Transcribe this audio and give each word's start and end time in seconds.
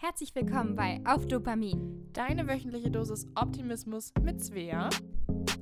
Herzlich 0.00 0.32
willkommen 0.36 0.76
bei 0.76 1.00
Auf 1.04 1.26
Dopamin 1.26 2.08
Deine 2.12 2.46
wöchentliche 2.46 2.88
Dosis 2.88 3.26
Optimismus 3.34 4.12
mit 4.22 4.40
Svea. 4.40 4.88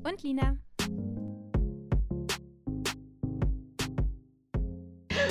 und 0.05 0.23
Lina. 0.23 0.59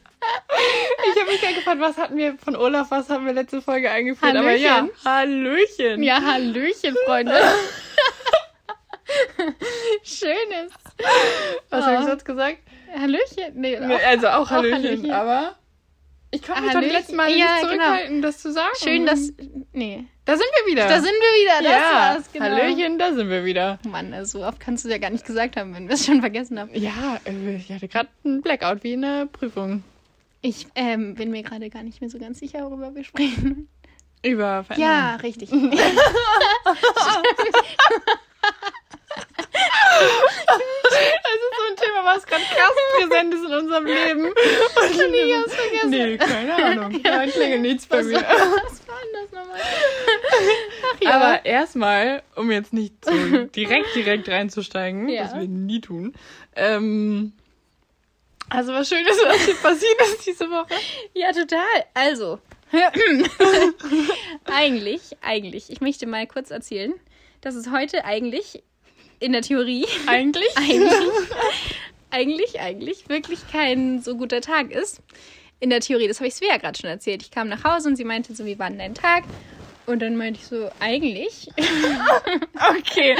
Ich 1.13 1.19
habe 1.19 1.31
mich 1.31 1.41
gerade 1.41 1.55
gefragt, 1.55 1.79
was 1.81 1.97
hatten 1.97 2.15
wir 2.15 2.37
von 2.37 2.55
Olaf, 2.55 2.91
was 2.91 3.09
haben 3.09 3.25
wir 3.25 3.33
letzte 3.33 3.59
Folge 3.61 3.89
eingeführt? 3.89 4.35
Aber 4.35 4.53
ja, 4.53 4.87
Hallöchen. 5.03 6.03
Ja, 6.03 6.21
Hallöchen, 6.21 6.95
Freunde. 7.05 7.33
Schönes. 10.03 10.71
Was 11.69 11.83
Oh. 11.83 11.87
habe 11.87 12.01
ich 12.03 12.09
sonst 12.09 12.25
gesagt? 12.25 12.57
Hallöchen? 12.93 13.53
Nee, 13.55 13.79
Nee, 13.79 13.95
also 14.07 14.27
auch 14.27 14.49
Hallöchen, 14.49 14.83
Hallöchen. 14.83 15.11
aber 15.11 15.55
ich 16.31 16.41
konnte 16.43 16.61
mich 16.63 16.71
doch 16.73 16.81
letztes 16.81 17.15
Mal 17.15 17.29
Ja, 17.29 17.35
nicht 17.35 17.45
genau. 17.61 17.67
zurückhalten, 17.67 18.21
das 18.21 18.39
zu 18.39 18.51
sagen. 18.51 18.73
Schön, 18.81 19.05
dass. 19.05 19.31
Nee. 19.73 20.05
Da 20.25 20.33
sind 20.37 20.45
wir 20.65 20.71
wieder. 20.71 20.87
Da 20.87 20.95
sind 21.01 21.11
wir 21.11 21.41
wieder, 21.41 21.61
das 21.63 21.71
ja. 21.71 21.91
war's, 22.15 22.31
genau. 22.31 22.45
Hallöchen, 22.45 22.97
da 22.99 23.13
sind 23.13 23.29
wir 23.29 23.43
wieder. 23.45 23.79
Mann, 23.89 24.13
also 24.13 24.39
so 24.39 24.45
oft 24.45 24.59
kannst 24.59 24.83
du 24.85 24.89
es 24.89 24.93
ja 24.93 24.97
gar 24.99 25.09
nicht 25.09 25.25
gesagt 25.25 25.57
haben, 25.57 25.73
wenn 25.75 25.87
wir 25.87 25.95
es 25.95 26.05
schon 26.05 26.19
vergessen 26.21 26.59
haben. 26.59 26.69
Ja, 26.73 27.19
äh, 27.25 27.55
ich 27.55 27.71
hatte 27.71 27.87
gerade 27.87 28.09
einen 28.23 28.41
Blackout 28.41 28.83
wie 28.83 28.93
in 28.93 29.01
der 29.01 29.25
Prüfung. 29.25 29.83
Ich 30.41 30.67
ähm, 30.75 31.15
bin 31.15 31.31
mir 31.31 31.43
gerade 31.43 31.69
gar 31.69 31.83
nicht 31.83 32.01
mehr 32.01 32.09
so 32.09 32.17
ganz 32.19 32.39
sicher, 32.39 32.63
worüber 32.69 32.93
wir 32.95 33.03
sprechen. 33.03 33.67
Über 34.23 34.65
Ja, 34.77 35.15
richtig. 35.17 35.49
Das 39.13 40.59
ist 40.59 41.57
so 41.57 41.63
ein 41.69 41.75
Thema, 41.77 42.05
was 42.05 42.25
gerade 42.25 42.43
krass 42.43 42.75
präsent 42.97 43.33
ist 43.33 43.45
in 43.45 43.53
unserem 43.53 43.85
Leben. 43.85 44.25
Und 44.25 44.33
ich 45.13 45.35
hab's 45.35 45.53
vergessen. 45.55 45.89
Nee, 45.89 46.17
keine 46.17 46.55
Ahnung. 46.55 47.01
Da 47.03 47.25
klingelt 47.27 47.61
nichts 47.61 47.85
bei 47.85 47.99
Was, 47.99 48.05
mir. 48.07 48.15
was 48.15 48.87
war 48.87 48.97
denn 49.03 49.13
das 49.13 49.31
nochmal? 49.31 49.59
Ach 49.61 51.01
ja. 51.01 51.09
Aber 51.11 51.45
erstmal, 51.45 52.23
um 52.35 52.51
jetzt 52.51 52.73
nicht 52.73 52.93
so 53.05 53.11
direkt, 53.55 53.95
direkt 53.95 54.29
reinzusteigen, 54.29 55.07
Ja. 55.09 55.25
was 55.25 55.35
wir 55.35 55.47
nie 55.47 55.81
tun. 55.81 56.13
Ähm, 56.55 57.33
also 58.49 58.73
was 58.73 58.89
Schönes, 58.89 59.17
was 59.23 59.45
hier 59.45 59.55
passiert 59.55 60.01
ist 60.01 60.25
diese 60.25 60.49
Woche. 60.49 60.73
Ja, 61.13 61.31
total. 61.31 61.85
Also, 61.93 62.39
eigentlich, 64.45 65.01
eigentlich, 65.21 65.69
ich 65.69 65.81
möchte 65.81 66.07
mal 66.07 66.27
kurz 66.27 66.51
erzählen, 66.51 66.93
dass 67.41 67.55
es 67.55 67.69
heute 67.71 68.05
eigentlich 68.05 68.63
in 69.21 69.31
der 69.31 69.41
Theorie 69.41 69.85
Eigentlich? 70.07 70.49
eigentlich, 70.57 70.99
eigentlich, 72.09 72.59
eigentlich 72.59 73.07
wirklich 73.09 73.39
kein 73.51 74.01
so 74.01 74.17
guter 74.17 74.41
Tag 74.41 74.71
ist. 74.71 75.01
In 75.59 75.69
der 75.69 75.79
Theorie, 75.79 76.07
das 76.07 76.19
habe 76.19 76.27
ich 76.27 76.33
Svea 76.33 76.57
gerade 76.57 76.77
schon 76.77 76.89
erzählt. 76.89 77.21
Ich 77.21 77.31
kam 77.31 77.47
nach 77.47 77.63
Hause 77.63 77.87
und 77.87 77.95
sie 77.95 78.03
meinte 78.03 78.35
so, 78.35 78.45
wie 78.45 78.57
war 78.59 78.69
denn 78.69 78.79
dein 78.79 78.95
Tag? 78.95 79.23
Und 79.85 80.01
dann 80.01 80.15
meinte 80.15 80.39
ich 80.41 80.47
so, 80.47 80.69
eigentlich. 80.79 81.49
Okay. 82.77 83.17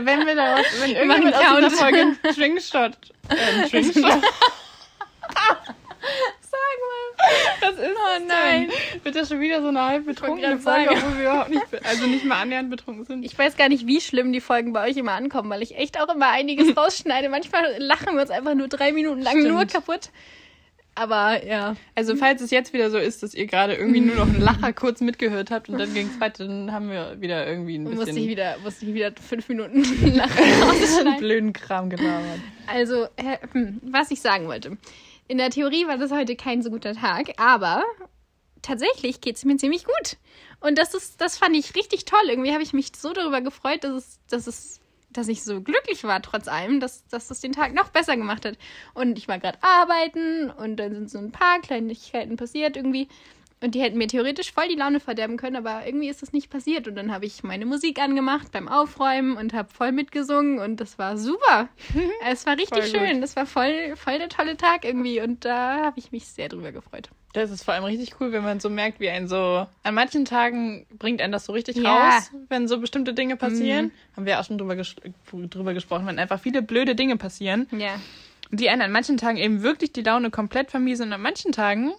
Wenn 0.00 0.26
wir 0.26 0.34
daraus, 0.34 0.66
wenn 0.80 0.96
irgendjemand 0.96 1.34
aus 1.34 1.56
dieser. 1.56 1.70
Folge 1.70 1.98
einen 2.00 2.34
Schwingshot, 2.34 2.92
äh, 3.28 3.36
einen 3.36 3.92
Sag 3.92 4.22
das 7.60 7.74
ist 7.74 8.00
Oh 8.10 8.24
nein. 8.26 8.70
Wird 9.02 9.14
das 9.14 9.28
schon 9.28 9.40
wieder 9.40 9.60
so 9.62 9.68
eine 9.68 9.84
halb 9.84 10.06
betrunkene 10.06 10.58
Folge, 10.58 10.90
obwohl 10.90 11.16
wir 11.16 11.22
überhaupt 11.22 11.50
nicht, 11.50 11.66
also 11.84 12.06
nicht 12.06 12.24
mal 12.24 12.40
annähernd 12.40 12.70
betrunken 12.70 13.04
sind. 13.04 13.24
Ich 13.24 13.38
weiß 13.38 13.56
gar 13.56 13.68
nicht, 13.68 13.86
wie 13.86 14.00
schlimm 14.00 14.32
die 14.32 14.40
Folgen 14.40 14.72
bei 14.72 14.88
euch 14.88 14.96
immer 14.96 15.12
ankommen, 15.12 15.50
weil 15.50 15.62
ich 15.62 15.76
echt 15.76 16.00
auch 16.00 16.12
immer 16.14 16.28
einiges 16.30 16.76
rausschneide. 16.76 17.28
Manchmal 17.28 17.76
lachen 17.78 18.14
wir 18.14 18.22
uns 18.22 18.30
einfach 18.30 18.54
nur 18.54 18.68
drei 18.68 18.92
Minuten 18.92 19.20
lang 19.20 19.38
Stimmt. 19.38 19.54
nur 19.54 19.64
kaputt. 19.66 20.10
Aber 20.94 21.46
ja. 21.46 21.76
Also 21.94 22.16
falls 22.16 22.42
es 22.42 22.50
jetzt 22.50 22.72
wieder 22.72 22.90
so 22.90 22.98
ist, 22.98 23.22
dass 23.22 23.32
ihr 23.32 23.46
gerade 23.46 23.74
irgendwie 23.74 24.00
nur 24.00 24.16
noch 24.16 24.28
einen 24.28 24.40
Lacher 24.40 24.72
kurz 24.72 25.00
mitgehört 25.00 25.50
habt 25.50 25.68
und 25.68 25.78
dann 25.78 25.94
ging 25.94 26.08
es 26.08 26.20
weiter, 26.20 26.46
dann 26.46 26.72
haben 26.72 26.90
wir 26.90 27.16
wieder 27.20 27.46
irgendwie 27.46 27.76
ein 27.76 27.84
Musste 27.84 28.00
ich 28.00 28.06
bisschen 28.06 28.28
wieder, 28.28 28.56
musste 28.62 28.86
ich 28.86 28.94
wieder 28.94 29.12
fünf 29.12 29.48
Minuten 29.48 29.82
lachen 30.14 31.16
blöden 31.18 31.52
Kram 31.52 31.90
gelabert. 31.90 32.40
Also, 32.66 33.06
hm, 33.52 33.80
was 33.82 34.10
ich 34.10 34.20
sagen 34.20 34.46
wollte. 34.46 34.76
In 35.30 35.38
der 35.38 35.50
Theorie 35.50 35.86
war 35.86 35.96
das 35.96 36.10
heute 36.10 36.34
kein 36.34 36.60
so 36.60 36.70
guter 36.70 36.92
Tag, 36.92 37.40
aber 37.40 37.84
tatsächlich 38.62 39.20
geht 39.20 39.36
es 39.36 39.44
mir 39.44 39.56
ziemlich 39.58 39.84
gut. 39.84 40.16
Und 40.58 40.76
das 40.76 40.92
ist, 40.92 41.20
das 41.20 41.38
fand 41.38 41.54
ich 41.54 41.76
richtig 41.76 42.04
toll. 42.04 42.18
Irgendwie 42.26 42.50
habe 42.52 42.64
ich 42.64 42.72
mich 42.72 42.90
so 42.96 43.12
darüber 43.12 43.40
gefreut, 43.40 43.84
dass 43.84 43.92
es, 43.92 44.20
dass 44.28 44.48
es, 44.48 44.80
dass 45.10 45.28
ich 45.28 45.44
so 45.44 45.60
glücklich 45.60 46.02
war, 46.02 46.20
trotz 46.20 46.48
allem, 46.48 46.80
dass, 46.80 47.06
dass 47.06 47.30
es 47.30 47.40
den 47.40 47.52
Tag 47.52 47.74
noch 47.74 47.90
besser 47.90 48.16
gemacht 48.16 48.44
hat. 48.44 48.58
Und 48.92 49.18
ich 49.18 49.28
war 49.28 49.38
gerade 49.38 49.62
arbeiten 49.62 50.50
und 50.50 50.78
dann 50.78 50.94
sind 50.96 51.08
so 51.08 51.18
ein 51.18 51.30
paar 51.30 51.60
Kleinigkeiten 51.60 52.36
passiert 52.36 52.76
irgendwie. 52.76 53.06
Und 53.62 53.74
die 53.74 53.80
hätten 53.82 53.98
mir 53.98 54.06
theoretisch 54.06 54.52
voll 54.52 54.68
die 54.68 54.74
Laune 54.74 55.00
verderben 55.00 55.36
können, 55.36 55.56
aber 55.56 55.84
irgendwie 55.86 56.08
ist 56.08 56.22
das 56.22 56.32
nicht 56.32 56.48
passiert. 56.48 56.88
Und 56.88 56.94
dann 56.96 57.12
habe 57.12 57.26
ich 57.26 57.42
meine 57.42 57.66
Musik 57.66 58.00
angemacht 58.00 58.50
beim 58.52 58.68
Aufräumen 58.68 59.36
und 59.36 59.52
habe 59.52 59.68
voll 59.70 59.92
mitgesungen 59.92 60.58
und 60.58 60.80
das 60.80 60.98
war 60.98 61.18
super. 61.18 61.68
es 62.26 62.46
war 62.46 62.54
richtig 62.56 62.70
Voll 62.70 62.90
gut. 63.00 63.08
schön. 63.08 63.20
Das 63.20 63.36
war 63.36 63.44
voll, 63.44 63.94
voll 63.96 64.18
der 64.18 64.30
tolle 64.30 64.56
Tag 64.56 64.84
irgendwie 64.86 65.20
und 65.20 65.44
da 65.44 65.84
habe 65.84 65.98
ich 65.98 66.10
mich 66.10 66.26
sehr 66.26 66.48
drüber 66.48 66.72
gefreut. 66.72 67.10
Das 67.32 67.50
ist 67.52 67.62
vor 67.62 67.74
allem 67.74 67.84
richtig 67.84 68.14
cool, 68.20 68.32
wenn 68.32 68.42
man 68.42 68.58
so 68.58 68.68
merkt, 68.70 68.98
wie 68.98 69.08
ein 69.10 69.28
so. 69.28 69.66
An 69.84 69.94
manchen 69.94 70.24
Tagen 70.24 70.86
bringt 70.98 71.20
einen 71.20 71.32
das 71.32 71.44
so 71.44 71.52
richtig 71.52 71.76
Ja. 71.76 72.08
raus, 72.08 72.30
wenn 72.48 72.66
so 72.66 72.80
bestimmte 72.80 73.14
Dinge 73.14 73.36
passieren. 73.36 73.86
Mhm. 73.86 74.16
Haben 74.16 74.26
wir 74.26 74.40
auch 74.40 74.44
schon 74.44 74.58
drüber, 74.58 74.74
ges 74.74 74.96
drüber 75.30 75.72
gesprochen, 75.74 76.06
wenn 76.06 76.18
einfach 76.18 76.40
viele 76.40 76.60
blöde 76.62 76.94
Dinge 76.96 77.16
passieren, 77.16 77.68
Ja. 77.70 78.00
Die 78.50 78.68
einen 78.68 78.82
an 78.82 78.92
manchen 78.92 79.16
Tagen 79.16 79.36
eben 79.38 79.62
wirklich 79.62 79.92
die 79.92 80.02
Laune 80.02 80.30
komplett 80.30 80.70
vermiesen 80.70 81.06
und 81.08 81.12
an 81.12 81.22
manchen 81.22 81.52
Tagen 81.52 81.92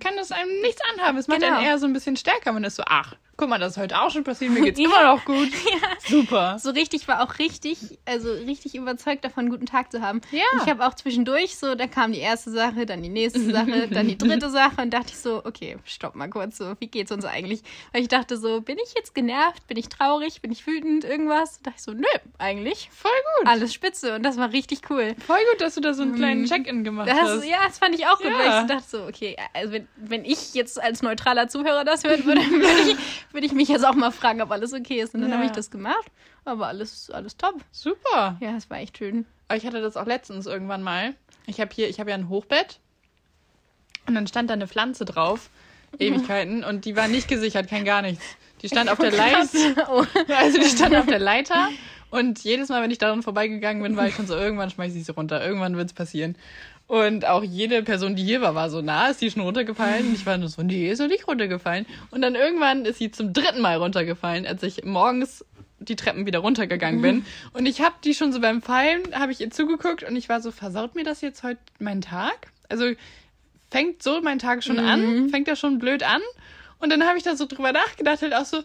kann 0.00 0.16
das 0.16 0.32
einem 0.32 0.60
nichts 0.62 0.80
anhaben. 0.94 1.16
Es 1.18 1.28
macht 1.28 1.40
Genau. 1.40 1.56
einen 1.56 1.66
eher 1.66 1.78
so 1.78 1.86
ein 1.86 1.92
bisschen 1.92 2.16
stärker. 2.16 2.52
Man 2.52 2.64
ist 2.64 2.76
so, 2.76 2.82
ach, 2.86 3.14
guck 3.38 3.48
mal, 3.48 3.58
das 3.58 3.72
ist 3.72 3.78
heute 3.78 3.98
auch 4.00 4.10
schon 4.10 4.24
passiert, 4.24 4.50
mir 4.52 4.60
geht's 4.62 4.78
immer 4.84 5.04
noch 5.04 5.24
gut. 5.24 5.48
Super. 6.06 6.58
So 6.58 6.70
richtig 6.70 7.06
war 7.08 7.22
auch 7.22 7.38
richtig, 7.38 7.78
also 8.04 8.30
richtig 8.32 8.74
überzeugt 8.74 9.24
davon, 9.24 9.42
einen 9.44 9.50
guten 9.50 9.64
Tag 9.66 9.92
zu 9.92 10.02
haben. 10.02 10.20
Ja. 10.32 10.42
Und 10.52 10.62
ich 10.64 10.68
habe 10.68 10.84
auch 10.86 10.94
zwischendurch 10.94 11.56
so, 11.56 11.74
da 11.76 11.86
kam 11.86 12.12
die 12.12 12.18
erste 12.18 12.50
Sache, 12.50 12.84
dann 12.84 13.00
die 13.02 13.08
nächste 13.08 13.40
Sache, 13.52 13.88
dann 13.88 14.08
die 14.08 14.18
dritte 14.18 14.50
Sache 14.50 14.82
und 14.82 14.90
dachte 14.92 15.12
ich 15.12 15.18
so, 15.18 15.42
okay, 15.44 15.76
stopp 15.84 16.16
mal 16.16 16.28
kurz, 16.28 16.58
so, 16.58 16.74
wie 16.80 16.88
geht's 16.88 17.12
uns 17.12 17.24
eigentlich? 17.24 17.62
Weil 17.92 18.02
ich 18.02 18.08
dachte 18.08 18.36
so, 18.36 18.60
bin 18.60 18.76
ich 18.84 18.92
jetzt 18.96 19.14
genervt, 19.14 19.66
bin 19.68 19.76
ich 19.76 19.88
traurig, 19.88 20.42
bin 20.42 20.50
ich 20.50 20.66
wütend, 20.66 21.04
irgendwas? 21.04 21.60
Da 21.62 21.70
dachte 21.70 21.76
ich 21.78 21.84
so, 21.84 21.92
nö, 21.92 22.06
eigentlich 22.38 22.90
Voll 22.92 23.10
gut. 23.38 23.48
alles 23.48 23.72
spitze 23.72 24.16
und 24.16 24.24
das 24.24 24.36
war 24.36 24.52
richtig 24.52 24.80
cool. 24.90 25.14
Voll 25.24 25.38
gut, 25.52 25.60
dass 25.60 25.76
du 25.76 25.80
da 25.80 25.94
so 25.94 26.02
einen 26.02 26.16
kleinen 26.16 26.44
Check-in 26.46 26.82
gemacht 26.82 27.08
Das, 27.08 27.16
hast. 27.20 27.44
ja, 27.44 27.58
das 27.64 27.78
fand 27.78 27.94
ich 27.94 28.04
auch 28.06 28.18
gut, 28.18 28.32
weil 28.32 28.46
Ja. 28.46 28.56
ich 28.56 28.60
so 28.62 28.66
dachte 28.74 28.88
so, 28.88 29.02
okay, 29.06 29.36
also 29.54 29.72
wenn, 29.72 29.86
wenn 29.96 30.24
ich 30.24 30.54
jetzt 30.54 30.82
als 30.82 31.02
neutraler 31.02 31.46
Zuhörer 31.48 31.84
das 31.84 32.02
hören 32.02 32.24
würde, 32.24 32.40
würde 32.40 32.90
ich, 32.90 32.96
würde 33.32 33.46
ich 33.46 33.52
mich 33.52 33.68
jetzt 33.68 33.84
auch 33.84 33.94
mal 33.94 34.10
fragen, 34.10 34.40
ob 34.42 34.50
alles 34.50 34.72
okay 34.72 35.00
ist. 35.00 35.14
Und 35.14 35.22
dann 35.22 35.30
Ja. 35.30 35.36
habe 35.36 35.46
ich 35.46 35.52
das 35.52 35.70
gemacht, 35.70 36.10
aber 36.44 36.66
alles, 36.68 37.10
alles 37.10 37.36
top. 37.36 37.56
Super. 37.72 38.36
Ja, 38.40 38.56
es 38.56 38.68
war 38.70 38.78
echt 38.78 38.98
schön. 38.98 39.26
Ich 39.54 39.64
hatte 39.66 39.80
das 39.80 39.96
auch 39.96 40.06
letztens 40.06 40.46
irgendwann 40.46 40.82
mal. 40.82 41.14
Ich 41.46 41.60
habe 41.60 41.70
hier, 41.74 41.88
ich 41.88 42.00
habe 42.00 42.10
ja 42.10 42.16
ein 42.16 42.28
Hochbett 42.28 42.78
und 44.06 44.14
dann 44.14 44.26
stand 44.26 44.50
da 44.50 44.54
eine 44.54 44.68
Pflanze 44.68 45.04
drauf, 45.04 45.50
Ewigkeiten, 45.98 46.64
und 46.64 46.84
die 46.84 46.96
war 46.96 47.08
nicht 47.08 47.28
gesichert, 47.28 47.68
kein 47.68 47.84
gar 47.84 48.02
nichts. 48.02 48.24
Die 48.62 48.68
stand 48.68 48.90
auf 48.90 48.98
der 48.98 49.12
Leiter, 49.12 49.46
Oh. 49.90 50.04
also 50.36 50.58
die 50.58 50.68
stand 50.68 50.94
auf 50.96 51.06
der 51.06 51.18
Leiter 51.18 51.68
und 52.10 52.42
jedes 52.44 52.68
Mal, 52.68 52.82
wenn 52.82 52.90
ich 52.90 52.98
daran 52.98 53.22
vorbeigegangen 53.22 53.82
bin, 53.82 53.96
war 53.96 54.06
ich 54.08 54.14
schon 54.14 54.26
so, 54.26 54.34
irgendwann 54.34 54.70
schmeiße 54.70 54.98
ich 54.98 55.04
sie 55.04 55.12
runter, 55.12 55.44
irgendwann 55.44 55.76
wird's 55.76 55.92
passieren. 55.92 56.36
Und 56.88 57.26
auch 57.26 57.44
jede 57.44 57.82
Person, 57.82 58.16
die 58.16 58.24
hier 58.24 58.40
war, 58.40 58.54
war 58.54 58.70
so 58.70 58.80
nah, 58.80 59.08
ist 59.08 59.20
die 59.20 59.30
schon 59.30 59.42
runtergefallen. 59.42 60.08
Und 60.08 60.14
ich 60.14 60.24
war 60.24 60.38
nur 60.38 60.48
so, 60.48 60.62
nee, 60.62 60.90
ist 60.90 61.00
doch 61.00 61.06
nicht 61.06 61.28
runtergefallen. 61.28 61.84
Und 62.10 62.22
dann 62.22 62.34
irgendwann 62.34 62.86
ist 62.86 62.98
sie 62.98 63.10
zum 63.10 63.34
dritten 63.34 63.60
Mal 63.60 63.76
runtergefallen, 63.76 64.46
als 64.46 64.62
ich 64.62 64.84
morgens 64.84 65.44
die 65.78 65.96
Treppen 65.96 66.24
wieder 66.24 66.38
runtergegangen 66.38 67.02
bin. 67.02 67.26
Und 67.52 67.66
ich 67.66 67.82
habe 67.82 67.94
die 68.04 68.14
schon 68.14 68.32
so 68.32 68.40
beim 68.40 68.62
Fallen, 68.62 69.02
habe 69.12 69.32
ich 69.32 69.40
ihr 69.42 69.50
zugeguckt 69.50 70.02
und 70.02 70.16
ich 70.16 70.30
war 70.30 70.40
so, 70.40 70.50
versaut 70.50 70.94
mir 70.94 71.04
das 71.04 71.20
jetzt 71.20 71.42
heute 71.42 71.60
meinen 71.78 72.00
Tag? 72.00 72.48
Also 72.70 72.86
fängt 73.70 74.02
so 74.02 74.22
mein 74.22 74.38
Tag 74.38 74.64
schon 74.64 74.78
an, 74.78 75.28
fängt 75.28 75.46
das 75.46 75.60
schon 75.60 75.78
blöd 75.78 76.02
an. 76.02 76.22
Und 76.78 76.90
dann 76.90 77.04
habe 77.04 77.18
ich 77.18 77.24
da 77.24 77.36
so 77.36 77.46
drüber 77.46 77.72
nachgedacht, 77.72 78.22
halt 78.22 78.34
auch 78.34 78.46
so, 78.46 78.62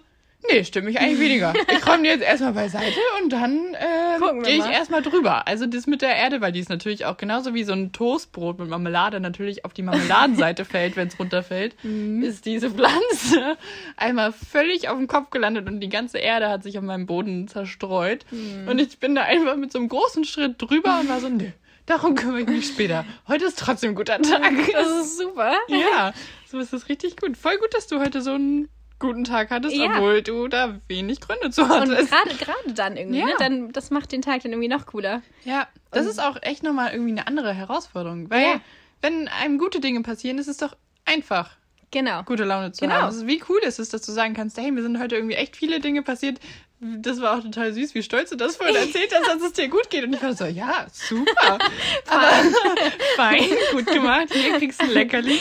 nee, 0.50 0.64
stimmt 0.64 0.86
mich 0.86 1.00
eigentlich 1.00 1.20
weniger. 1.20 1.54
Ich 1.72 1.88
räume 1.88 2.04
die 2.04 2.10
jetzt 2.10 2.24
erstmal 2.24 2.54
beiseite 2.54 3.00
und 3.22 3.32
dann 3.32 3.74
äh, 3.74 4.44
gehe 4.44 4.56
ich 4.56 4.60
mal. 4.60 4.72
erstmal 4.72 5.02
drüber. 5.02 5.48
Also 5.48 5.66
das 5.66 5.88
mit 5.88 6.02
der 6.02 6.16
Erde, 6.16 6.42
weil 6.42 6.52
die 6.52 6.60
ist 6.60 6.70
natürlich 6.70 7.06
auch 7.06 7.18
genauso 7.18 7.54
wie 7.54 7.64
so 7.64 7.74
ein 7.74 7.92
Toastbrot 7.92 8.60
mit 8.60 8.70
Marmelade 8.70 9.20
natürlich 9.20 9.66
auf 9.66 9.74
die 9.74 9.82
Marmeladenseite 9.82 10.66
fällt, 10.66 10.96
wenn 10.96 11.08
es 11.08 11.20
runterfällt, 11.20 11.76
ist 12.22 12.46
diese 12.46 12.70
Pflanze 12.70 13.58
einmal 13.98 14.32
völlig 14.34 14.90
auf 14.90 14.98
dem 14.98 15.08
Kopf 15.08 15.30
gelandet 15.30 15.68
und 15.68 15.80
die 15.80 15.90
ganze 15.90 16.18
Erde 16.18 16.50
hat 16.50 16.64
sich 16.64 16.78
auf 16.78 16.84
meinem 16.84 17.06
Boden 17.06 17.48
zerstreut. 17.48 18.26
Und 18.32 18.80
ich 18.80 19.00
bin 19.00 19.16
da 19.16 19.24
einfach 19.24 19.56
mit 19.56 19.72
so 19.72 19.80
einem 19.80 19.90
großen 19.90 20.26
Schritt 20.26 20.62
drüber 20.62 21.00
und 21.00 21.10
war 21.10 21.20
so, 21.20 21.30
nö, 21.30 21.46
darum 21.86 22.16
kümmere 22.16 22.42
ich 22.42 22.48
mich 22.48 22.68
später. 22.68 23.06
Heute 23.28 23.46
ist 23.46 23.60
trotzdem 23.60 23.92
ein 23.92 23.96
guter 23.96 24.22
Tag. 24.22 24.54
Das 24.72 24.88
ist 24.88 25.18
super. 25.18 25.54
Ja, 25.68 26.14
so 26.48 26.60
ist 26.60 26.74
das 26.74 26.90
richtig 26.90 27.18
gut. 27.18 27.38
Voll 27.38 27.58
gut, 27.58 27.74
dass 27.74 27.88
du 27.88 28.00
heute 28.00 28.22
so 28.22 28.32
einen 28.34 28.70
guten 29.04 29.24
Tag 29.24 29.52
hattest, 29.52 29.76
Ja. 29.76 29.92
obwohl 29.92 30.22
du 30.22 30.48
da 30.48 30.80
wenig 30.88 31.20
Gründe 31.22 31.50
zu 31.52 31.62
Und 31.64 31.70
hattest. 31.70 32.10
gerade 32.12 32.36
gerade 32.36 32.74
dann 32.74 32.98
irgendwie, 32.98 33.20
Ja. 33.20 33.26
ne? 33.26 33.34
Dann, 33.38 33.72
das 33.72 33.92
macht 33.92 34.12
den 34.12 34.22
Tag 34.22 34.42
dann 34.44 34.52
irgendwie 34.54 34.70
noch 34.70 34.86
cooler. 34.88 35.22
Ja, 35.46 35.68
das 35.92 36.06
Und- 36.06 36.12
ist 36.12 36.20
auch 36.24 36.38
echt 36.42 36.64
nochmal 36.64 36.92
irgendwie 36.94 37.12
eine 37.12 37.28
andere 37.28 37.54
Herausforderung. 37.54 38.30
Weil, 38.30 38.42
Ja. 38.44 38.62
wenn 39.02 39.28
einem 39.28 39.58
gute 39.60 39.80
Dinge 39.80 40.02
passieren, 40.02 40.38
ist 40.40 40.48
es 40.48 40.58
doch 40.58 40.76
einfach, 41.06 41.52
Genau. 41.92 42.24
gute 42.24 42.44
Laune 42.44 42.72
zu 42.72 42.82
Genau. 42.86 42.96
haben. 42.96 43.10
Ist, 43.16 43.28
wie 43.28 43.44
cool 43.50 43.60
ist 43.64 43.78
es, 43.80 43.90
dass 43.90 44.02
du 44.02 44.12
sagen 44.12 44.34
kannst, 44.34 44.58
hey, 44.58 44.72
mir 44.72 44.82
sind 44.82 45.00
heute 45.00 45.16
irgendwie 45.16 45.36
echt 45.36 45.56
viele 45.56 45.80
Dinge 45.80 46.02
passiert. 46.02 46.40
Das 46.80 47.22
war 47.22 47.38
auch 47.38 47.42
total 47.42 47.72
süß, 47.72 47.96
wie 47.96 48.04
stolz 48.04 48.30
du 48.32 48.36
das 48.36 48.58
vorhin 48.58 48.76
erzählt 48.88 49.10
hast, 49.16 49.26
dass 49.28 49.42
es 49.42 49.54
dir 49.54 49.70
gut 49.70 49.90
geht. 49.90 50.04
Und 50.04 50.14
ich 50.14 50.22
war 50.22 50.34
so, 50.34 50.44
ja, 50.46 50.86
super. 50.92 51.58
Aber 52.10 52.28
fein, 53.16 53.46
gut 53.72 53.86
gemacht. 53.86 54.28
Hier 54.34 54.58
kriegst 54.58 54.82
du 54.82 54.86
ein 54.86 54.92
Leckerli. 54.92 55.40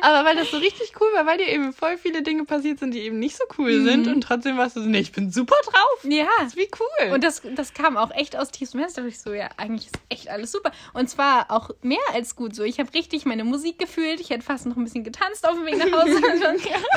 Aber 0.00 0.24
weil 0.26 0.36
das 0.36 0.50
so 0.50 0.56
richtig 0.58 0.92
cool 1.00 1.08
war, 1.14 1.26
weil 1.26 1.38
dir 1.38 1.48
eben 1.48 1.72
voll 1.72 1.98
viele 1.98 2.22
Dinge 2.22 2.44
passiert 2.44 2.78
sind, 2.78 2.92
die 2.94 3.00
eben 3.00 3.18
nicht 3.18 3.36
so 3.36 3.44
cool 3.58 3.72
Mhm. 3.72 3.84
sind. 3.86 4.06
Und 4.08 4.20
trotzdem 4.22 4.56
warst 4.56 4.76
du 4.76 4.80
so, 4.82 4.88
nee, 4.88 5.00
ich 5.00 5.12
bin 5.12 5.30
super 5.30 5.56
drauf. 5.64 6.04
Ja. 6.04 6.26
Das 6.38 6.48
ist 6.48 6.56
wie 6.56 6.68
cool. 6.80 7.12
Und 7.12 7.22
das, 7.22 7.42
das 7.54 7.74
kam 7.74 7.96
auch 7.96 8.10
echt 8.12 8.36
aus 8.36 8.50
tiefstem 8.50 8.80
Herzen. 8.80 8.96
Da 8.96 9.02
dachte 9.02 9.14
ich 9.14 9.20
so, 9.20 9.32
ja, 9.32 9.50
eigentlich 9.56 9.86
ist 9.88 9.96
echt 10.08 10.28
alles 10.30 10.52
super. 10.52 10.72
Und 10.94 11.08
zwar 11.10 11.50
auch 11.50 11.70
mehr 11.82 11.98
als 12.14 12.34
gut 12.36 12.54
so. 12.54 12.62
Ich 12.62 12.78
habe 12.78 12.92
richtig 12.94 13.24
meine 13.26 13.44
Musik 13.44 13.78
gefühlt. 13.78 14.20
Ich 14.20 14.30
hätte 14.30 14.42
fast 14.42 14.66
noch 14.66 14.76
ein 14.76 14.84
bisschen 14.84 15.04
getanzt 15.04 15.46
auf 15.46 15.54
dem 15.54 15.66
Weg 15.66 15.76
nach 15.76 15.92
Hause. 16.00 16.20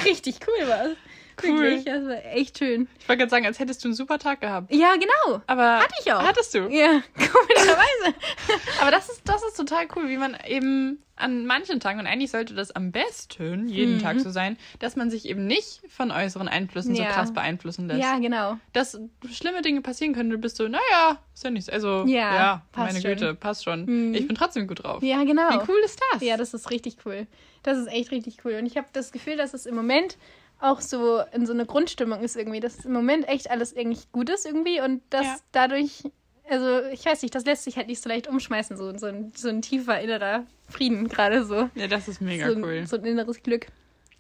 Richtig 0.06 0.38
cool 0.48 0.68
war 0.68 0.86
es. 0.86 0.98
Cool. 1.44 1.60
Wirklich, 1.60 1.86
das 1.86 2.04
war 2.06 2.26
echt 2.34 2.58
schön. 2.60 2.88
ich 3.00 3.08
wollte 3.10 3.20
gerade 3.20 3.30
sagen, 3.30 3.46
als 3.46 3.60
hättest 3.60 3.84
du 3.84 3.90
einen 3.90 3.96
super 3.96 4.20
Tag 4.20 4.42
gehabt. 4.42 4.74
Ja, 4.74 4.94
genau. 4.94 5.42
Aber 5.48 5.80
Hatte 5.80 5.94
ich 6.02 6.12
auch. 6.14 6.24
Hattest 6.24 6.54
du. 6.54 6.68
Ja, 6.70 7.02
komischerweise. 7.16 8.16
Aber 8.82 8.92
das 8.92 9.10
ist, 9.10 9.22
das 9.26 9.44
ist 9.44 9.58
total 9.58 9.88
cool, 9.96 10.10
wie 10.10 10.18
man 10.18 10.38
eben 10.48 11.00
an 11.18 11.46
manchen 11.46 11.80
Tagen, 11.80 12.00
und 12.00 12.08
eigentlich 12.08 12.32
sollte 12.32 12.54
das 12.56 12.72
am 12.72 12.92
besten 12.92 13.70
jeden 13.70 13.96
Mhm. 13.96 14.02
Tag 14.02 14.20
so 14.20 14.30
sein, 14.32 14.58
dass 14.80 14.98
man 14.98 15.10
sich 15.10 15.30
eben 15.30 15.48
nicht 15.48 15.80
von 15.88 16.12
äußeren 16.12 16.50
Einflüssen 16.50 16.94
so 16.94 17.02
Ja. 17.02 17.10
krass 17.12 17.34
beeinflussen 17.34 17.88
lässt. 17.88 18.02
Ja, 18.02 18.20
genau. 18.20 18.58
Dass 18.74 19.00
schlimme 19.32 19.62
Dinge 19.62 19.80
passieren 19.82 20.14
können, 20.14 20.30
du 20.30 20.38
bist 20.38 20.58
so, 20.58 20.68
naja, 20.68 21.18
ist 21.34 21.44
ja 21.46 21.52
nichts. 21.52 21.70
Also, 21.70 22.04
Ja, 22.06 22.36
ja, 22.36 22.62
meine 22.76 23.00
schon. 23.00 23.12
Güte, 23.12 23.34
passt 23.34 23.64
schon. 23.64 23.86
Mhm. 23.86 24.14
Ich 24.14 24.28
bin 24.28 24.36
trotzdem 24.36 24.68
gut 24.68 24.84
drauf. 24.84 25.02
Ja, 25.04 25.24
genau. 25.24 25.50
Wie 25.52 25.72
cool 25.72 25.80
ist 25.86 26.02
das? 26.12 26.22
Ja, 26.22 26.36
das 26.36 26.54
ist 26.54 26.70
richtig 26.70 26.98
cool. 27.06 27.28
Das 27.64 27.78
ist 27.78 27.88
echt 27.88 28.12
richtig 28.12 28.40
cool. 28.44 28.56
Und 28.60 28.66
ich 28.66 28.76
habe 28.76 28.88
das 28.92 29.14
Gefühl, 29.14 29.38
dass 29.38 29.54
es 29.54 29.66
im 29.66 29.76
Moment 29.76 30.18
auch 30.60 30.82
so 30.82 31.22
in 31.34 31.46
so 31.46 31.54
eine 31.54 31.66
Grundstimmung 31.66 32.22
ist 32.22 32.36
irgendwie, 32.36 32.60
dass 32.60 32.86
im 32.86 32.94
Moment 32.94 33.28
echt 33.28 33.50
alles 33.52 33.74
irgendwie 33.74 34.00
gut 34.12 34.30
ist 34.30 34.46
irgendwie 34.46 34.82
und 34.82 35.02
dass 35.10 35.26
Ja. 35.26 35.36
dadurch, 35.52 36.04
also 36.50 36.82
ich 36.92 37.06
weiß 37.06 37.22
nicht, 37.22 37.36
das 37.36 37.46
lässt 37.46 37.64
sich 37.66 37.78
halt 37.78 37.88
nicht 37.88 38.02
so 38.02 38.10
leicht 38.10 38.28
umschmeißen, 38.28 38.78
so, 38.78 38.98
so, 38.98 39.08
ein, 39.08 39.32
so 39.36 39.50
ein 39.50 39.62
tiefer 39.62 40.00
innerer 40.00 40.46
Frieden 40.70 41.08
gerade 41.10 41.46
so. 41.46 41.70
ja, 41.76 41.88
das 41.88 42.08
ist 42.08 42.22
mega 42.22 42.50
so, 42.52 42.58
cool. 42.58 42.86
so 42.88 42.96
ein 42.98 43.06
inneres 43.06 43.44
Glück. 43.44 43.68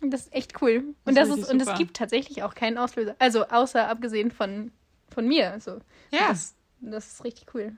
Und 0.01 0.11
das 0.11 0.21
ist 0.23 0.33
echt 0.33 0.61
cool. 0.61 0.83
Das 1.05 1.11
Und 1.11 1.15
das 1.17 1.29
ist 1.29 1.49
und 1.51 1.61
es 1.61 1.73
gibt 1.77 1.95
tatsächlich 1.97 2.43
auch 2.43 2.53
keinen 2.53 2.77
Auslöser. 2.77 3.15
Also 3.17 3.45
außer 3.47 3.87
abgesehen 3.87 4.29
von, 4.29 4.71
von 5.09 5.25
mir. 5.27 5.57
So. 5.59 5.79
Ja. 6.11 6.27
Das, 6.29 6.53
das 6.81 7.13
ist 7.13 7.23
richtig 7.23 7.47
cool. 7.55 7.71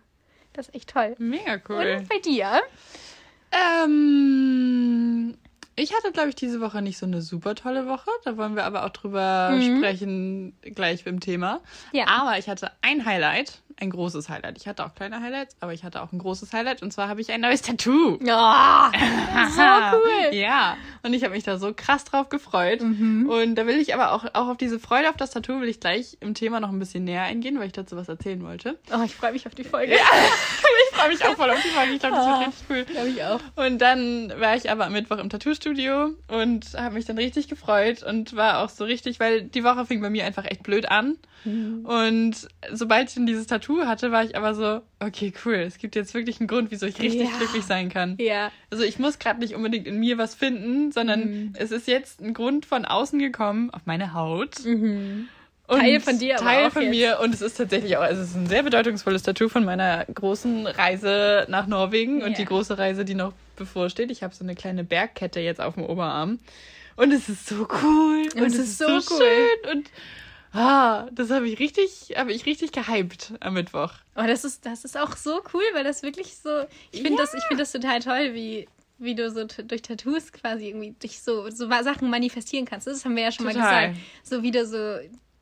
Das 0.53 0.67
ist 0.67 0.75
echt 0.75 0.89
toll. 0.89 1.15
Mega 1.19 1.61
cool. 1.69 1.97
Und 1.99 2.09
bei 2.09 2.17
dir? 2.19 2.59
Ähm, 3.51 5.37
ich 5.77 5.93
hatte, 5.95 6.11
glaube 6.11 6.29
ich, 6.29 6.35
diese 6.35 6.59
Woche 6.59 6.81
nicht 6.81 6.97
so 6.97 7.05
eine 7.05 7.21
super 7.21 7.55
tolle 7.55 7.87
Woche. 7.87 8.09
Da 8.25 8.35
wollen 8.35 8.55
wir 8.55 8.65
aber 8.65 8.83
auch 8.85 8.89
drüber 8.89 9.51
Mhm. 9.51 9.77
sprechen, 9.77 10.57
gleich 10.75 11.05
im 11.05 11.19
Thema. 11.19 11.61
Ja. 11.93 12.07
Aber 12.07 12.37
ich 12.37 12.49
hatte 12.49 12.71
ein 12.81 13.05
Highlight, 13.05 13.61
ein 13.79 13.91
großes 13.91 14.27
Highlight. 14.27 14.57
Ich 14.57 14.67
hatte 14.67 14.83
auch 14.83 14.95
kleine 14.95 15.21
Highlights, 15.21 15.55
aber 15.59 15.71
ich 15.73 15.83
hatte 15.83 16.01
auch 16.01 16.11
ein 16.11 16.17
großes 16.17 16.51
Highlight. 16.51 16.81
Und 16.81 16.91
zwar 16.91 17.07
habe 17.09 17.21
ich 17.21 17.31
ein 17.31 17.41
neues 17.41 17.61
Tattoo. 17.61 18.17
Oh, 18.27 18.89
so 19.55 19.61
cool. 19.97 20.33
Ja, 20.35 20.77
und 21.03 21.13
ich 21.13 21.23
habe 21.23 21.33
mich 21.35 21.43
da 21.43 21.57
so 21.59 21.73
krass 21.75 22.03
drauf 22.05 22.29
gefreut. 22.29 22.81
Mhm. 22.81 23.29
Und 23.29 23.55
da 23.55 23.67
will 23.67 23.77
ich 23.79 23.93
aber 23.93 24.11
auch, 24.13 24.25
auch 24.33 24.47
auf 24.49 24.57
diese 24.57 24.79
Freude 24.79 25.09
auf 25.09 25.17
das 25.17 25.29
Tattoo 25.31 25.61
will 25.61 25.69
ich 25.69 25.79
gleich 25.79 26.17
im 26.21 26.33
Thema 26.33 26.59
noch 26.59 26.69
ein 26.69 26.79
bisschen 26.79 27.03
näher 27.03 27.21
eingehen, 27.23 27.59
weil 27.59 27.67
ich 27.67 27.73
dazu 27.73 27.95
was 27.95 28.09
erzählen 28.09 28.43
wollte. 28.43 28.79
Oh, 28.91 29.03
ich 29.05 29.15
freue 29.15 29.31
mich 29.33 29.45
auf 29.45 29.53
die 29.55 29.63
Folge. 29.63 29.93
ich 29.93 29.99
freue 30.97 31.09
mich 31.09 31.23
auch 31.25 31.35
voll 31.35 31.49
auf 31.49 31.61
die 31.63 31.69
Folge. 31.69 31.93
Ich 31.93 31.99
glaube, 31.99 32.15
das 32.15 32.25
wird 32.27 32.47
richtig 32.47 32.65
cool. 32.69 32.83
Glaube 32.93 33.09
ich 33.09 33.23
auch. 33.23 33.39
Und 33.55 33.79
dann 33.81 34.33
war 34.39 34.55
ich 34.55 34.69
aber 34.69 34.85
am 34.85 34.93
Mittwoch 34.93 35.17
im 35.19 35.29
Tattoo-Studio 35.29 36.11
und 36.27 36.65
habe 36.75 36.95
mich 36.95 37.05
dann 37.05 37.17
richtig 37.17 37.47
gefreut 37.47 38.03
und 38.03 38.35
war 38.35 38.59
auch 38.63 38.69
so 38.69 38.83
richtig, 38.83 39.19
weil 39.19 39.43
die 39.43 39.63
Woche 39.63 39.85
fing 39.85 40.01
bei 40.01 40.09
mir 40.09 40.25
einfach 40.25 40.45
echt 40.45 40.63
blöd 40.63 40.89
an. 40.89 41.17
Und 41.45 42.35
sobald 42.73 43.07
ich 43.07 43.15
dann 43.15 43.25
dieses 43.25 43.47
Tattoo 43.47 43.85
hatte, 43.85 44.11
war 44.11 44.21
ich 44.23 44.35
aber 44.35 44.53
so, 44.53 44.81
okay, 44.99 45.31
cool, 45.45 45.53
es 45.55 45.77
gibt 45.77 45.95
jetzt 45.95 46.13
wirklich 46.13 46.41
einen 46.41 46.47
Grund, 46.47 46.71
wieso 46.71 46.85
ich 46.87 46.99
richtig 46.99 47.29
Ja. 47.29 47.37
glücklich 47.37 47.63
sein 47.63 47.87
kann. 47.87 48.17
Ja. 48.19 48.51
Also 48.69 48.83
ich 48.83 48.99
muss 48.99 49.17
gerade 49.17 49.39
nicht 49.39 49.55
unbedingt 49.55 49.87
in 49.87 49.97
mir 49.97 50.17
was 50.17 50.35
finden, 50.35 50.91
sondern 50.91 51.19
Mhm. 51.21 51.53
es 51.57 51.71
ist 51.71 51.87
jetzt 51.87 52.21
ein 52.21 52.33
Grund 52.33 52.65
von 52.65 52.83
außen 52.83 53.19
gekommen 53.19 53.69
auf 53.69 53.81
meine 53.85 54.13
Haut. 54.13 54.65
Mhm. 54.65 55.29
Und 55.67 55.79
Teil 55.79 55.99
von 55.99 56.17
dir 56.17 56.35
aber 56.37 56.45
Teil 56.45 56.67
auch 56.67 56.71
von 56.71 56.83
jetzt. 56.83 56.91
mir 56.91 57.19
und 57.19 57.33
es 57.33 57.41
ist 57.41 57.57
tatsächlich 57.57 57.97
auch, 57.97 58.01
also 58.01 58.21
es 58.21 58.29
ist 58.29 58.35
ein 58.35 58.47
sehr 58.47 58.63
bedeutungsvolles 58.63 59.23
Tattoo 59.23 59.49
von 59.49 59.65
meiner 59.65 60.05
großen 60.05 60.65
Reise 60.65 61.45
nach 61.49 61.67
Norwegen 61.67 62.21
und 62.23 62.31
Ja. 62.31 62.37
die 62.37 62.45
große 62.45 62.77
Reise, 62.77 63.03
die 63.03 63.15
noch 63.15 63.33
bevorsteht. 63.57 64.09
Ich 64.11 64.23
habe 64.23 64.33
so 64.33 64.43
eine 64.45 64.55
kleine 64.55 64.83
Bergkette 64.85 65.39
jetzt 65.41 65.59
auf 65.59 65.73
dem 65.75 65.83
Oberarm 65.83 66.39
und 66.95 67.11
es 67.11 67.27
ist 67.27 67.47
so 67.47 67.67
cool 67.83 68.29
und 68.35 68.43
Es 68.45 68.53
es 68.53 68.59
ist 68.59 68.77
so 68.77 68.99
so 68.99 69.15
cool. 69.15 69.21
schön 69.21 69.71
und 69.77 69.89
ah, 70.53 71.07
das 71.11 71.29
habe 71.31 71.47
ich 71.49 71.59
richtig, 71.59 72.13
habe 72.15 72.31
ich 72.31 72.45
richtig 72.45 72.71
gehypt 72.71 73.33
am 73.41 73.53
Mittwoch. 73.55 73.91
Aber 74.15 74.23
Oh, 74.23 74.27
das 74.27 74.45
ist, 74.45 74.65
das 74.65 74.85
ist 74.85 74.97
auch 74.97 75.15
so 75.17 75.41
cool, 75.53 75.63
weil 75.73 75.83
das 75.83 76.01
wirklich 76.01 76.37
so. 76.37 76.49
Ich 76.91 77.01
finde 77.01 77.17
das, 77.17 77.33
ich 77.33 77.43
finde 77.43 77.61
das 77.63 77.71
total 77.73 77.99
toll, 77.99 78.33
wie, 78.33 78.67
wie 78.99 79.15
du 79.15 79.29
so 79.29 79.43
durch 79.43 79.81
Tattoos 79.81 80.31
quasi 80.31 80.69
irgendwie 80.69 80.95
durch 80.99 81.21
so, 81.21 81.49
so 81.49 81.67
Sachen 81.69 82.09
manifestieren 82.09 82.65
kannst. 82.65 82.87
Das 82.87 83.03
haben 83.05 83.15
wir 83.15 83.23
ja 83.23 83.31
schon 83.31 83.45
mal 83.45 83.53
Total. 83.53 83.89
gesagt. 83.89 84.05
So 84.23 84.41
wie 84.43 84.51
du 84.51 84.65
so. 84.65 84.97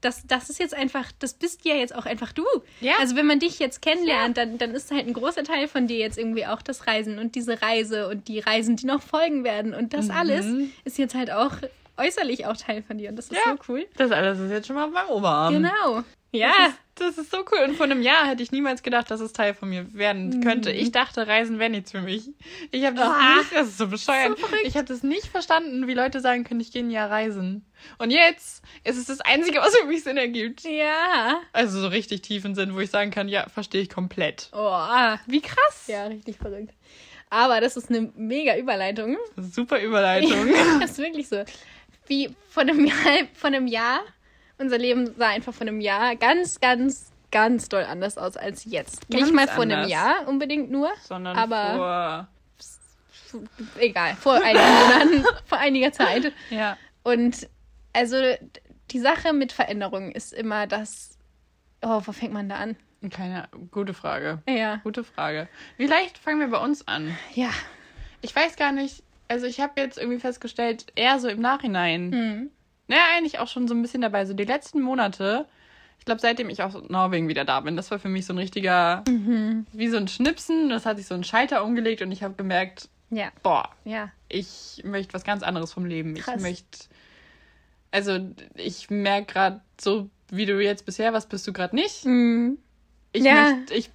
Das, 0.05 0.25
das 0.27 0.49
ist 0.49 0.59
jetzt 0.59 0.73
einfach, 0.75 1.11
das 1.19 1.33
bist 1.33 1.65
ja 1.65 1.73
jetzt 1.75 1.95
auch 1.95 2.05
einfach 2.05 2.31
du. 2.31 2.45
Ja. 2.79 2.93
Also 2.99 3.15
wenn 3.15 3.25
man 3.25 3.39
dich 3.39 3.57
jetzt 3.59 3.81
kennenlernt, 3.81 4.37
dann, 4.37 4.57
dann 4.59 4.71
ist 4.71 4.91
halt 4.91 5.07
ein 5.07 5.13
großer 5.13 5.43
Teil 5.43 5.67
von 5.67 5.87
dir 5.87 5.97
jetzt 5.97 6.17
irgendwie 6.17 6.45
auch 6.45 6.61
das 6.61 6.85
Reisen 6.85 7.17
und 7.17 7.33
diese 7.35 7.61
Reise 7.61 8.07
und 8.07 8.27
die 8.27 8.39
Reisen, 8.39 8.75
die 8.75 8.85
noch 8.85 9.01
folgen 9.01 9.43
werden. 9.43 9.73
Und 9.73 9.93
das 9.93 10.05
Mhm. 10.05 10.11
alles 10.11 10.45
ist 10.83 10.97
jetzt 10.97 11.15
halt 11.15 11.31
auch 11.31 11.53
äußerlich 11.97 12.45
auch 12.45 12.57
Teil 12.57 12.83
von 12.83 12.97
dir. 12.97 13.09
Und 13.09 13.15
das 13.15 13.29
ist 13.29 13.37
Ja. 13.45 13.53
so 13.53 13.57
cool. 13.69 13.85
Das 13.97 14.11
alles 14.11 14.37
ist 14.39 14.51
jetzt 14.51 14.67
schon 14.67 14.75
mal 14.75 14.87
meinem 14.89 15.09
Oberarm. 15.09 15.53
Genau. 15.53 16.03
Ja. 16.31 16.73
Das 16.97 17.17
ist, 17.17 17.29
so 17.29 17.39
cool. 17.51 17.59
Und 17.67 17.75
vor 17.75 17.85
einem 17.85 18.01
Jahr 18.01 18.25
hätte 18.25 18.41
ich 18.41 18.53
niemals 18.53 18.81
gedacht, 18.81 19.11
dass 19.11 19.19
es 19.19 19.33
Teil 19.33 19.53
von 19.53 19.67
mir 19.69 19.93
werden 19.95 20.41
könnte. 20.41 20.71
Ich 20.71 20.93
dachte, 20.93 21.27
Reisen 21.27 21.59
wäre 21.59 21.69
nichts 21.69 21.91
für 21.91 21.99
mich. 21.99 22.29
Ich 22.71 22.85
habe 22.85 22.95
das 22.95 23.09
Mhm. 23.09 23.13
Ah. 23.13 23.37
nicht, 23.39 23.53
das 23.53 23.67
ist 23.67 23.77
so 23.77 23.87
bescheuert. 23.87 24.39
So 24.39 24.47
ich 24.63 24.75
habe 24.77 24.85
das 24.85 25.03
nicht 25.03 25.27
verstanden, 25.27 25.87
wie 25.87 25.93
Leute 25.93 26.21
sagen 26.21 26.45
können, 26.45 26.61
ich 26.61 26.71
gehe 26.71 26.83
ein 26.83 26.91
Jahr 26.91 27.11
reisen. 27.11 27.65
Und 27.97 28.11
jetzt 28.11 28.63
ist 28.85 28.97
es 28.97 29.07
das 29.07 29.19
Einzige, 29.19 29.59
was 29.59 29.75
für 29.75 29.85
mich 29.87 30.03
Sinn 30.03 30.15
ergibt. 30.15 30.63
Ja. 30.63 31.41
Also 31.51 31.81
so 31.81 31.87
richtig 31.89 32.21
tiefen 32.21 32.55
Sinn, 32.55 32.73
wo 32.73 32.79
ich 32.79 32.91
sagen 32.91 33.11
kann, 33.11 33.27
ja, 33.27 33.49
verstehe 33.49 33.81
ich 33.81 33.89
komplett. 33.89 34.49
Oh. 34.53 34.79
Wie 35.27 35.41
krass. 35.41 35.87
Ja, 35.87 36.05
richtig 36.05 36.37
verrückt. 36.37 36.73
Aber 37.29 37.59
das 37.59 37.75
ist 37.75 37.89
eine 37.89 38.09
mega 38.15 38.55
Überleitung. 38.55 39.17
Super 39.35 39.81
Überleitung. 39.81 40.47
Das 40.79 40.91
ist 40.91 40.97
wirklich 40.99 41.27
so. 41.27 41.43
Wie 42.07 42.33
vor 42.49 42.61
einem 42.61 42.85
Jahr, 42.85 42.95
vor 43.33 43.47
einem 43.47 43.67
Jahr, 43.67 43.99
unser 44.57 44.77
Leben 44.77 45.13
sah 45.17 45.29
einfach 45.29 45.53
vor 45.53 45.67
einem 45.67 45.81
Jahr 45.81 46.15
ganz, 46.15 46.59
ganz, 46.59 47.11
ganz 47.31 47.67
doll 47.69 47.83
anders 47.83 48.17
aus 48.17 48.37
als 48.37 48.65
jetzt. 48.65 49.09
Ganz 49.09 49.23
Nicht 49.23 49.33
mal 49.33 49.47
vor 49.47 49.63
einem 49.63 49.73
anders. 49.79 49.91
Jahr 49.91 50.27
unbedingt 50.27 50.71
nur, 50.71 50.89
Sondern 51.03 51.37
Aber- 51.37 52.27
vor... 53.31 53.43
egal, 53.79 54.15
vor 54.15 54.35
einigen 54.35 54.65
Monaten, 55.13 55.25
vor 55.45 55.57
einiger 55.57 55.91
Zeit. 55.91 56.31
Ja. 56.49 56.77
Und 57.03 57.47
also 57.93 58.17
die 58.91 58.99
Sache 58.99 59.33
mit 59.33 59.51
Veränderungen 59.51 60.11
ist 60.11 60.33
immer 60.33 60.67
das, 60.67 61.17
oh, 61.81 62.01
wo 62.05 62.11
fängt 62.11 62.33
man 62.33 62.49
da 62.49 62.55
an? 62.57 62.75
Keine 63.11 63.47
gute 63.71 63.93
Frage. 63.93 64.41
Ja. 64.49 64.77
Gute 64.77 65.03
Frage. 65.03 65.47
Vielleicht 65.77 66.17
fangen 66.17 66.39
wir 66.39 66.47
bei 66.47 66.57
uns 66.63 66.87
an. 66.87 67.15
Ja. 67.33 67.49
Ich 68.21 68.35
weiß 68.35 68.55
gar 68.55 68.71
nicht, 68.71 69.03
also 69.27 69.45
ich 69.45 69.59
habe 69.59 69.79
jetzt 69.79 69.97
irgendwie 69.97 70.19
festgestellt, 70.19 70.87
eher 70.95 71.19
so 71.19 71.27
im 71.27 71.39
Nachhinein, 71.41 72.11
Hm. 72.11 72.51
Naja, 72.87 73.01
eigentlich 73.15 73.39
auch 73.39 73.47
schon 73.47 73.67
so 73.67 73.73
ein 73.73 73.81
bisschen 73.81 74.01
dabei, 74.01 74.25
so 74.25 74.33
die 74.33 74.43
letzten 74.45 74.81
Monate, 74.81 75.45
ich 75.99 76.05
glaube, 76.05 76.21
seitdem 76.21 76.49
ich 76.49 76.61
aus 76.61 76.73
Norwegen 76.89 77.27
wieder 77.27 77.45
da 77.45 77.59
bin, 77.61 77.75
das 77.75 77.89
war 77.91 77.99
für 77.99 78.09
mich 78.09 78.25
so 78.25 78.33
ein 78.33 78.37
richtiger, 78.37 79.03
Mhm. 79.07 79.65
wie 79.71 79.87
so 79.87 79.97
ein 79.97 80.07
Schnipsen, 80.07 80.69
das 80.69 80.85
hat 80.85 80.97
sich 80.97 81.07
so 81.07 81.15
ein 81.15 81.23
Schalter 81.23 81.63
umgelegt 81.63 82.01
und 82.01 82.11
ich 82.11 82.21
habe 82.23 82.35
gemerkt, 82.35 82.89
Ja. 83.09 83.29
boah, 83.43 83.69
Ja. 83.85 84.11
ich 84.29 84.81
möchte 84.83 85.13
was 85.13 85.23
ganz 85.23 85.41
anderes 85.43 85.71
vom 85.73 85.85
Leben. 85.85 86.13
Krass. 86.15 86.35
Ich 86.37 86.41
möchte, 86.41 86.79
also 87.91 88.19
ich 88.55 88.89
merke 88.89 89.33
gerade 89.33 89.61
so, 89.79 90.09
wie 90.29 90.45
du 90.45 90.61
jetzt 90.61 90.85
bisher, 90.85 91.13
was 91.13 91.27
bist 91.27 91.47
du 91.47 91.53
gerade 91.53 91.75
nicht? 91.75 92.05
Mhm. 92.05 92.57
Ich, 93.13 93.23
Ja. 93.23 93.33
möcht, 93.53 93.71
ich 93.71 93.89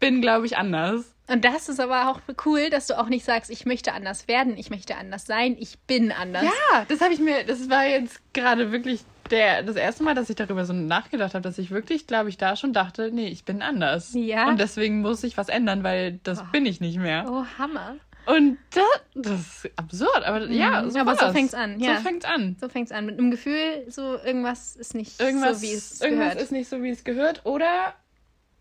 bin, 0.00 0.20
glaube 0.22 0.46
ich, 0.46 0.56
anders. 0.56 1.11
Und 1.28 1.44
das 1.44 1.68
ist 1.68 1.80
aber 1.80 2.10
auch 2.10 2.20
cool, 2.44 2.68
dass 2.68 2.88
du 2.88 2.98
auch 2.98 3.08
nicht 3.08 3.24
sagst, 3.24 3.50
ich 3.50 3.64
möchte 3.64 3.92
anders 3.92 4.28
werden, 4.28 4.56
ich 4.56 4.70
möchte 4.70 4.96
anders 4.96 5.24
sein, 5.24 5.56
ich 5.58 5.78
bin 5.80 6.12
anders. 6.12 6.42
Ja, 6.44 6.84
das 6.88 7.00
habe 7.00 7.14
ich 7.14 7.20
mir, 7.20 7.44
das 7.44 7.70
war 7.70 7.86
jetzt 7.86 8.20
gerade 8.34 8.72
wirklich 8.72 9.00
der, 9.30 9.62
das 9.62 9.76
erste 9.76 10.02
Mal, 10.02 10.14
dass 10.14 10.28
ich 10.30 10.36
darüber 10.36 10.64
so 10.64 10.72
nachgedacht 10.72 11.34
habe, 11.34 11.42
dass 11.42 11.56
ich 11.58 11.70
wirklich, 11.70 12.06
glaube 12.06 12.28
ich, 12.28 12.36
da 12.38 12.56
schon 12.56 12.72
dachte, 12.72 13.10
nee, 13.12 13.28
ich 13.28 13.44
bin 13.44 13.62
anders. 13.62 14.10
Ja. 14.14 14.48
Und 14.48 14.58
deswegen 14.60 15.00
muss 15.00 15.22
ich 15.24 15.38
was 15.38 15.48
ändern, 15.48 15.84
weil 15.84 16.18
das 16.24 16.40
Oh. 16.40 16.44
bin 16.52 16.66
ich 16.66 16.80
nicht 16.80 16.98
mehr. 16.98 17.24
Oh, 17.28 17.44
Hammer. 17.56 17.96
Und 18.26 18.58
das, 18.74 18.84
das 19.14 19.40
ist 19.64 19.70
absurd, 19.76 20.24
aber 20.24 20.46
ja, 20.48 20.88
so 20.88 20.98
Mhm. 20.98 21.08
aber 21.08 21.16
so 21.16 21.32
fängt's 21.32 21.54
an, 21.54 21.80
ja. 21.80 21.96
So 21.96 22.02
fängt's 22.02 22.24
an. 22.26 22.56
So 22.60 22.68
fängt's 22.68 22.92
an. 22.92 23.06
Mit 23.06 23.18
einem 23.18 23.30
Gefühl, 23.30 23.84
so 23.88 24.16
irgendwas 24.22 24.76
ist 24.76 24.94
nicht 24.94 25.20
Irgendwas, 25.20 25.60
so, 25.60 25.66
wie 25.66 25.72
es 25.72 26.00
irgendwas 26.00 26.28
gehört. 26.30 26.42
ist 26.42 26.52
nicht 26.52 26.68
so, 26.68 26.82
wie 26.82 26.90
es 26.90 27.02
gehört. 27.04 27.40
Oder 27.44 27.94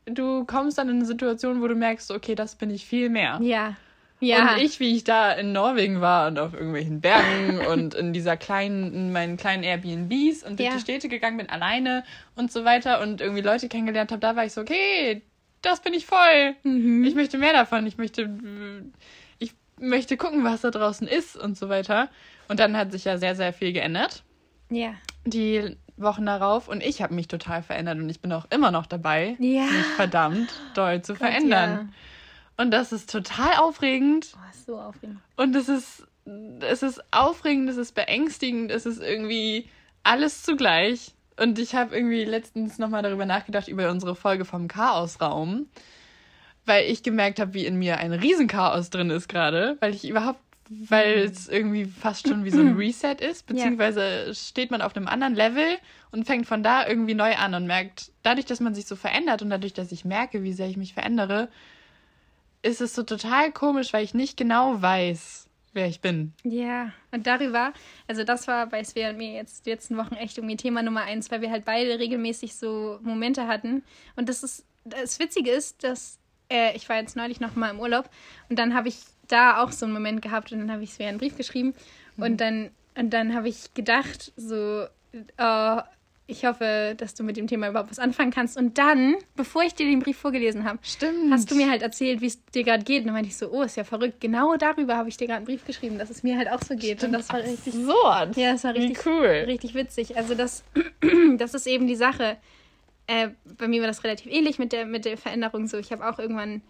du 0.05 0.45
kommst 0.45 0.77
dann 0.77 0.89
in 0.89 0.97
eine 0.97 1.05
Situation, 1.05 1.61
wo 1.61 1.67
du 1.67 1.75
merkst, 1.75 2.11
okay, 2.11 2.35
das 2.35 2.55
bin 2.55 2.69
ich 2.69 2.85
viel 2.85 3.09
mehr. 3.09 3.39
ja. 3.41 3.75
Ja. 4.23 4.53
Und 4.53 4.61
ich, 4.61 4.79
wie 4.79 4.95
ich 4.95 5.03
da 5.03 5.31
in 5.31 5.51
Norwegen 5.51 5.99
war 5.99 6.27
und 6.27 6.37
auf 6.37 6.53
irgendwelchen 6.53 7.01
Bergen 7.01 7.57
und 7.71 7.95
in 7.95 8.13
dieser 8.13 8.37
kleinen, 8.37 8.93
in 8.93 9.11
meinen 9.11 9.35
kleinen 9.35 9.63
Airbnbs 9.63 10.43
und 10.43 10.59
durch 10.59 10.69
Ja. 10.69 10.75
die 10.75 10.79
Städte 10.79 11.09
gegangen 11.09 11.37
bin, 11.37 11.49
alleine 11.49 12.03
und 12.35 12.51
so 12.51 12.63
weiter 12.63 13.01
und 13.01 13.19
irgendwie 13.19 13.41
Leute 13.41 13.67
kennengelernt 13.67 14.11
habe, 14.11 14.19
da 14.19 14.35
war 14.35 14.45
ich 14.45 14.53
so, 14.53 14.61
okay, 14.61 15.23
das 15.63 15.81
bin 15.81 15.95
ich 15.95 16.05
voll. 16.05 16.53
Mhm. 16.61 17.03
Ich 17.03 17.15
möchte 17.15 17.39
mehr 17.39 17.53
davon. 17.53 17.87
Ich 17.87 17.97
möchte, 17.97 18.29
ich 19.39 19.53
möchte 19.79 20.17
gucken, 20.17 20.43
was 20.43 20.61
da 20.61 20.69
draußen 20.69 21.07
ist 21.07 21.35
und 21.35 21.57
so 21.57 21.67
weiter. 21.69 22.07
Und 22.47 22.59
dann 22.59 22.77
hat 22.77 22.91
sich 22.91 23.05
ja 23.05 23.17
sehr, 23.17 23.35
sehr 23.35 23.53
viel 23.53 23.73
geändert. 23.73 24.21
ja. 24.69 24.93
Die 25.25 25.77
Wochen 26.01 26.25
darauf 26.25 26.67
und 26.67 26.81
ich 26.83 27.01
habe 27.01 27.13
mich 27.13 27.27
total 27.27 27.63
verändert 27.63 27.97
und 27.99 28.09
ich 28.09 28.19
bin 28.21 28.31
auch 28.33 28.45
immer 28.49 28.71
noch 28.71 28.85
dabei, 28.85 29.35
Ja. 29.39 29.63
mich 29.63 29.85
verdammt 29.95 30.53
doll 30.73 31.01
zu 31.01 31.13
Gott, 31.13 31.19
verändern. 31.27 31.93
Und 32.57 32.71
das 32.71 32.91
ist 32.91 33.11
total 33.11 33.55
aufregend. 33.59 34.33
Oh, 34.35 34.49
ist 34.51 34.65
so 34.65 34.77
aufregend. 34.79 35.19
Und 35.37 35.55
es 35.55 35.67
ist, 35.69 36.05
es 36.61 36.83
ist 36.83 37.01
aufregend, 37.11 37.69
es 37.69 37.77
ist 37.77 37.95
beängstigend, 37.95 38.71
es 38.71 38.85
ist 38.85 39.01
irgendwie 39.01 39.67
alles 40.03 40.43
zugleich. 40.43 41.13
Und 41.39 41.57
ich 41.57 41.73
habe 41.73 41.95
irgendwie 41.95 42.23
letztens 42.23 42.77
nochmal 42.77 43.01
darüber 43.01 43.25
nachgedacht, 43.25 43.67
über 43.67 43.89
unsere 43.89 44.15
Folge 44.15 44.45
vom 44.45 44.67
Chaosraum, 44.67 45.67
weil 46.65 46.85
ich 46.85 47.01
gemerkt 47.01 47.39
habe, 47.39 47.53
wie 47.55 47.65
in 47.65 47.77
mir 47.77 47.97
ein 47.97 48.13
Riesenchaos 48.13 48.91
drin 48.91 49.09
ist 49.09 49.27
gerade, 49.27 49.77
weil 49.79 49.95
ich 49.95 50.07
überhaupt, 50.07 50.39
weil 50.73 51.19
es 51.19 51.49
irgendwie 51.49 51.85
fast 51.85 52.27
schon 52.27 52.45
wie 52.45 52.49
so 52.49 52.61
ein 52.61 52.75
Reset 52.77 53.15
ist, 53.19 53.45
beziehungsweise 53.45 54.33
steht 54.33 54.71
man 54.71 54.81
auf 54.81 54.95
einem 54.95 55.07
anderen 55.07 55.35
Level 55.35 55.77
und 56.11 56.25
fängt 56.25 56.47
von 56.47 56.63
da 56.63 56.87
irgendwie 56.87 57.13
neu 57.13 57.35
an 57.35 57.53
und 57.53 57.67
merkt, 57.67 58.11
dadurch, 58.23 58.45
dass 58.45 58.61
man 58.61 58.73
sich 58.73 58.85
so 58.85 58.95
verändert 58.95 59.41
und 59.41 59.49
dadurch, 59.49 59.73
dass 59.73 59.91
ich 59.91 60.05
merke, 60.05 60.43
wie 60.43 60.53
sehr 60.53 60.67
ich 60.67 60.77
mich 60.77 60.93
verändere, 60.93 61.49
ist 62.61 62.79
es 62.79 62.95
so 62.95 63.03
total 63.03 63.51
komisch, 63.51 63.91
weil 63.91 64.05
ich 64.05 64.13
nicht 64.13 64.37
genau 64.37 64.81
weiß, 64.81 65.47
wer 65.73 65.87
ich 65.87 65.99
bin. 65.99 66.31
Ja, 66.43 66.93
und 67.11 67.27
darüber, 67.27 67.73
also 68.07 68.23
das 68.23 68.47
war 68.47 68.67
bei 68.67 68.83
Svea 68.83 69.09
und 69.09 69.17
mir 69.17 69.33
jetzt 69.33 69.65
die 69.65 69.71
letzten 69.71 69.97
Wochen 69.97 70.15
echt 70.15 70.37
irgendwie 70.37 70.55
Thema 70.55 70.83
Nummer 70.83 71.01
eins, 71.01 71.31
weil 71.31 71.41
wir 71.41 71.51
halt 71.51 71.65
beide 71.65 71.99
regelmäßig 71.99 72.55
so 72.55 72.99
Momente 73.01 73.47
hatten. 73.47 73.83
Und 74.15 74.29
das 74.29 74.41
ist, 74.43 74.65
das 74.85 75.19
Witzige 75.19 75.51
ist, 75.51 75.83
dass 75.83 76.17
äh, 76.49 76.75
ich 76.75 76.87
war 76.87 76.97
jetzt 76.97 77.15
neulich 77.15 77.39
noch 77.39 77.55
mal 77.55 77.71
im 77.71 77.79
Urlaub 77.79 78.09
und 78.49 78.57
dann 78.59 78.73
habe 78.73 78.89
ich 78.89 78.97
da 79.31 79.63
auch 79.63 79.71
so 79.71 79.85
einen 79.85 79.93
Moment 79.93 80.21
gehabt 80.21 80.51
und 80.51 80.59
dann 80.59 80.71
habe 80.71 80.83
ich 80.83 80.93
Svea 80.93 81.09
einen 81.09 81.17
Brief 81.17 81.37
geschrieben 81.37 81.73
und 82.17 82.41
dann, 82.41 82.69
und 82.95 83.11
dann 83.11 83.33
habe 83.33 83.49
ich 83.49 83.73
gedacht, 83.73 84.33
so, 84.35 84.85
äh, 85.37 85.81
ich 86.31 86.45
hoffe, 86.45 86.95
dass 86.97 87.13
du 87.13 87.23
mit 87.23 87.35
dem 87.35 87.47
Thema 87.47 87.67
überhaupt 87.67 87.91
was 87.91 87.99
anfangen 87.99 88.31
kannst. 88.31 88.57
Und 88.57 88.77
dann, 88.77 89.15
bevor 89.35 89.63
ich 89.63 89.75
dir 89.75 89.85
den 89.85 89.99
Brief 89.99 90.17
vorgelesen 90.17 90.63
habe, 90.63 90.79
Stimmt. 90.81 91.31
hast 91.31 91.51
du 91.51 91.55
mir 91.55 91.69
halt 91.69 91.81
erzählt, 91.81 92.21
wie 92.21 92.27
es 92.27 92.43
dir 92.45 92.63
gerade 92.63 92.83
geht. 92.83 93.01
Und 93.01 93.07
dann 93.07 93.15
meinte 93.15 93.29
ich 93.29 93.35
so, 93.35 93.51
oh, 93.51 93.63
ist 93.63 93.75
ja 93.75 93.83
verrückt. 93.83 94.21
Genau 94.21 94.55
darüber 94.55 94.95
habe 94.95 95.09
ich 95.09 95.17
dir 95.17 95.27
gerade 95.27 95.37
einen 95.37 95.45
Brief 95.45 95.65
geschrieben, 95.65 95.97
dass 95.97 96.09
es 96.09 96.23
mir 96.23 96.37
halt 96.37 96.49
auch 96.49 96.61
so 96.61 96.75
geht. 96.75 97.03
Und 97.03 97.11
das 97.11 97.29
war 97.29 97.39
richtig, 97.39 97.75
absurd. 97.75 98.37
ja, 98.37 98.53
das 98.53 98.63
war 98.63 98.73
richtig, 98.73 99.05
cool. 99.05 99.43
richtig 99.45 99.75
witzig. 99.75 100.15
Also 100.15 100.33
das, 100.33 100.63
das 101.37 101.53
ist 101.53 101.67
eben 101.67 101.85
die 101.85 101.95
Sache. 101.95 102.37
Äh, 103.07 103.29
bei 103.57 103.67
mir 103.67 103.81
war 103.81 103.87
das 103.87 104.03
relativ 104.05 104.31
ähnlich 104.31 104.57
mit 104.57 104.71
der, 104.71 104.85
mit 104.85 105.03
der 105.03 105.17
Veränderung 105.17 105.67
so. 105.67 105.77
Ich 105.77 105.91
habe 105.91 106.07
auch 106.07 106.17
irgendwann, 106.17 106.61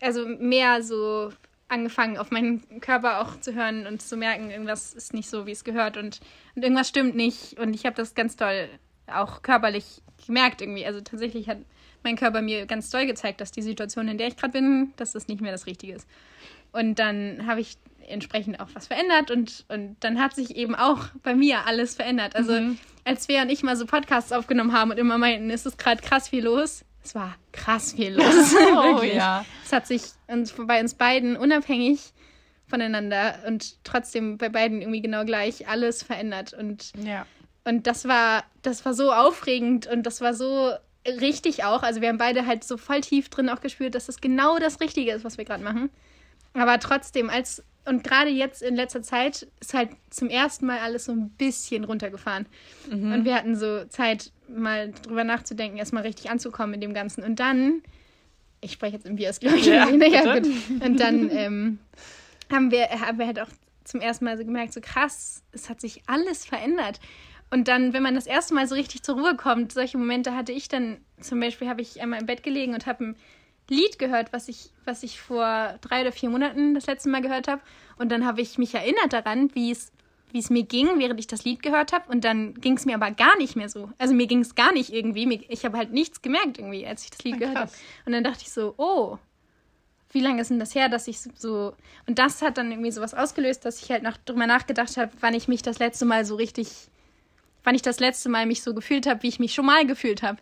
also 0.00 0.26
mehr 0.26 0.82
so 0.82 1.30
angefangen, 1.68 2.16
auf 2.16 2.30
meinen 2.30 2.80
Körper 2.80 3.20
auch 3.20 3.40
zu 3.40 3.54
hören 3.54 3.86
und 3.86 4.00
zu 4.02 4.16
merken, 4.16 4.50
irgendwas 4.50 4.94
ist 4.94 5.14
nicht 5.14 5.28
so, 5.28 5.46
wie 5.46 5.52
es 5.52 5.64
gehört 5.64 5.96
und, 5.96 6.20
und 6.54 6.62
irgendwas 6.62 6.88
stimmt 6.88 7.14
nicht. 7.14 7.58
Und 7.58 7.74
ich 7.74 7.84
habe 7.84 7.96
das 7.96 8.14
ganz 8.14 8.36
doll 8.36 8.68
auch 9.06 9.42
körperlich 9.42 10.02
gemerkt 10.26 10.60
irgendwie. 10.60 10.84
Also 10.86 11.00
tatsächlich 11.00 11.48
hat 11.48 11.58
mein 12.02 12.16
Körper 12.16 12.42
mir 12.42 12.66
ganz 12.66 12.90
doll 12.90 13.06
gezeigt, 13.06 13.40
dass 13.40 13.50
die 13.50 13.62
Situation, 13.62 14.08
in 14.08 14.18
der 14.18 14.28
ich 14.28 14.36
gerade 14.36 14.52
bin, 14.52 14.92
dass 14.96 15.12
das 15.12 15.28
nicht 15.28 15.40
mehr 15.40 15.52
das 15.52 15.66
Richtige 15.66 15.94
ist. 15.94 16.08
Und 16.72 16.98
dann 16.98 17.46
habe 17.46 17.60
ich 17.60 17.76
entsprechend 18.06 18.60
auch 18.60 18.68
was 18.74 18.86
verändert 18.86 19.30
und, 19.30 19.66
und 19.68 19.96
dann 20.00 20.18
hat 20.20 20.34
sich 20.34 20.56
eben 20.56 20.74
auch 20.74 21.06
bei 21.22 21.34
mir 21.34 21.66
alles 21.66 21.94
verändert. 21.94 22.34
Also 22.36 22.52
Mhm. 22.52 22.78
als 23.04 23.28
wir 23.28 23.42
und 23.42 23.50
ich 23.50 23.62
mal 23.62 23.76
so 23.76 23.84
Podcasts 23.84 24.32
aufgenommen 24.32 24.72
haben 24.72 24.90
und 24.90 24.98
immer 24.98 25.18
meinten, 25.18 25.50
es 25.50 25.66
ist 25.66 25.78
gerade 25.78 26.00
krass 26.00 26.28
viel 26.28 26.44
los. 26.44 26.84
Es 27.08 27.14
war 27.14 27.36
krass 27.52 27.94
viel 27.94 28.12
los. 28.14 28.54
Oh, 28.74 29.02
ja. 29.02 29.42
Es 29.64 29.72
hat 29.72 29.86
sich 29.86 30.02
uns, 30.26 30.52
bei 30.52 30.78
uns 30.78 30.92
beiden 30.92 31.36
unabhängig 31.38 32.12
voneinander 32.66 33.36
und 33.46 33.82
trotzdem 33.82 34.36
bei 34.36 34.50
beiden 34.50 34.82
irgendwie 34.82 35.00
genau 35.00 35.24
gleich 35.24 35.66
alles 35.68 36.02
verändert. 36.02 36.52
Und 36.52 36.92
Ja. 37.02 37.24
und 37.64 37.86
das 37.86 38.06
war, 38.06 38.44
das 38.60 38.84
war 38.84 38.92
so 38.92 39.10
aufregend 39.10 39.86
und 39.86 40.02
das 40.02 40.20
war 40.20 40.34
so 40.34 40.72
richtig 41.06 41.64
auch. 41.64 41.82
Also 41.82 42.02
wir 42.02 42.10
haben 42.10 42.18
beide 42.18 42.44
halt 42.44 42.62
so 42.62 42.76
voll 42.76 43.00
tief 43.00 43.30
drin 43.30 43.48
auch 43.48 43.62
gespürt, 43.62 43.94
dass 43.94 44.04
das 44.04 44.20
genau 44.20 44.58
das 44.58 44.78
Richtige 44.80 45.12
ist, 45.12 45.24
was 45.24 45.38
wir 45.38 45.46
gerade 45.46 45.64
machen. 45.64 45.88
Aber 46.52 46.78
trotzdem, 46.78 47.30
als 47.30 47.64
und 47.86 48.04
gerade 48.04 48.28
jetzt 48.28 48.60
in 48.60 48.76
letzter 48.76 49.00
Zeit 49.02 49.46
ist 49.60 49.72
halt 49.72 49.88
zum 50.10 50.28
ersten 50.28 50.66
Mal 50.66 50.80
alles 50.80 51.06
so 51.06 51.12
ein 51.12 51.30
bisschen 51.30 51.84
runtergefahren. 51.84 52.44
Und 52.90 53.24
wir 53.24 53.34
hatten 53.34 53.56
so 53.56 53.86
Zeit, 53.86 54.30
mal 54.48 54.92
drüber 55.02 55.24
nachzudenken, 55.24 55.78
erstmal 55.78 56.02
richtig 56.02 56.30
anzukommen 56.30 56.74
in 56.74 56.80
dem 56.80 56.94
Ganzen. 56.94 57.22
Und 57.22 57.40
dann, 57.40 57.82
ich 58.60 58.72
spreche 58.72 58.96
jetzt 58.96 59.06
im 59.06 59.16
Bias, 59.16 59.40
glaube 59.40 59.58
ich. 59.58 59.66
Ja, 59.66 59.88
ja, 59.90 60.38
gut. 60.38 60.48
Und 60.80 61.00
dann 61.00 61.30
ähm, 61.30 61.78
haben, 62.50 62.70
wir, 62.70 62.88
haben 62.88 63.18
wir 63.18 63.26
halt 63.26 63.40
auch 63.40 63.48
zum 63.84 64.00
ersten 64.00 64.24
Mal 64.24 64.36
so 64.36 64.44
gemerkt, 64.44 64.72
so 64.72 64.80
krass, 64.80 65.42
es 65.52 65.68
hat 65.68 65.80
sich 65.80 66.02
alles 66.06 66.44
verändert. 66.44 67.00
Und 67.50 67.68
dann, 67.68 67.94
wenn 67.94 68.02
man 68.02 68.14
das 68.14 68.26
erste 68.26 68.54
Mal 68.54 68.66
so 68.68 68.74
richtig 68.74 69.02
zur 69.02 69.18
Ruhe 69.18 69.34
kommt, 69.36 69.72
solche 69.72 69.96
Momente 69.96 70.34
hatte 70.34 70.52
ich 70.52 70.68
dann, 70.68 70.98
zum 71.20 71.40
Beispiel 71.40 71.68
habe 71.68 71.80
ich 71.80 72.00
einmal 72.00 72.20
im 72.20 72.26
Bett 72.26 72.42
gelegen 72.42 72.74
und 72.74 72.86
habe 72.86 73.04
ein 73.04 73.16
Lied 73.70 73.98
gehört, 73.98 74.32
was 74.32 74.48
ich, 74.48 74.70
was 74.84 75.02
ich 75.02 75.20
vor 75.20 75.78
drei 75.80 76.02
oder 76.02 76.12
vier 76.12 76.30
Monaten 76.30 76.74
das 76.74 76.86
letzte 76.86 77.08
Mal 77.08 77.22
gehört 77.22 77.48
habe. 77.48 77.62
Und 77.96 78.10
dann 78.10 78.26
habe 78.26 78.40
ich 78.40 78.58
mich 78.58 78.74
erinnert 78.74 79.12
daran, 79.12 79.54
wie 79.54 79.70
es, 79.70 79.92
wie 80.32 80.38
es 80.38 80.50
mir 80.50 80.62
ging, 80.64 80.88
während 80.98 81.18
ich 81.20 81.26
das 81.26 81.44
Lied 81.44 81.62
gehört 81.62 81.92
habe. 81.92 82.10
Und 82.10 82.24
dann 82.24 82.54
ging 82.54 82.76
es 82.76 82.84
mir 82.84 82.94
aber 82.94 83.10
gar 83.10 83.36
nicht 83.38 83.56
mehr 83.56 83.68
so. 83.68 83.90
Also 83.98 84.14
mir 84.14 84.26
ging 84.26 84.40
es 84.40 84.54
gar 84.54 84.72
nicht 84.72 84.92
irgendwie. 84.92 85.44
Ich 85.48 85.64
habe 85.64 85.76
halt 85.78 85.92
nichts 85.92 86.22
gemerkt 86.22 86.58
irgendwie, 86.58 86.86
als 86.86 87.04
ich 87.04 87.10
das 87.10 87.22
Lied 87.24 87.34
Ah, 87.34 87.38
gehört 87.38 87.56
habe. 87.58 87.70
Und 88.06 88.12
dann 88.12 88.24
dachte 88.24 88.40
ich 88.42 88.50
so, 88.52 88.74
oh, 88.76 89.18
wie 90.12 90.20
lange 90.20 90.40
ist 90.40 90.50
denn 90.50 90.58
das 90.58 90.74
her, 90.74 90.88
dass 90.88 91.06
ich 91.08 91.18
so. 91.20 91.74
Und 92.06 92.18
das 92.18 92.40
hat 92.42 92.56
dann 92.58 92.70
irgendwie 92.70 92.90
sowas 92.90 93.14
ausgelöst, 93.14 93.64
dass 93.64 93.82
ich 93.82 93.90
halt 93.90 94.02
noch 94.02 94.16
drüber 94.16 94.46
nachgedacht 94.46 94.96
habe, 94.96 95.12
wann 95.20 95.34
ich 95.34 95.48
mich 95.48 95.62
das 95.62 95.78
letzte 95.78 96.04
Mal 96.04 96.24
so 96.24 96.36
richtig. 96.36 96.68
Wann 97.64 97.74
ich 97.74 97.82
das 97.82 98.00
letzte 98.00 98.28
Mal 98.30 98.46
mich 98.46 98.62
so 98.62 98.72
gefühlt 98.72 99.06
habe, 99.06 99.22
wie 99.22 99.28
ich 99.28 99.38
mich 99.40 99.52
schon 99.52 99.66
mal 99.66 99.86
gefühlt 99.86 100.22
habe. 100.22 100.38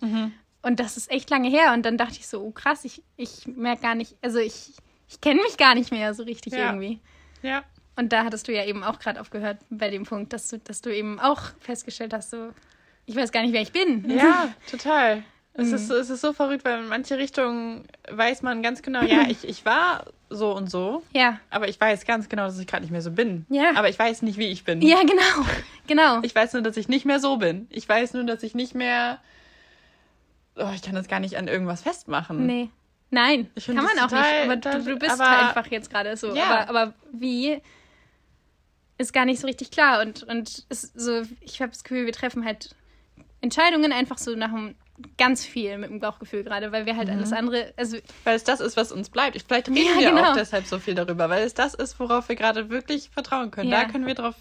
Und 0.63 0.81
das 0.81 0.97
ist 0.97 1.11
echt 1.11 1.31
lange 1.31 1.49
her. 1.49 1.73
Und 1.73 1.85
dann 1.85 1.97
dachte 1.99 2.19
ich 2.21 2.29
so, 2.29 2.41
oh 2.43 2.51
krass, 2.53 2.85
ich, 2.85 3.03
ich 3.17 3.47
merke 3.47 3.83
gar 3.83 3.95
nicht, 3.97 4.15
also 4.23 4.39
ich, 4.39 4.73
ich 5.09 5.21
kenne 5.21 5.41
mich 5.43 5.57
gar 5.57 5.75
nicht 5.75 5.91
mehr 5.91 6.13
so 6.15 6.23
richtig 6.25 6.53
Ja. 6.53 6.67
irgendwie. 6.67 7.01
Ja. 7.43 7.65
Und 7.97 8.13
da 8.13 8.25
hattest 8.25 8.47
du 8.49 8.53
ja 8.53 8.65
eben 8.65 8.85
auch 8.85 8.99
gerade 8.99 9.21
aufgehört 9.21 9.59
bei 9.71 9.89
dem 9.91 10.05
Punkt, 10.05 10.33
dass 10.33 10.49
du, 10.49 10.59
dass 10.59 10.83
du 10.83 10.95
eben 10.95 11.19
auch 11.19 11.41
festgestellt 11.61 12.13
hast, 12.13 12.31
so, 12.31 12.51
ich 13.07 13.17
weiß 13.17 13.33
gar 13.33 13.43
nicht, 13.43 13.53
wer 13.53 13.63
ich 13.63 13.73
bin. 13.73 14.09
Ja, 14.11 14.49
total. 14.71 15.23
Es, 15.55 15.69
Mhm. 15.69 15.75
ist, 15.75 15.91
es 15.91 16.11
ist 16.11 16.21
so 16.21 16.35
verrückt, 16.35 16.67
weil 16.67 16.81
in 16.81 16.89
manche 16.89 17.17
Richtungen 17.17 17.85
weiß 18.11 18.43
man 18.43 18.63
ganz 18.63 18.83
genau, 18.83 19.01
ja, 19.03 19.23
ich, 19.29 19.49
ich 19.49 19.65
war 19.65 20.05
so 20.29 20.55
und 20.55 20.71
so, 20.71 21.03
Ja, 21.15 21.41
aber 21.51 21.69
ich 21.69 21.81
weiß 21.81 22.05
ganz 22.05 22.29
genau, 22.29 22.45
dass 22.45 22.59
ich 22.59 22.67
gerade 22.67 22.83
nicht 22.83 22.91
mehr 22.91 23.01
so 23.01 23.11
bin. 23.13 23.47
Ja. 23.49 23.71
Aber 23.77 23.89
ich 23.89 23.99
weiß 23.99 24.21
nicht, 24.23 24.39
wie 24.39 24.49
ich 24.49 24.65
bin. 24.65 24.83
ja, 24.83 25.01
genau, 25.01 25.47
genau. 25.87 26.21
Ich 26.23 26.35
weiß 26.35 26.53
nur, 26.53 26.61
dass 26.63 26.77
ich 26.77 26.89
nicht 26.89 27.07
mehr 27.07 27.21
so 27.21 27.39
bin. 27.39 27.67
Ich 27.71 27.89
weiß 27.89 28.13
nur, 28.13 28.25
dass 28.25 28.43
ich 28.43 28.55
nicht 28.55 28.75
mehr. 28.75 29.19
Oh, 30.57 30.71
ich 30.75 30.83
kann 30.83 30.95
das 30.95 31.09
gar 31.09 31.21
nicht 31.21 31.37
an 31.37 31.49
irgendwas 31.49 31.83
festmachen. 31.83 32.47
Nee. 32.47 32.71
Nein, 33.11 33.49
Ich 33.55 33.67
kann 33.67 33.77
man 33.77 33.87
auch 34.01 34.09
total- 34.09 34.47
nicht. 34.49 34.65
Aber 34.65 34.79
du, 34.81 34.85
du 34.95 34.99
bist 34.99 35.13
aber- 35.13 35.31
halt 35.31 35.57
einfach 35.57 35.71
jetzt 35.71 35.91
gerade 35.91 36.17
so. 36.17 36.35
Ja. 36.35 36.67
Aber, 36.67 36.69
aber 36.81 36.95
wie 37.13 37.63
ist 38.99 39.13
gar 39.13 39.25
nicht 39.25 39.41
so 39.41 39.47
richtig 39.47 39.71
klar. 39.71 40.01
Und, 40.03 40.23
und 40.25 40.65
ist 40.69 40.99
so, 40.99 41.23
ich 41.41 41.61
habe 41.61 41.73
das 41.73 41.85
Gefühl, 41.85 42.07
wir 42.07 42.13
treffen 42.13 42.45
halt 42.45 42.75
Entscheidungen 43.41 43.93
einfach 43.93 44.19
so 44.19 44.35
nach 44.35 44.49
einem 44.53 44.75
ganz 45.19 45.45
viel 45.45 45.77
mit 45.77 45.91
dem 45.91 46.01
Bauchgefühl 46.01 46.43
gerade, 46.43 46.73
weil 46.73 46.87
wir 46.87 46.97
halt 46.97 47.11
alles 47.11 47.31
andere, 47.33 47.75
also 47.77 47.99
Weil 48.25 48.37
es 48.37 48.45
das 48.45 48.61
ist, 48.61 48.79
was 48.79 48.93
uns 48.93 49.11
bleibt. 49.11 49.37
Ich- 49.37 49.45
Vielleicht 49.45 49.69
reden 49.69 49.77
Ja, 49.77 49.99
wir 50.01 50.09
genau. 50.11 50.31
auch 50.31 50.35
deshalb 50.37 50.67
so 50.67 50.79
viel 50.79 50.95
darüber, 50.95 51.29
weil 51.29 51.45
es 51.45 51.53
das 51.53 51.75
ist, 51.75 52.01
worauf 52.01 52.29
wir 52.31 52.37
gerade 52.37 52.71
wirklich 52.71 53.11
vertrauen 53.11 53.51
können. 53.51 53.69
Ja. 53.71 53.85
Da 53.85 53.91
können 53.91 54.07
wir 54.07 54.15
drauf. 54.15 54.35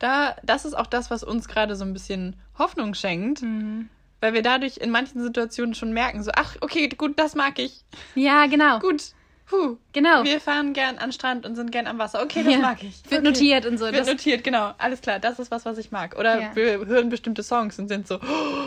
Da, 0.00 0.36
das 0.42 0.64
ist 0.64 0.74
auch 0.74 0.88
das, 0.88 1.10
was 1.10 1.22
uns 1.22 1.46
gerade 1.48 1.76
so 1.76 1.84
ein 1.84 1.92
bisschen 1.92 2.34
Hoffnung 2.58 2.94
schenkt. 2.94 3.42
Mhm. 3.42 3.88
Weil 4.20 4.34
wir 4.34 4.42
dadurch 4.42 4.78
in 4.78 4.90
manchen 4.90 5.22
Situationen 5.22 5.74
schon 5.74 5.92
merken, 5.92 6.22
so, 6.24 6.32
ach, 6.34 6.56
okay, 6.62 6.88
gut, 6.88 7.18
das 7.18 7.34
mag 7.36 7.58
ich. 7.60 7.84
ja, 8.16 8.46
genau. 8.46 8.78
Gut. 8.80 9.12
Puh, 9.48 9.76
Genau. 9.92 10.24
wir 10.24 10.40
fahren 10.40 10.72
gern 10.72 10.98
an 10.98 11.12
Strand 11.12 11.46
und 11.46 11.54
sind 11.54 11.70
gern 11.70 11.86
am 11.86 11.98
Wasser. 11.98 12.20
Okay, 12.22 12.42
das 12.42 12.52
Ja. 12.54 12.58
mag 12.58 12.82
ich. 12.82 13.00
Wird 13.08 13.20
okay. 13.20 13.28
notiert 13.30 13.64
und 13.66 13.78
so. 13.78 13.84
Wird 13.84 13.96
Das, 13.98 14.08
notiert, 14.08 14.42
genau. 14.42 14.72
Alles 14.76 15.00
klar, 15.00 15.20
das 15.20 15.38
ist 15.38 15.52
was, 15.52 15.64
was 15.64 15.78
ich 15.78 15.92
mag. 15.92 16.18
Oder 16.18 16.40
Ja. 16.40 16.56
wir 16.56 16.84
hören 16.84 17.08
bestimmte 17.10 17.44
Songs 17.44 17.78
und 17.78 17.86
sind 17.86 18.08
so, 18.08 18.18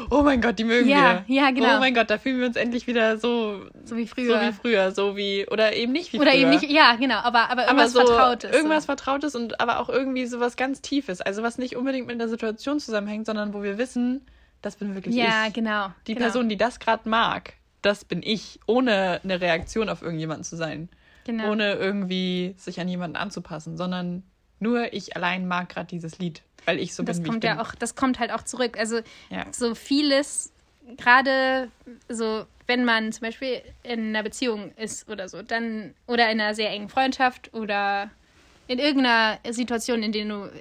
oh 0.10 0.22
mein 0.24 0.40
Gott, 0.40 0.58
die 0.58 0.64
mögen 0.64 0.88
Ja, 0.90 1.24
wir. 1.28 1.36
ja, 1.36 1.52
genau. 1.52 1.76
Oh 1.76 1.80
mein 1.80 1.94
Gott, 1.94 2.10
da 2.10 2.18
fühlen 2.18 2.40
wir 2.40 2.48
uns 2.48 2.56
endlich 2.56 2.88
wieder 2.88 3.18
so, 3.18 3.60
so 3.84 3.98
wie 3.98 4.06
so 4.06 4.16
früher. 4.16 4.42
wie 4.42 4.54
früher, 4.54 4.92
so 4.94 5.18
wie, 5.18 5.46
oder 5.52 5.74
eben 5.74 5.92
nicht 5.92 6.14
wie 6.14 6.20
Oder 6.20 6.32
früher. 6.32 6.40
eben 6.42 6.50
nicht, 6.52 6.64
ja, 6.64 6.96
genau, 6.96 7.18
aber, 7.18 7.50
aber 7.50 7.64
aber 7.64 7.64
irgendwas 7.64 7.92
so 7.92 8.00
Vertrautes. 8.06 8.52
irgendwas 8.56 8.84
so. 8.84 8.88
Vertrautes 8.88 9.36
und 9.36 9.60
aber 9.60 9.80
auch 9.80 9.90
irgendwie 9.90 10.26
sowas 10.28 10.56
ganz 10.56 10.82
Tiefes. 10.82 11.20
Also 11.20 11.44
was 11.44 11.58
nicht 11.58 11.76
unbedingt 11.76 12.08
mit 12.08 12.20
der 12.22 12.30
Situation 12.30 12.80
zusammenhängt, 12.80 13.26
sondern 13.26 13.54
wo 13.54 13.64
wir 13.64 13.78
wissen, 13.78 14.26
das 14.62 14.78
bin 14.78 14.96
wirklich 14.96 15.14
Ja, 15.16 15.48
ich. 15.48 15.54
genau. 15.54 15.88
Die 16.08 16.14
genau, 16.14 16.26
Person, 16.26 16.48
die 16.48 16.56
das 16.58 16.80
gerade 16.80 17.08
mag, 17.10 17.54
das 17.82 18.06
bin 18.06 18.22
ich, 18.24 18.60
ohne 18.66 19.22
eine 19.24 19.42
Reaktion 19.42 19.90
auf 19.90 20.02
irgendjemanden 20.02 20.44
zu 20.44 20.56
sein. 20.56 20.90
Genau. 21.26 21.52
Ohne 21.52 21.74
irgendwie 21.74 22.56
sich 22.58 22.80
an 22.80 22.88
jemanden 22.88 23.16
anzupassen, 23.16 23.78
sondern 23.78 24.24
nur 24.60 24.94
ich 24.94 25.16
allein 25.16 25.48
mag 25.48 25.70
gerade 25.70 25.88
dieses 25.88 26.18
Lied, 26.20 26.42
weil 26.66 26.80
ich 26.80 26.94
so 26.96 27.04
das 27.04 27.18
bin, 27.18 27.26
wie 27.26 27.30
kommt 27.30 27.44
ich 27.44 27.50
ja 27.50 27.56
bin. 27.56 27.66
auch, 27.66 27.76
das 27.76 27.96
kommt 27.96 28.20
halt 28.20 28.32
auch 28.32 28.44
zurück. 28.44 28.78
Also 28.78 29.02
Ja. 29.30 29.46
so 29.52 29.76
vieles, 29.76 30.52
gerade 30.98 31.70
so, 32.10 32.46
wenn 32.68 32.84
man 32.84 33.12
zum 33.12 33.22
Beispiel 33.28 33.62
in 33.84 34.10
einer 34.10 34.24
Beziehung 34.24 34.72
ist 34.76 35.08
oder 35.10 35.30
so, 35.30 35.42
dann 35.42 35.94
oder 36.08 36.32
in 36.32 36.42
einer 36.42 36.56
sehr 36.56 36.70
engen 36.72 36.90
Freundschaft 36.90 37.54
oder 37.54 38.10
in 38.68 38.80
irgendeiner 38.80 39.40
Situation, 39.50 40.04
in 40.04 40.12
der 40.12 40.26
du, 40.26 40.52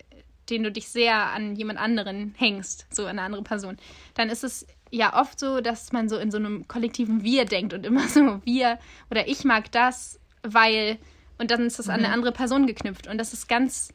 den 0.51 0.63
du 0.63 0.73
dich 0.73 0.89
sehr 0.89 1.15
an 1.15 1.57
jemand 1.57 1.79
anderen 1.79 2.35
hängst, 2.39 2.87
so 2.91 3.05
an 3.05 3.11
eine 3.11 3.23
andere 3.23 3.43
Person, 3.43 3.77
dann 4.15 4.31
ist 4.31 4.45
es 4.45 4.67
ja 4.91 5.19
oft 5.21 5.39
so, 5.39 5.61
dass 5.61 5.93
man 5.93 6.09
so 6.09 6.17
in 6.19 6.31
so 6.31 6.39
einem 6.39 6.67
kollektiven 6.69 7.23
Wir 7.23 7.45
denkt 7.45 7.75
und 7.75 7.85
immer 7.87 8.07
so 8.09 8.41
wir 8.45 8.79
oder 9.11 9.29
ich 9.29 9.45
mag 9.45 9.71
das, 9.73 10.19
weil 10.43 10.99
und 11.39 11.51
dann 11.51 11.67
ist 11.67 11.79
das 11.79 11.89
an 11.89 12.01
eine 12.05 12.13
andere 12.13 12.33
Person 12.33 12.67
geknüpft 12.67 13.07
und 13.07 13.19
das 13.19 13.33
ist 13.33 13.49
ganz 13.49 13.93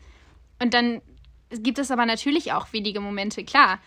und 0.62 0.74
dann 0.74 1.02
gibt 1.50 1.78
es 1.78 1.92
aber 1.92 2.06
natürlich 2.06 2.52
auch 2.54 2.72
wenige 2.74 3.00
Momente, 3.00 3.44
klar, 3.44 3.80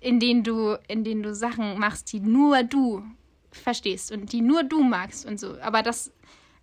in 0.00 0.20
denen 0.20 0.44
du, 0.44 0.76
in 0.86 1.02
denen 1.04 1.22
du 1.22 1.34
Sachen 1.34 1.78
machst, 1.78 2.12
die 2.12 2.20
nur 2.20 2.62
du 2.62 3.02
verstehst 3.50 4.12
und 4.12 4.32
die 4.32 4.42
nur 4.42 4.62
du 4.62 4.82
magst 4.82 5.26
und 5.26 5.40
so. 5.40 5.56
Aber 5.60 5.82
das, 5.82 6.12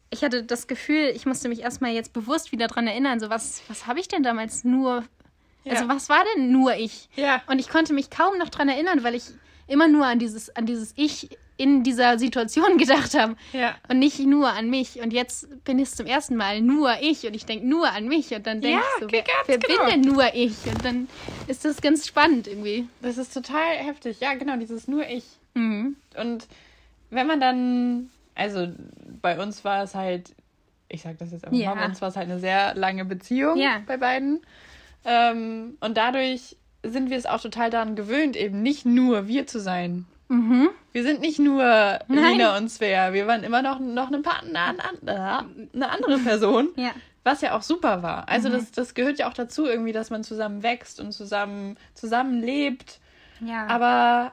ich 0.10 0.24
hatte 0.24 0.44
das 0.44 0.68
Gefühl, 0.68 1.12
ich 1.14 1.26
musste 1.26 1.50
mich 1.50 1.62
erstmal 1.62 1.92
jetzt 1.92 2.14
bewusst 2.14 2.52
wieder 2.52 2.68
dran 2.68 2.88
erinnern, 2.88 3.20
so 3.20 3.30
was, 3.30 3.62
was 3.68 3.88
habe 3.88 4.00
ich 4.00 4.08
denn 4.08 4.24
damals 4.24 4.64
nur, 4.64 5.04
also 5.66 5.84
Ja. 5.84 5.90
was 5.90 6.08
war 6.08 6.24
denn 6.36 6.52
nur 6.52 6.76
ich? 6.76 7.10
Ja. 7.16 7.42
Und 7.48 7.60
ich 7.60 7.68
konnte 7.70 7.94
mich 7.94 8.10
kaum 8.10 8.38
noch 8.38 8.50
dran 8.50 8.70
erinnern, 8.70 9.04
weil 9.04 9.16
ich 9.16 9.24
immer 9.68 9.88
nur 9.88 10.06
an 10.06 10.20
dieses, 10.20 10.56
an 10.56 10.66
dieses 10.66 10.94
Ich 10.96 11.30
in 11.60 11.84
dieser 11.84 12.20
Situation 12.20 12.78
gedacht 12.78 13.16
habe 13.16 13.36
Ja. 13.52 13.76
und 13.90 13.98
nicht 14.00 14.20
nur 14.20 14.50
an 14.50 14.70
mich. 14.70 15.00
Und 15.02 15.12
jetzt 15.12 15.48
bin 15.66 15.80
ich 15.80 15.90
zum 15.92 16.06
ersten 16.06 16.36
Mal 16.36 16.62
nur 16.62 16.92
ich 17.02 17.26
und 17.26 17.36
ich 17.36 17.46
denke 17.46 17.66
nur 17.68 17.92
an 17.92 18.08
mich 18.08 18.32
und 18.34 18.46
dann 18.46 18.62
denke 18.62 18.80
Ja, 18.80 18.84
ich 18.98 19.04
so, 19.04 19.12
wer, 19.12 19.24
wer 19.48 19.58
genau. 19.58 19.84
bin 19.86 20.04
denn 20.04 20.14
nur 20.14 20.34
ich? 20.36 20.66
Und 20.68 20.86
dann 20.86 21.08
ist 21.48 21.66
das 21.66 21.82
ganz 21.82 22.06
spannend 22.06 22.48
irgendwie. 22.48 22.88
Das 23.02 23.18
ist 23.18 23.34
total 23.34 23.76
heftig. 23.78 24.20
Ja, 24.20 24.36
genau, 24.36 24.56
dieses 24.58 24.88
nur 24.88 25.08
ich. 25.08 25.24
Mhm. 25.56 25.96
Und 26.16 26.48
wenn 27.10 27.26
man 27.26 27.40
dann, 27.42 28.10
also 28.36 28.68
bei 29.22 29.42
uns 29.42 29.64
war 29.66 29.82
es 29.84 29.96
halt, 29.96 30.36
ich 30.90 31.02
sag 31.02 31.18
das 31.18 31.32
jetzt 31.32 31.44
einfach 31.44 31.58
Ja. 31.58 31.74
mal, 31.74 31.82
bei 31.82 31.86
uns 31.88 32.02
war 32.02 32.10
es 32.10 32.16
halt 32.16 32.30
eine 32.30 32.40
sehr 32.40 32.76
lange 32.76 33.04
Beziehung 33.04 33.58
Ja. 33.58 33.82
bei 33.88 33.98
beiden. 33.98 34.42
Ähm, 35.06 35.78
und 35.80 35.98
dadurch 35.98 36.56
sind 36.92 37.10
wir 37.10 37.18
es 37.18 37.26
auch 37.26 37.42
total 37.42 37.70
daran 37.70 37.96
gewöhnt, 37.96 38.36
eben 38.36 38.62
nicht 38.62 38.86
nur 38.86 39.28
wir 39.28 39.48
zu 39.48 39.60
sein. 39.60 40.06
Mhm. 40.30 40.70
Wir 40.92 41.04
sind 41.04 41.22
nicht 41.22 41.40
nur 41.40 42.00
Lina 42.08 42.58
und 42.58 42.70
Svea, 42.70 43.14
wir 43.14 43.28
waren 43.28 43.44
immer 43.44 43.62
noch, 43.62 43.80
noch 43.80 44.08
eine, 44.08 44.20
Partner, 44.20 44.76
eine 45.06 45.90
andere 45.90 46.20
Person. 46.20 46.70
Ja. 46.76 46.92
Was 47.24 47.42
ja 47.42 47.58
auch 47.58 47.62
super 47.62 48.04
war. 48.04 48.22
Mhm. 48.22 48.28
Also 48.28 48.50
das, 48.50 48.72
das 48.72 48.94
gehört 48.94 49.20
ja 49.20 49.30
auch 49.30 49.34
dazu, 49.34 49.66
irgendwie, 49.66 49.92
dass 49.92 50.10
man 50.10 50.24
zusammen 50.24 50.64
wächst 50.64 51.02
und 51.02 51.12
zusammen, 51.12 51.78
zusammen 51.94 52.42
lebt. 52.42 53.02
Ja. 53.42 53.68
Aber 53.68 54.32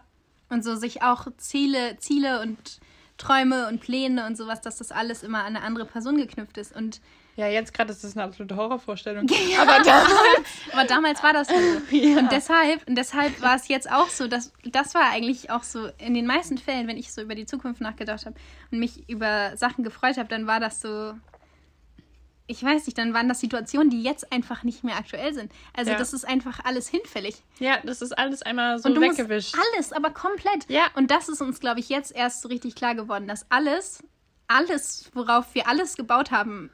und 0.48 0.62
so 0.62 0.76
sich 0.76 1.02
auch 1.02 1.26
Ziele, 1.36 1.96
Ziele 1.98 2.40
und 2.40 2.78
Träume 3.18 3.68
und 3.68 3.80
Pläne 3.80 4.26
und 4.26 4.36
sowas, 4.36 4.60
dass 4.60 4.76
das 4.76 4.92
alles 4.92 5.22
immer 5.22 5.40
an 5.40 5.56
eine 5.56 5.62
andere 5.62 5.86
Person 5.86 6.16
geknüpft 6.16 6.56
ist. 6.58 6.74
Und 6.74 7.00
ja, 7.36 7.48
jetzt 7.48 7.74
gerade 7.74 7.90
ist 7.92 8.04
das 8.04 8.16
eine 8.16 8.24
absolute 8.24 8.56
Horrorvorstellung. 8.56 9.26
Aber 9.60 9.78
damals, 9.82 10.48
aber 10.72 10.84
damals 10.84 11.22
war 11.22 11.32
das 11.32 11.48
so. 11.48 11.54
Und 11.54 12.30
deshalb, 12.32 12.86
und 12.88 12.94
deshalb 12.96 13.40
war 13.42 13.56
es 13.56 13.66
jetzt 13.68 13.90
auch 13.90 14.08
so, 14.08 14.28
dass 14.28 14.52
das 14.64 14.94
war 14.94 15.10
eigentlich 15.10 15.50
auch 15.50 15.62
so 15.64 15.88
in 15.98 16.14
den 16.14 16.26
meisten 16.26 16.58
Fällen, 16.58 16.86
wenn 16.86 16.96
ich 16.96 17.12
so 17.12 17.22
über 17.22 17.34
die 17.34 17.46
Zukunft 17.46 17.80
nachgedacht 17.80 18.24
habe 18.26 18.36
und 18.70 18.78
mich 18.78 19.08
über 19.08 19.56
Sachen 19.56 19.82
gefreut 19.84 20.16
habe, 20.16 20.28
dann 20.28 20.46
war 20.46 20.60
das 20.60 20.80
so. 20.80 21.14
Ich 22.46 22.62
weiß 22.62 22.84
nicht, 22.86 22.98
dann 22.98 23.14
waren 23.14 23.26
das 23.28 23.40
Situationen, 23.40 23.88
die 23.88 24.02
jetzt 24.02 24.30
einfach 24.30 24.64
nicht 24.64 24.84
mehr 24.84 24.96
aktuell 24.96 25.32
sind. 25.32 25.50
Also 25.74 25.92
Ja. 25.92 25.96
das 25.98 26.12
ist 26.12 26.28
einfach 26.28 26.60
alles 26.64 26.88
hinfällig. 26.88 27.42
ja, 27.58 27.78
das 27.84 28.02
ist 28.02 28.12
alles 28.18 28.42
einmal 28.42 28.78
so 28.78 28.88
Und 28.90 28.96
du 28.96 29.00
musst 29.00 29.18
weggewischt. 29.18 29.56
alles, 29.74 29.94
aber 29.94 30.10
komplett. 30.10 30.68
Ja. 30.68 30.88
Und 30.94 31.10
das 31.10 31.30
ist 31.30 31.40
uns, 31.40 31.58
glaube 31.58 31.80
ich, 31.80 31.88
jetzt 31.88 32.14
erst 32.14 32.42
so 32.42 32.48
richtig 32.48 32.74
klar 32.74 32.94
geworden, 32.94 33.26
dass 33.26 33.50
alles, 33.50 34.02
alles, 34.46 35.10
worauf 35.14 35.54
wir 35.54 35.66
alles 35.68 35.96
gebaut 35.96 36.30
haben, 36.32 36.68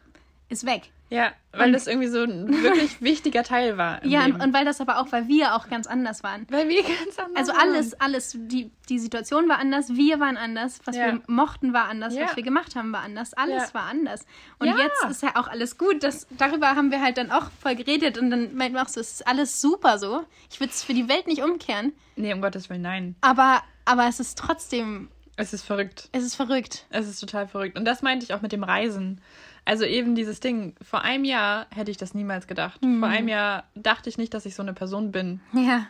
ist 0.50 0.66
weg. 0.66 0.90
Ja, 1.12 1.32
weil 1.50 1.72
das 1.72 1.88
irgendwie 1.88 2.06
so 2.06 2.22
ein 2.22 2.62
wirklich 2.62 3.00
wichtiger 3.02 3.42
Teil 3.42 3.76
war. 3.76 4.04
Ja, 4.06 4.26
Leben. 4.26 4.40
und 4.40 4.54
weil 4.54 4.64
das 4.64 4.80
aber 4.80 5.00
auch, 5.00 5.10
weil 5.10 5.26
wir 5.26 5.56
auch 5.56 5.68
ganz 5.68 5.88
anders 5.88 6.22
waren. 6.22 6.46
weil 6.50 6.68
wir 6.68 6.84
ganz 6.84 7.18
anders 7.18 7.36
Also 7.48 7.52
waren. 7.52 7.60
alles, 7.62 8.00
alles, 8.00 8.36
die, 8.38 8.70
die 8.88 9.00
Situation 9.00 9.48
war 9.48 9.58
anders, 9.58 9.88
wir 9.96 10.20
waren 10.20 10.36
anders, 10.36 10.78
was 10.84 10.94
Ja. 10.96 11.06
wir 11.06 11.20
mochten 11.26 11.72
war 11.72 11.86
anders, 11.88 12.14
Ja. 12.14 12.26
was 12.26 12.36
wir 12.36 12.44
gemacht 12.44 12.76
haben 12.76 12.92
war 12.92 13.00
anders, 13.02 13.34
alles 13.34 13.68
Ja. 13.68 13.74
war 13.74 13.82
anders. 13.86 14.24
Und 14.60 14.68
jetzt 14.68 15.04
ist 15.10 15.22
ja 15.24 15.30
auch 15.34 15.48
alles 15.48 15.76
gut. 15.78 16.04
Das, 16.04 16.28
darüber 16.38 16.76
haben 16.76 16.92
wir 16.92 17.00
halt 17.02 17.18
dann 17.18 17.32
auch 17.32 17.50
voll 17.60 17.74
geredet 17.74 18.16
und 18.16 18.30
dann 18.30 18.54
meinten 18.54 18.76
wir 18.76 18.82
auch 18.82 18.88
so, 18.88 19.00
es 19.00 19.14
ist 19.14 19.26
alles 19.26 19.60
super 19.60 19.98
so. 19.98 20.24
Ich 20.52 20.60
würde 20.60 20.70
es 20.72 20.84
für 20.84 20.94
die 20.94 21.08
Welt 21.08 21.26
nicht 21.26 21.42
umkehren, 21.42 21.92
Nee, 22.14 22.32
um 22.34 22.40
Gottes 22.40 22.70
Willen, 22.70 22.82
nein. 22.82 23.16
aber, 23.20 23.62
aber 23.84 24.06
es 24.06 24.20
ist 24.20 24.38
trotzdem, 24.38 25.08
Es 25.40 25.52
ist 25.52 25.62
verrückt. 25.62 26.08
es 26.12 26.22
ist 26.24 26.34
verrückt. 26.36 26.86
Es 26.90 27.08
ist 27.08 27.18
total 27.20 27.48
verrückt. 27.48 27.78
Und 27.78 27.84
das 27.84 28.02
meinte 28.02 28.24
ich 28.24 28.34
auch 28.34 28.42
mit 28.42 28.52
dem 28.52 28.62
Reisen. 28.62 29.20
Also 29.64 29.84
eben 29.84 30.14
dieses 30.14 30.40
Ding, 30.40 30.74
vor 30.82 31.02
einem 31.02 31.24
Jahr 31.24 31.66
hätte 31.70 31.90
ich 31.90 31.96
das 31.96 32.14
niemals 32.14 32.46
gedacht. 32.46 32.82
Mhm. 32.82 33.00
Vor 33.00 33.08
einem 33.08 33.28
Jahr 33.28 33.64
dachte 33.74 34.08
ich 34.08 34.18
nicht, 34.18 34.32
dass 34.34 34.46
ich 34.46 34.54
so 34.54 34.62
eine 34.62 34.74
Person 34.74 35.12
bin. 35.12 35.40
Ja. 35.52 35.86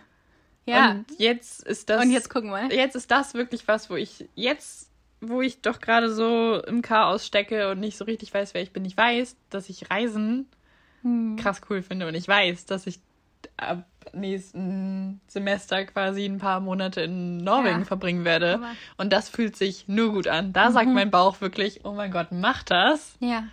Ja. 0.67 0.91
Und 0.93 1.07
jetzt 1.19 1.63
ist 1.65 1.89
das. 1.91 2.03
Und 2.05 2.11
jetzt 2.11 2.31
gucken 2.31 2.51
wir. 2.51 2.73
Jetzt 2.75 2.95
ist 2.97 3.11
das 3.11 3.35
wirklich 3.35 3.67
was, 3.67 3.91
wo 3.91 3.97
ich 3.97 4.29
jetzt, 4.35 4.91
wo 5.21 5.41
ich 5.41 5.63
doch 5.63 5.81
gerade 5.81 6.13
so 6.13 6.63
im 6.65 6.83
Chaos 6.83 7.27
stecke 7.27 7.71
und 7.71 7.81
nicht 7.81 7.97
so 7.97 8.05
richtig 8.05 8.33
weiß, 8.33 8.55
wer 8.55 8.63
ich 8.63 8.73
bin. 8.73 8.85
Ich 8.85 8.97
weiß, 8.97 9.37
dass 9.51 9.69
ich 9.69 9.91
Reisen 9.91 10.47
Hm. 11.03 11.37
krass 11.37 11.63
cool 11.71 11.81
finde 11.83 12.07
und 12.07 12.15
ich 12.15 12.29
weiß, 12.29 12.67
dass 12.67 12.87
ich 12.87 13.01
ab 13.57 13.85
nächsten 14.13 15.21
Semester 15.29 15.85
quasi 15.85 16.25
ein 16.25 16.39
paar 16.39 16.61
Monate 16.61 17.03
in 17.03 17.39
Norwegen 17.39 17.81
Ja. 17.81 17.85
verbringen 17.85 18.25
werde. 18.25 18.55
Aber- 18.55 18.73
Und 18.97 19.13
das 19.13 19.29
fühlt 19.29 19.57
sich 19.57 19.87
nur 19.89 20.13
gut 20.13 20.27
an. 20.29 20.53
Da 20.53 20.71
sagt 20.73 20.89
mein 20.89 21.11
Bauch 21.11 21.41
wirklich, 21.41 21.85
oh 21.85 21.93
mein 21.93 22.11
Gott, 22.11 22.29
mach 22.33 22.63
das. 22.63 23.15
Ja. 23.21 23.45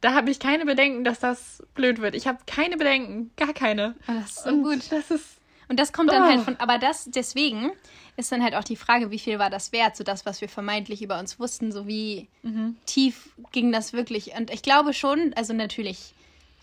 Da 0.00 0.12
habe 0.14 0.30
ich 0.30 0.38
keine 0.38 0.64
Bedenken, 0.66 1.04
dass 1.04 1.18
das 1.18 1.62
blöd 1.74 2.00
wird. 2.00 2.14
Ich 2.14 2.26
habe 2.26 2.38
keine 2.46 2.76
Bedenken, 2.76 3.30
gar 3.36 3.52
keine. 3.54 3.94
Oh, 4.06 4.12
das 4.20 4.30
ist 4.32 4.44
so 4.44 4.50
und 4.50 4.62
gut. 4.62 4.92
das 4.92 5.10
ist 5.10 5.38
Und 5.66 5.80
das 5.80 5.94
kommt 5.94 6.12
dann 6.12 6.22
Oh. 6.22 6.26
halt 6.26 6.40
von, 6.42 6.56
aber 6.60 6.76
das, 6.76 7.06
deswegen 7.06 7.70
ist 8.18 8.30
dann 8.30 8.42
halt 8.42 8.54
auch 8.54 8.64
die 8.64 8.76
Frage, 8.76 9.10
wie 9.10 9.18
viel 9.18 9.38
war 9.38 9.48
das 9.48 9.72
wert, 9.72 9.96
so 9.96 10.04
das, 10.04 10.26
was 10.26 10.42
wir 10.42 10.48
vermeintlich 10.50 11.00
über 11.02 11.18
uns 11.18 11.40
wussten, 11.40 11.72
so 11.72 11.86
wie 11.86 12.28
Mhm. 12.42 12.76
tief 12.84 13.30
ging 13.50 13.72
das 13.72 13.94
wirklich. 13.94 14.32
Und 14.38 14.50
ich 14.52 14.60
glaube 14.62 14.92
schon, 14.92 15.32
also 15.36 15.54
natürlich 15.54 16.12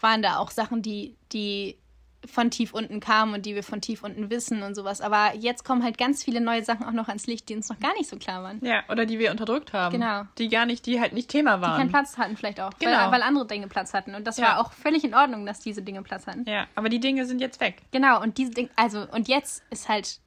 waren 0.01 0.21
da 0.21 0.37
auch 0.37 0.51
Sachen, 0.51 0.83
die, 0.83 1.15
die 1.33 1.77
von 2.25 2.51
tief 2.51 2.73
unten 2.73 2.99
kamen 2.99 3.33
und 3.33 3.45
die 3.45 3.55
wir 3.55 3.63
von 3.63 3.81
tief 3.81 4.03
unten 4.03 4.29
wissen 4.29 4.61
und 4.61 4.75
sowas. 4.75 5.01
Aber 5.01 5.33
jetzt 5.35 5.65
kommen 5.65 5.83
halt 5.83 5.97
ganz 5.97 6.23
viele 6.23 6.39
neue 6.39 6.63
Sachen 6.63 6.85
auch 6.85 6.91
noch 6.91 7.07
ans 7.07 7.25
Licht, 7.25 7.49
die 7.49 7.55
uns 7.55 7.67
noch 7.69 7.79
gar 7.79 7.93
nicht 7.93 8.09
so 8.09 8.17
klar 8.17 8.43
waren. 8.43 8.59
Ja, 8.63 8.83
oder 8.89 9.05
die 9.05 9.17
wir 9.17 9.31
unterdrückt 9.31 9.73
haben. 9.73 9.93
Genau. 9.93 10.23
Die 10.37 10.47
gar 10.49 10.65
nicht, 10.65 10.85
die 10.85 10.99
halt 11.01 11.13
nicht 11.13 11.29
Thema 11.29 11.57
Die 11.57 11.61
waren. 11.63 11.77
keinen 11.77 11.89
Platz 11.89 12.17
hatten 12.17 12.37
vielleicht 12.37 12.59
auch, 12.61 12.71
Genau. 12.79 12.91
weil, 12.91 13.11
weil 13.13 13.21
andere 13.23 13.47
Dinge 13.47 13.67
Platz 13.67 13.93
hatten. 13.93 14.13
Und 14.13 14.27
das 14.27 14.37
Ja. 14.37 14.45
war 14.49 14.59
auch 14.61 14.71
völlig 14.73 15.03
in 15.03 15.15
Ordnung, 15.15 15.45
dass 15.45 15.59
diese 15.59 15.81
Dinge 15.81 16.03
Platz 16.03 16.27
hatten. 16.27 16.45
Ja, 16.47 16.67
aber 16.75 16.89
die 16.89 16.99
Dinge 16.99 17.25
sind 17.25 17.41
jetzt 17.41 17.59
weg. 17.59 17.81
Genau, 17.91 18.21
und 18.21 18.37
diese 18.37 18.51
Dinge, 18.51 18.69
also, 18.75 19.05
und 19.11 19.27
jetzt 19.27 19.63
ist 19.71 19.89
halt 19.89 20.19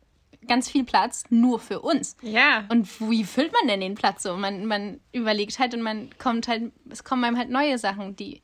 ganz 0.49 0.69
viel 0.69 0.85
Platz 0.85 1.25
nur 1.31 1.59
für 1.61 1.81
uns. 1.81 2.17
Ja. 2.23 2.65
Und 2.71 2.89
wie 3.09 3.25
füllt 3.25 3.53
man 3.53 3.67
denn 3.69 3.81
den 3.81 3.95
Platz 3.95 4.25
so? 4.25 4.37
Man, 4.37 4.67
man 4.67 5.01
überlegt 5.13 5.59
halt 5.59 5.73
und 5.75 5.81
man 5.83 6.11
kommt 6.19 6.49
halt, 6.49 6.73
es 6.91 7.05
kommen 7.05 7.25
einem 7.25 7.39
halt 7.39 7.51
neue 7.51 7.79
Sachen, 7.79 8.15
die, 8.17 8.43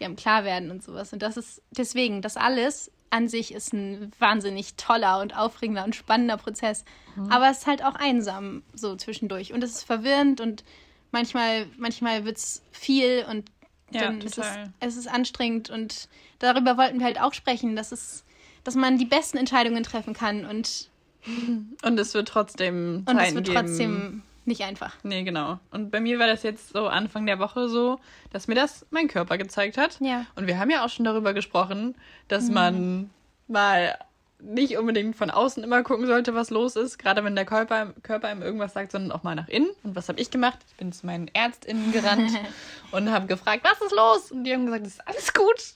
die 0.00 0.04
einem 0.04 0.16
klar 0.16 0.44
werden 0.44 0.70
und 0.70 0.82
sowas. 0.82 1.12
Und 1.12 1.22
das 1.22 1.36
ist 1.36 1.62
deswegen, 1.70 2.22
das 2.22 2.36
alles 2.36 2.90
an 3.10 3.28
sich 3.28 3.52
ist 3.52 3.72
ein 3.72 4.12
wahnsinnig 4.18 4.74
toller 4.76 5.20
und 5.20 5.36
aufregender 5.36 5.84
und 5.84 5.96
spannender 5.96 6.36
Prozess. 6.36 6.84
Aber 7.28 7.50
es 7.50 7.58
ist 7.58 7.66
halt 7.66 7.84
auch 7.84 7.96
einsam 7.96 8.62
so 8.72 8.94
zwischendurch. 8.96 9.52
Und 9.52 9.64
es 9.64 9.72
ist 9.72 9.82
verwirrend 9.84 10.40
und 10.40 10.64
manchmal, 11.10 11.66
manchmal 11.76 12.24
wird 12.24 12.36
es 12.38 12.62
viel 12.70 13.26
und 13.28 13.50
Ja, 13.90 14.02
dann 14.02 14.20
ist 14.20 14.38
es, 14.38 14.46
es 14.78 14.96
ist 14.96 15.08
anstrengend 15.08 15.70
und 15.70 16.08
darüber 16.38 16.76
wollten 16.76 17.00
wir 17.00 17.06
halt 17.06 17.20
auch 17.20 17.34
sprechen, 17.34 17.74
dass 17.74 17.90
es, 17.90 18.24
dass 18.62 18.76
man 18.76 18.96
die 18.96 19.06
besten 19.06 19.36
Entscheidungen 19.36 19.82
treffen 19.82 20.14
kann 20.14 20.44
und 20.46 20.88
Und 21.82 21.98
es 22.00 22.14
wird 22.14 22.28
trotzdem 22.28 23.04
und 23.06 23.16
es 23.16 23.24
Zeiten 23.24 23.34
wird 23.34 23.46
geben. 23.46 23.58
trotzdem 23.58 24.22
nicht 24.50 24.62
einfach. 24.62 24.94
Nee, 25.02 25.22
genau. 25.22 25.58
Und 25.70 25.90
bei 25.90 26.00
mir 26.00 26.18
war 26.18 26.26
das 26.26 26.42
jetzt 26.42 26.74
so 26.74 26.86
Anfang 26.88 27.24
der 27.24 27.38
Woche 27.38 27.68
so, 27.68 27.98
dass 28.32 28.48
mir 28.48 28.54
das 28.54 28.84
mein 28.90 29.08
Körper 29.08 29.38
gezeigt 29.38 29.78
hat. 29.78 29.98
Ja. 30.00 30.26
Und 30.36 30.46
wir 30.46 30.58
haben 30.58 30.70
ja 30.70 30.84
auch 30.84 30.90
schon 30.90 31.06
darüber 31.06 31.32
gesprochen, 31.32 31.94
dass 32.28 32.50
man 32.50 33.10
mal 33.48 33.96
nicht 34.42 34.76
unbedingt 34.76 35.16
von 35.16 35.30
außen 35.30 35.62
immer 35.62 35.82
gucken 35.82 36.06
sollte, 36.06 36.34
was 36.34 36.50
los 36.50 36.76
ist, 36.76 36.98
gerade 36.98 37.24
wenn 37.24 37.34
der 37.34 37.44
Körper, 37.44 37.92
Körper 38.02 38.28
einem 38.28 38.42
irgendwas 38.42 38.72
sagt, 38.72 38.92
sondern 38.92 39.12
auch 39.12 39.22
mal 39.22 39.34
nach 39.34 39.48
innen. 39.48 39.70
Und 39.82 39.96
was 39.96 40.08
habe 40.08 40.20
ich 40.20 40.30
gemacht? 40.30 40.58
Ich 40.68 40.76
bin 40.76 40.92
zu 40.92 41.06
meinen 41.06 41.28
Ärztinnen 41.28 41.92
gerannt 41.92 42.32
und 42.90 43.10
habe 43.10 43.26
gefragt, 43.26 43.64
was 43.64 43.80
ist 43.80 43.94
los? 43.94 44.32
Und 44.32 44.44
die 44.44 44.52
haben 44.52 44.66
gesagt, 44.66 44.86
es 44.86 44.94
ist 44.94 45.08
alles 45.08 45.32
gut. 45.32 45.74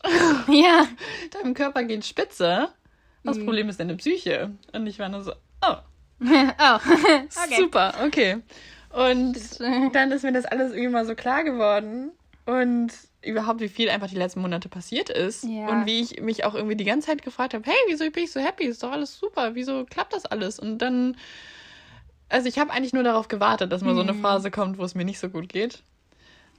Ja. 0.55 0.87
Deinem 1.31 1.55
Körper 1.55 1.85
geht 1.85 2.05
spitze. 2.05 2.69
Das 3.23 3.39
Problem 3.39 3.69
ist 3.69 3.81
deine 3.81 3.97
Psyche. 3.97 4.51
Und 4.73 4.87
ich 4.87 4.99
war 4.99 5.09
nur 5.09 5.23
so, 5.23 5.33
oh, 5.67 5.77
oh. 6.59 6.79
Okay. 7.45 7.57
Super, 7.57 7.95
okay. 8.05 8.39
Und 8.91 9.37
dann 9.93 10.13
ist 10.13 10.23
mir 10.23 10.33
das 10.33 10.45
alles 10.45 10.73
irgendwie 10.73 10.89
mal 10.93 11.05
so 11.07 11.15
klar 11.15 11.43
geworden 11.45 12.13
und 12.47 12.89
überhaupt, 13.23 13.61
wie 13.61 13.69
viel 13.69 13.89
einfach 13.91 14.09
die 14.09 14.17
letzten 14.17 14.41
Monate 14.41 14.69
passiert 14.69 15.09
ist 15.11 15.45
Ja. 15.45 15.69
und 15.69 15.87
wie 15.87 16.01
ich 16.01 16.21
mich 16.21 16.45
auch 16.45 16.55
irgendwie 16.55 16.77
die 16.77 16.85
ganze 16.85 17.09
Zeit 17.09 17.23
gefragt 17.23 17.55
habe, 17.55 17.65
hey, 17.67 17.75
wieso 17.89 18.09
bin 18.11 18.25
ich 18.25 18.33
so 18.33 18.41
happy? 18.41 18.65
Ist 18.65 18.83
doch 18.83 18.93
alles 18.93 19.19
super, 19.19 19.55
wieso 19.55 19.85
klappt 19.85 20.13
das 20.13 20.27
alles? 20.27 20.59
Und 20.59 20.79
dann, 20.79 21.17
also 22.29 22.49
ich 22.49 22.59
habe 22.59 22.71
eigentlich 22.73 22.93
nur 22.93 23.03
darauf 23.03 23.29
gewartet, 23.29 23.73
dass 23.73 23.83
mal 23.83 23.95
so 23.95 24.03
Mhm. 24.03 24.11
eine 24.11 24.19
Phase 24.19 24.51
kommt, 24.51 24.79
wo 24.79 24.85
es 24.85 24.95
mir 24.95 25.05
nicht 25.05 25.19
so 25.19 25.29
gut 25.29 25.49
geht. 25.49 25.83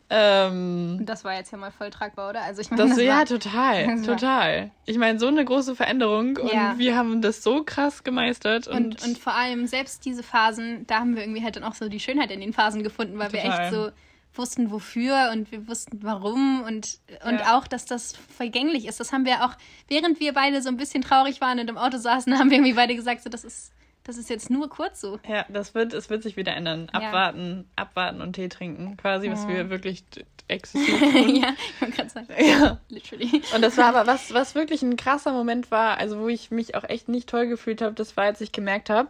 Ähm, 0.10 1.00
Das 1.02 1.24
war 1.24 1.34
jetzt 1.34 1.52
ja 1.52 1.58
mal 1.58 1.72
voll 1.72 1.90
tragbar, 1.90 2.30
oder? 2.30 2.42
Also 2.44 2.62
ich 2.62 2.70
meine, 2.70 2.84
das, 2.84 2.96
das 2.98 3.04
ja, 3.04 3.18
war, 3.18 3.26
total, 3.26 3.88
das 3.98 4.02
total. 4.04 4.72
Ich 4.86 4.98
meine, 4.98 5.20
so 5.20 5.28
eine 5.28 5.44
große 5.44 5.76
Veränderung 5.76 6.38
und 6.38 6.52
Ja. 6.52 6.78
wir 6.78 6.96
haben 6.96 7.22
das 7.22 7.42
so 7.44 7.64
krass 7.64 8.04
gemeistert 8.04 8.68
und, 8.68 9.02
und, 9.02 9.04
und 9.04 9.18
vor 9.18 9.34
allem 9.34 9.66
selbst 9.68 10.06
diese 10.06 10.22
Phasen, 10.24 10.86
da 10.88 11.00
haben 11.00 11.16
wir 11.16 11.24
irgendwie 11.24 11.44
halt 11.44 11.56
dann 11.56 11.64
auch 11.64 11.74
so 11.74 11.90
die 11.90 12.00
Schönheit 12.00 12.30
in 12.32 12.40
den 12.40 12.54
Phasen 12.54 12.84
gefunden, 12.84 13.18
weil 13.18 13.32
wir 13.34 13.42
Total. 13.42 13.60
echt 13.62 13.74
so 13.74 13.90
wussten, 14.38 14.70
wofür 14.70 15.30
und 15.32 15.52
wir 15.52 15.68
wussten, 15.68 16.00
warum 16.04 16.62
und, 16.64 17.00
und 17.26 17.40
Ja. 17.40 17.58
auch, 17.58 17.68
dass 17.68 17.86
das 17.86 18.16
vergänglich 18.36 18.86
ist. 18.86 19.00
Das 19.00 19.12
haben 19.14 19.26
wir 19.26 19.46
auch, 19.46 19.56
während 19.88 20.20
wir 20.20 20.34
beide 20.34 20.62
so 20.62 20.68
ein 20.70 20.78
bisschen 20.78 21.02
traurig 21.02 21.40
waren 21.42 21.58
und 21.60 21.70
im 21.70 21.78
Auto 21.78 21.98
saßen, 21.98 22.34
haben 22.38 22.50
wir 22.52 22.58
irgendwie 22.58 22.74
beide 22.74 22.96
gesagt, 22.96 23.24
so, 23.24 23.30
das 23.30 23.44
ist, 23.44 23.72
das 24.06 24.18
ist 24.18 24.30
jetzt 24.30 24.50
nur 24.50 24.70
kurz 24.70 25.02
so. 25.02 25.20
Ja, 25.28 25.46
das 25.50 25.74
wird, 25.76 25.94
es 25.94 26.10
wird 26.10 26.24
sich 26.24 26.38
wieder 26.38 26.54
ändern. 26.56 26.90
Ja. 26.94 27.00
Abwarten, 27.02 27.68
abwarten 27.76 28.22
und 28.22 28.34
Tee 28.34 28.48
trinken, 28.50 28.96
quasi, 28.98 29.30
was 29.30 29.44
Ja. 29.44 29.50
wir 29.50 29.70
wirklich 29.70 30.04
exzessiv 30.48 31.00
tun. 31.00 31.36
ja, 31.36 31.54
ich 31.58 31.82
wollte 31.82 31.96
gerade 31.96 32.10
sagen, 32.10 32.28
ja. 32.40 32.80
literally. 32.90 33.42
Und 33.56 33.62
das 33.62 33.78
war 33.78 33.88
aber, 33.96 34.06
was, 34.08 34.34
was 34.34 34.54
wirklich 34.56 34.84
ein 34.84 34.96
krasser 34.96 35.32
Moment 35.34 35.72
war, 35.72 35.98
also 35.98 36.20
wo 36.20 36.28
ich 36.28 36.52
mich 36.52 36.76
auch 36.76 36.84
echt 36.84 37.10
nicht 37.10 37.28
toll 37.28 37.48
gefühlt 37.48 37.82
habe, 37.82 37.96
das 37.96 38.16
war, 38.16 38.26
als 38.26 38.42
ich 38.42 38.52
gemerkt 38.52 38.90
habe, 38.90 39.10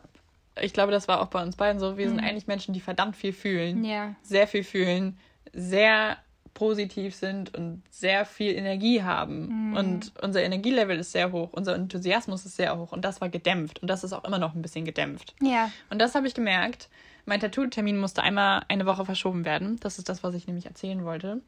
ich 0.62 0.72
glaube, 0.72 0.94
das 0.94 1.10
war 1.10 1.20
auch 1.22 1.28
bei 1.28 1.44
uns 1.44 1.58
beiden 1.58 1.82
so, 1.82 1.98
wir 1.98 2.08
sind 2.08 2.22
eigentlich 2.22 2.48
Menschen, 2.48 2.74
die 2.74 2.80
verdammt 2.80 3.18
viel 3.18 3.34
fühlen. 3.34 3.80
Mhm. 3.80 3.86
Ja. 3.86 4.16
Sehr 4.22 4.48
viel 4.48 4.64
fühlen, 4.64 5.18
sehr 5.52 6.16
positiv 6.56 7.14
sind 7.14 7.54
und 7.56 7.84
sehr 7.92 8.26
viel 8.26 8.56
Energie 8.56 9.04
haben. 9.04 9.70
Mhm. 9.70 9.78
Und 9.78 10.14
unser 10.24 10.42
Energielevel 10.42 10.98
ist 10.98 11.12
sehr 11.12 11.32
hoch, 11.32 11.50
unser 11.52 11.76
Enthusiasmus 11.76 12.46
ist 12.46 12.56
sehr 12.56 12.76
hoch 12.76 12.92
und 12.92 13.06
das 13.06 13.22
war 13.22 13.30
gedämpft 13.30 13.80
und 13.84 13.88
das 13.88 14.04
ist 14.04 14.14
auch 14.14 14.24
immer 14.24 14.40
noch 14.40 14.56
ein 14.56 14.64
bisschen 14.64 14.86
gedämpft. 14.86 15.36
Ja. 15.42 15.70
Und 15.92 16.00
das 16.00 16.16
habe 16.16 16.28
ich 16.28 16.34
gemerkt. 16.34 16.90
Mein 17.26 17.40
Tattoo-Termin 17.40 18.00
musste 18.00 18.24
einmal 18.24 18.64
eine 18.70 18.86
Woche 18.86 19.06
verschoben 19.06 19.46
werden. 19.46 19.78
Das 19.82 20.00
ist 20.00 20.10
das, 20.10 20.24
was 20.24 20.34
ich 20.34 20.48
nämlich 20.48 20.66
erzählen 20.66 21.04
wollte. 21.06 21.42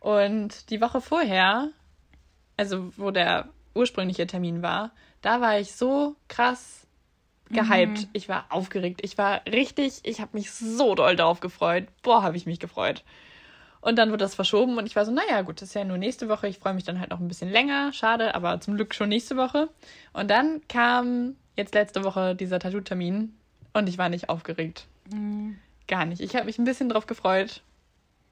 Und 0.00 0.70
die 0.70 0.80
Woche 0.80 1.00
vorher, 1.00 1.68
also 2.56 2.92
wo 2.96 3.10
der 3.10 3.48
ursprüngliche 3.74 4.26
Termin 4.26 4.62
war, 4.62 4.92
da 5.22 5.40
war 5.40 5.58
ich 5.58 5.72
so 5.72 6.16
krass 6.28 6.86
gehypt. 7.50 8.08
Ich 8.12 8.28
war 8.28 8.46
aufgeregt. 8.50 9.00
Ich 9.02 9.18
war 9.18 9.42
richtig, 9.46 10.00
ich 10.04 10.20
habe 10.20 10.36
mich 10.36 10.52
so 10.52 10.94
doll 10.94 11.16
darauf 11.16 11.40
gefreut. 11.40 11.88
Boah, 12.02 12.22
habe 12.22 12.36
ich 12.36 12.46
mich 12.46 12.60
gefreut. 12.60 13.02
Und 13.80 13.96
dann 13.96 14.10
wurde 14.10 14.24
das 14.24 14.34
verschoben 14.34 14.76
und 14.76 14.86
ich 14.86 14.94
war 14.94 15.06
so, 15.06 15.12
naja, 15.12 15.40
gut, 15.42 15.62
das 15.62 15.68
ist 15.68 15.74
ja 15.74 15.84
nur 15.84 15.96
nächste 15.96 16.28
Woche. 16.28 16.48
Ich 16.48 16.58
freue 16.58 16.74
mich 16.74 16.84
dann 16.84 17.00
halt 17.00 17.10
noch 17.10 17.20
ein 17.20 17.28
bisschen 17.28 17.50
länger. 17.50 17.92
Schade, 17.92 18.34
aber 18.34 18.60
zum 18.60 18.76
Glück 18.76 18.94
schon 18.94 19.08
nächste 19.08 19.36
Woche. 19.36 19.70
Und 20.12 20.30
dann 20.30 20.60
kam 20.68 21.36
jetzt 21.56 21.74
letzte 21.74 22.04
Woche 22.04 22.34
dieser 22.34 22.58
Tattoo-Termin 22.58 23.34
und 23.72 23.88
ich 23.88 23.96
war 23.96 24.10
nicht 24.10 24.28
aufgeregt. 24.28 24.86
Gar 25.88 26.06
nicht. 26.06 26.20
Ich 26.20 26.36
habe 26.36 26.44
mich 26.44 26.58
ein 26.58 26.64
bisschen 26.64 26.88
drauf 26.88 27.06
gefreut. 27.06 27.62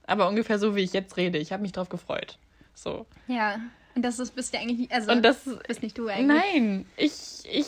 Aber 0.07 0.29
ungefähr 0.29 0.59
so, 0.59 0.77
wie 0.77 0.83
ich 0.83 0.93
jetzt 0.93 1.17
rede. 1.17 1.39
Ich 1.39 1.53
habe 1.53 1.63
mich 1.63 1.73
drauf 1.73 1.89
gefreut. 1.89 2.39
So. 2.75 3.07
Ja. 3.27 3.59
Und 3.99 4.03
das 4.03 4.21
ist, 4.21 4.37
bist 4.37 4.55
ja 4.55 4.61
eigentlich, 4.61 4.79
nicht- 4.79 4.93
also 4.93 5.11
Und 5.11 5.23
das. 5.25 5.39
bist 5.67 5.83
nicht 5.83 5.99
du 5.99 6.07
eigentlich. 6.07 6.41
Nein, 6.55 6.87
ich, 6.97 7.13
ich 7.51 7.67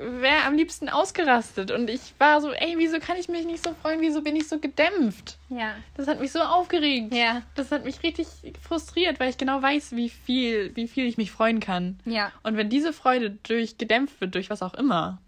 wäre 0.00 0.44
am 0.46 0.54
liebsten 0.54 0.88
ausgerastet. 0.88 1.70
Und 1.70 1.90
ich 1.90 2.00
war 2.18 2.40
so, 2.40 2.50
ey, 2.50 2.76
wieso 2.78 2.98
kann 2.98 3.18
ich 3.18 3.28
mich 3.28 3.44
nicht 3.44 3.62
so 3.62 3.74
freuen? 3.82 4.00
Wieso 4.00 4.22
bin 4.22 4.34
ich 4.36 4.48
so 4.48 4.58
gedämpft? 4.58 5.36
Ja. 5.50 5.74
Das 5.94 6.06
hat 6.08 6.18
mich 6.18 6.32
so 6.32 6.40
aufgeregt. 6.40 7.12
Ja. 7.12 7.42
Das 7.56 7.70
hat 7.72 7.84
mich 7.84 8.02
richtig 8.02 8.26
frustriert, 8.62 9.20
weil 9.20 9.28
ich 9.28 9.36
genau 9.36 9.60
weiß, 9.60 9.94
wie 9.94 10.08
viel, 10.08 10.74
wie 10.74 10.88
viel 10.88 11.04
ich 11.06 11.18
mich 11.18 11.30
freuen 11.30 11.60
kann. 11.60 11.98
Ja. 12.06 12.32
Und 12.42 12.56
wenn 12.56 12.70
diese 12.70 12.94
Freude 12.94 13.36
durch 13.42 13.76
gedämpft 13.76 14.18
wird, 14.22 14.34
durch 14.34 14.48
was 14.48 14.62
auch 14.62 14.72
immer, 14.72 15.18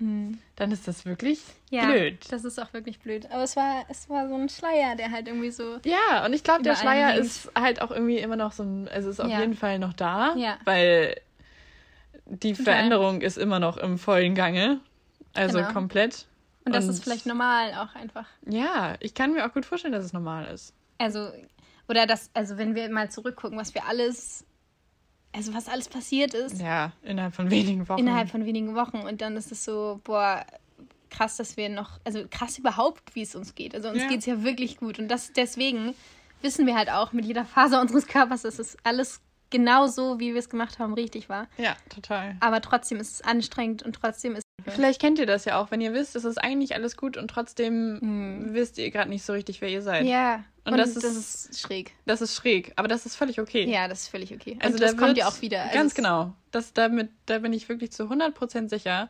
dann 0.58 0.72
ist 0.72 0.88
das 0.88 1.06
wirklich 1.06 1.40
Ja, 1.70 1.86
blöd. 1.86 2.18
das 2.30 2.44
ist 2.44 2.58
auch 2.60 2.72
wirklich 2.72 2.98
blöd. 2.98 3.30
Aber 3.30 3.44
es 3.44 3.54
war, 3.54 3.84
es 3.88 4.08
war 4.10 4.28
so 4.28 4.34
ein 4.34 4.48
Schleier, 4.48 4.96
der 4.96 5.10
halt 5.12 5.28
irgendwie 5.28 5.50
so. 5.52 5.78
Ja, 5.84 6.26
und 6.26 6.32
ich 6.32 6.42
glaube, 6.42 6.62
der 6.64 6.74
Schleier 6.74 7.08
hängt. 7.12 7.20
ist 7.24 7.50
halt 7.56 7.80
auch 7.80 7.92
irgendwie 7.92 8.18
immer 8.18 8.34
noch 8.36 8.50
so 8.52 8.64
ein, 8.64 8.88
also 8.88 9.08
ist 9.08 9.20
auf 9.20 9.30
Ja. 9.30 9.40
jeden 9.40 9.54
Fall 9.54 9.78
noch 9.78 9.92
da, 9.92 10.34
Ja. 10.36 10.58
weil 10.64 11.20
die 12.26 12.52
Total. 12.54 12.64
Veränderung 12.74 13.20
ist 13.20 13.38
immer 13.38 13.60
noch 13.60 13.76
im 13.76 13.98
vollen 13.98 14.34
Gange. 14.34 14.80
Also 15.34 15.58
Genau. 15.58 15.72
komplett. 15.72 16.26
Und 16.64 16.74
das 16.74 16.88
ist 16.88 17.02
vielleicht 17.04 17.24
normal 17.26 17.72
auch 17.74 17.94
einfach. 17.94 18.26
Ja, 18.46 18.94
ich 19.00 19.14
kann 19.14 19.32
mir 19.32 19.46
auch 19.46 19.54
gut 19.54 19.64
vorstellen, 19.64 19.92
dass 19.92 20.04
es 20.04 20.12
normal 20.12 20.46
ist. 20.52 20.74
Also, 20.98 21.30
oder 21.88 22.06
das, 22.06 22.30
also 22.34 22.58
wenn 22.58 22.74
wir 22.74 22.90
mal 22.90 23.10
zurückgucken, 23.10 23.56
was 23.56 23.72
wir 23.74 23.86
alles, 23.86 24.44
also 25.32 25.54
was 25.54 25.68
alles 25.68 25.88
passiert 25.88 26.34
ist, 26.34 26.60
Ja, 26.60 26.92
innerhalb 27.02 27.34
von 27.34 27.50
wenigen 27.50 27.88
Wochen. 27.88 28.00
innerhalb 28.00 28.30
von 28.30 28.44
wenigen 28.44 28.74
Wochen. 28.74 28.98
Und 28.98 29.20
dann 29.20 29.36
ist 29.36 29.52
es 29.52 29.64
so, 29.64 30.00
boah, 30.04 30.44
krass, 31.10 31.36
dass 31.36 31.56
wir 31.56 31.68
noch, 31.68 31.98
also 32.04 32.24
krass 32.30 32.58
überhaupt, 32.58 33.14
wie 33.14 33.22
es 33.22 33.34
uns 33.34 33.54
geht. 33.54 33.74
Also 33.74 33.88
uns 33.88 34.02
Ja. 34.02 34.08
geht 34.08 34.20
es 34.20 34.26
ja 34.26 34.42
wirklich 34.42 34.76
gut. 34.78 34.98
Und 34.98 35.08
das 35.08 35.32
deswegen 35.32 35.94
wissen 36.42 36.66
wir 36.66 36.76
halt 36.76 36.90
auch 36.90 37.12
mit 37.12 37.24
jeder 37.24 37.44
Faser 37.44 37.80
unseres 37.80 38.06
Körpers, 38.06 38.42
dass 38.42 38.58
es 38.58 38.76
alles 38.84 39.20
genau 39.50 39.86
so, 39.86 40.20
wie 40.20 40.32
wir 40.34 40.38
es 40.38 40.50
gemacht 40.50 40.78
haben, 40.78 40.92
richtig 40.94 41.28
war. 41.28 41.48
Ja, 41.56 41.76
total. 41.88 42.36
Aber 42.40 42.60
trotzdem 42.60 42.98
ist 43.00 43.12
es 43.14 43.22
anstrengend 43.22 43.82
und 43.82 43.94
trotzdem 43.94 44.34
ist 44.36 44.42
Vielleicht 44.66 45.00
kennt 45.00 45.18
ihr 45.18 45.24
das 45.24 45.46
ja 45.46 45.58
auch, 45.58 45.70
wenn 45.70 45.80
ihr 45.80 45.94
wisst, 45.94 46.14
es 46.16 46.24
ist 46.24 46.36
eigentlich 46.36 46.74
alles 46.74 46.96
gut 46.96 47.16
und 47.16 47.28
trotzdem 47.28 48.48
wisst 48.52 48.76
ihr 48.76 48.90
gerade 48.90 49.08
nicht 49.08 49.24
so 49.24 49.32
richtig, 49.32 49.60
wer 49.62 49.70
ihr 49.70 49.80
seid. 49.82 50.04
Ja, 50.04 50.44
Und 50.68 50.74
und, 50.74 50.78
das 50.78 50.94
das, 50.94 51.04
ist- 51.04 51.50
ist, 51.50 51.60
schräg. 51.60 51.92
Das 52.06 52.20
ist 52.20 52.34
schräg, 52.34 52.72
aber 52.76 52.88
das 52.88 53.06
ist 53.06 53.16
völlig 53.16 53.40
okay. 53.40 53.64
Ja, 53.70 53.88
das 53.88 54.02
ist 54.02 54.08
völlig 54.08 54.32
okay. 54.34 54.52
Und 54.52 54.64
Also 54.64 54.78
das 54.78 54.94
da 54.94 54.98
kommt 55.04 55.16
ja 55.18 55.28
auch 55.28 55.40
wieder. 55.42 55.62
Also 55.62 55.74
Ganz 55.74 55.94
genau. 55.94 56.32
Das 56.50 56.72
damit, 56.72 57.10
da 57.26 57.38
bin 57.38 57.52
ich 57.52 57.68
wirklich 57.68 57.90
zu 57.92 58.04
100% 58.04 58.68
sicher, 58.68 59.08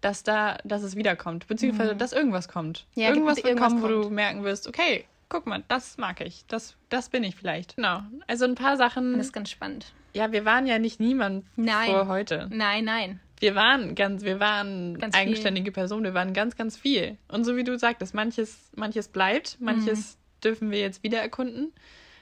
dass 0.00 0.22
da, 0.22 0.58
dass 0.64 0.82
es 0.82 0.94
wiederkommt. 0.96 1.46
Beziehungsweise, 1.46 1.96
dass 1.96 2.12
irgendwas 2.12 2.48
kommt. 2.48 2.86
Mhm. 2.94 3.02
Ja, 3.02 3.08
irgendwas 3.08 3.36
wird 3.36 3.46
irgendwas 3.46 3.70
kommen, 3.72 3.82
wo 3.82 3.88
du 3.88 4.00
kommt. 4.02 4.14
merken 4.14 4.44
wirst, 4.44 4.68
okay, 4.68 5.04
guck 5.28 5.46
mal, 5.46 5.64
das 5.68 5.96
mag 5.98 6.20
ich. 6.20 6.44
Das, 6.48 6.76
das 6.90 7.08
bin 7.08 7.24
ich 7.24 7.34
vielleicht. 7.34 7.76
Genau. 7.76 8.02
Also 8.26 8.44
ein 8.44 8.54
paar 8.54 8.76
Sachen. 8.76 9.16
Das 9.16 9.26
ist 9.26 9.32
ganz 9.32 9.50
spannend. 9.50 9.92
ja, 10.12 10.30
wir 10.32 10.44
waren 10.44 10.66
ja 10.66 10.78
nicht 10.78 11.00
niemand 11.00 11.44
Nein. 11.56 11.90
vor 11.90 12.06
heute. 12.08 12.48
Nein, 12.52 12.84
nein. 12.84 13.20
Wir 13.38 13.54
waren 13.54 13.94
ganz, 13.94 14.22
wir 14.22 14.40
waren 14.40 14.98
Ganz 14.98 15.14
viel. 15.14 15.26
eigenständige 15.26 15.70
Personen, 15.70 16.04
wir 16.04 16.14
waren 16.14 16.32
ganz, 16.32 16.56
ganz 16.56 16.74
viel. 16.76 17.18
Und 17.28 17.44
so 17.44 17.54
wie 17.56 17.64
du 17.64 17.78
sagtest, 17.78 18.14
manches, 18.14 18.70
manches 18.76 19.08
bleibt, 19.08 19.58
manches 19.60 20.14
Mhm. 20.16 20.25
Dürfen 20.44 20.70
wir 20.70 20.80
jetzt 20.80 21.02
wieder 21.02 21.20
erkunden, 21.20 21.72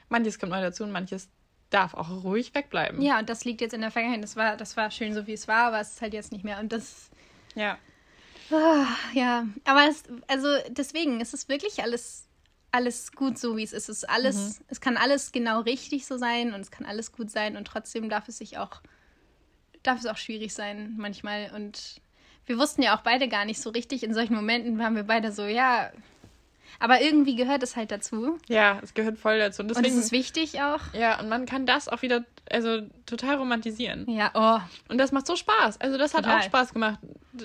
manches 0.08 0.38
kommt 0.38 0.52
neu 0.52 0.60
dazu 0.60 0.84
und 0.84 0.92
manches 0.92 1.28
darf 1.70 1.94
auch 1.94 2.08
ruhig 2.24 2.54
wegbleiben. 2.54 3.02
Ja, 3.02 3.18
und 3.18 3.28
das 3.28 3.44
liegt 3.44 3.60
jetzt 3.60 3.74
in 3.74 3.80
der 3.80 3.90
Vergangenheit. 3.90 4.22
Das 4.22 4.36
war, 4.36 4.56
das 4.56 4.76
war 4.76 4.90
schön, 4.90 5.12
so 5.12 5.26
wie 5.26 5.32
es 5.32 5.48
war, 5.48 5.68
aber 5.68 5.80
es 5.80 5.92
ist 5.94 6.02
halt 6.02 6.14
jetzt 6.14 6.30
nicht 6.30 6.44
mehr. 6.44 6.60
Und 6.60 6.72
das, 6.72 7.10
Ja. 7.56 7.78
ah, 8.50 8.86
ja, 9.12 9.46
aber 9.64 9.88
es, 9.88 10.04
also 10.28 10.48
deswegen, 10.68 11.20
es 11.20 11.34
ist 11.34 11.48
wirklich 11.48 11.82
alles, 11.82 12.28
alles 12.70 13.12
gut 13.12 13.38
so, 13.38 13.56
wie 13.56 13.64
es 13.64 13.72
ist. 13.72 13.88
Es 13.88 13.98
ist 13.98 14.08
alles, 14.08 14.60
es 14.68 14.80
kann 14.80 14.96
alles 14.96 15.32
genau 15.32 15.60
richtig 15.60 16.06
so 16.06 16.16
sein 16.16 16.54
und 16.54 16.60
es 16.60 16.70
kann 16.70 16.86
alles 16.86 17.10
gut 17.12 17.30
sein 17.30 17.56
und 17.56 17.66
trotzdem 17.66 18.08
darf 18.08 18.28
es 18.28 18.38
sich 18.38 18.58
auch, 18.58 18.80
darf 19.82 19.98
es 19.98 20.06
auch 20.06 20.16
schwierig 20.16 20.54
sein 20.54 20.94
manchmal. 20.96 21.50
Und 21.54 22.00
wir 22.46 22.58
wussten 22.58 22.82
ja 22.82 22.96
auch 22.96 23.02
beide 23.02 23.26
gar 23.28 23.44
nicht 23.46 23.60
so 23.60 23.70
richtig. 23.70 24.04
In 24.04 24.14
solchen 24.14 24.34
Momenten 24.34 24.78
waren 24.78 24.94
wir 24.94 25.04
beide 25.04 25.32
so, 25.32 25.44
ja. 25.44 25.90
Aber 26.80 27.00
irgendwie 27.00 27.34
gehört 27.36 27.62
es 27.62 27.76
halt 27.76 27.90
dazu. 27.90 28.38
Ja, 28.48 28.78
es 28.82 28.94
gehört 28.94 29.18
voll 29.18 29.38
dazu. 29.38 29.62
Und 29.62 29.68
Und 29.70 29.76
deswegen, 29.78 29.98
es 29.98 30.06
ist 30.06 30.12
wichtig 30.12 30.60
auch. 30.60 30.80
ja, 30.92 31.20
und 31.20 31.28
man 31.28 31.46
kann 31.46 31.66
das 31.66 31.88
auch 31.88 32.02
wieder, 32.02 32.24
also 32.50 32.80
total 33.06 33.36
romantisieren. 33.36 34.04
Ja, 34.08 34.30
oh. 34.34 34.60
Und 34.90 34.98
das 34.98 35.12
macht 35.12 35.26
so 35.26 35.36
Spaß. 35.36 35.80
Also 35.80 35.98
das 35.98 36.14
hat 36.14 36.24
Total. 36.24 36.40
auch 36.40 36.44
Spaß 36.44 36.72
gemacht. 36.72 36.98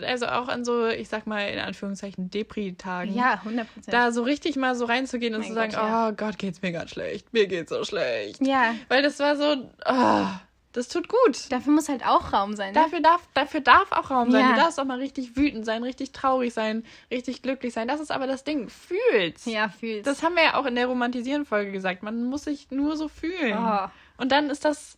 Also 0.06 0.28
auch 0.28 0.48
an 0.50 0.66
so, 0.66 0.88
ich 0.88 1.10
sag 1.10 1.26
mal 1.26 1.42
in 1.50 1.60
Anführungszeichen, 1.60 2.30
Depri-Tagen. 2.30 3.16
Ja, 3.16 3.34
100 3.44 3.74
Prozent. 3.74 3.94
Da 3.94 4.12
so 4.12 4.24
richtig 4.24 4.56
mal 4.56 4.76
so 4.76 4.86
reinzugehen 4.86 5.34
und 5.34 5.42
Mein 5.42 5.48
zu 5.50 5.56
sagen, 5.56 5.72
Gott, 5.72 5.82
ja. 5.82 6.10
oh 6.10 6.12
Gott, 6.16 6.38
geht's 6.38 6.62
mir 6.62 6.72
ganz 6.72 6.92
schlecht. 6.92 7.32
Mir 7.34 7.48
geht's 7.48 7.70
so 7.72 7.84
schlecht. 7.84 8.46
Ja, 8.46 8.76
Weil 8.88 9.02
das 9.02 9.18
war 9.20 9.36
so, 9.36 9.70
ah, 9.86 10.40
Das 10.72 10.88
tut 10.88 11.08
gut. 11.10 11.52
Dafür 11.52 11.74
muss 11.74 11.90
halt 11.90 12.06
auch 12.06 12.32
Raum 12.32 12.56
sein. 12.56 12.74
Ne? 12.74 12.82
Dafür 12.82 13.02
darf, 13.02 13.28
dafür 13.34 13.62
darf 13.62 13.92
auch 13.92 14.12
Raum 14.12 14.30
sein. 14.32 14.42
Ja. 14.42 14.50
Du 14.52 14.56
darfst 14.60 14.80
auch 14.80 14.86
mal 14.86 15.00
richtig 15.00 15.36
wütend 15.36 15.66
sein, 15.66 15.84
richtig 15.84 16.12
traurig 16.12 16.54
sein, 16.54 16.86
richtig 17.10 17.42
glücklich 17.42 17.74
sein. 17.74 17.88
Das 17.88 18.00
ist 18.00 18.12
aber 18.12 18.28
das 18.28 18.44
Ding. 18.44 18.70
Fühl's. 18.70 19.46
ja, 19.46 19.70
fühlst. 19.70 20.06
Das 20.06 20.22
haben 20.22 20.36
wir 20.36 20.44
ja 20.44 20.56
auch 20.60 20.66
in 20.66 20.76
der 20.76 20.86
Romantisieren-Folge 20.86 21.72
gesagt. 21.72 22.04
Man 22.04 22.26
muss 22.26 22.44
sich 22.44 22.70
nur 22.70 22.98
so 22.98 23.08
fühlen. 23.08 23.58
Oh. 23.58 23.88
Und 24.18 24.32
dann 24.32 24.52
ist 24.52 24.64
das 24.64 24.98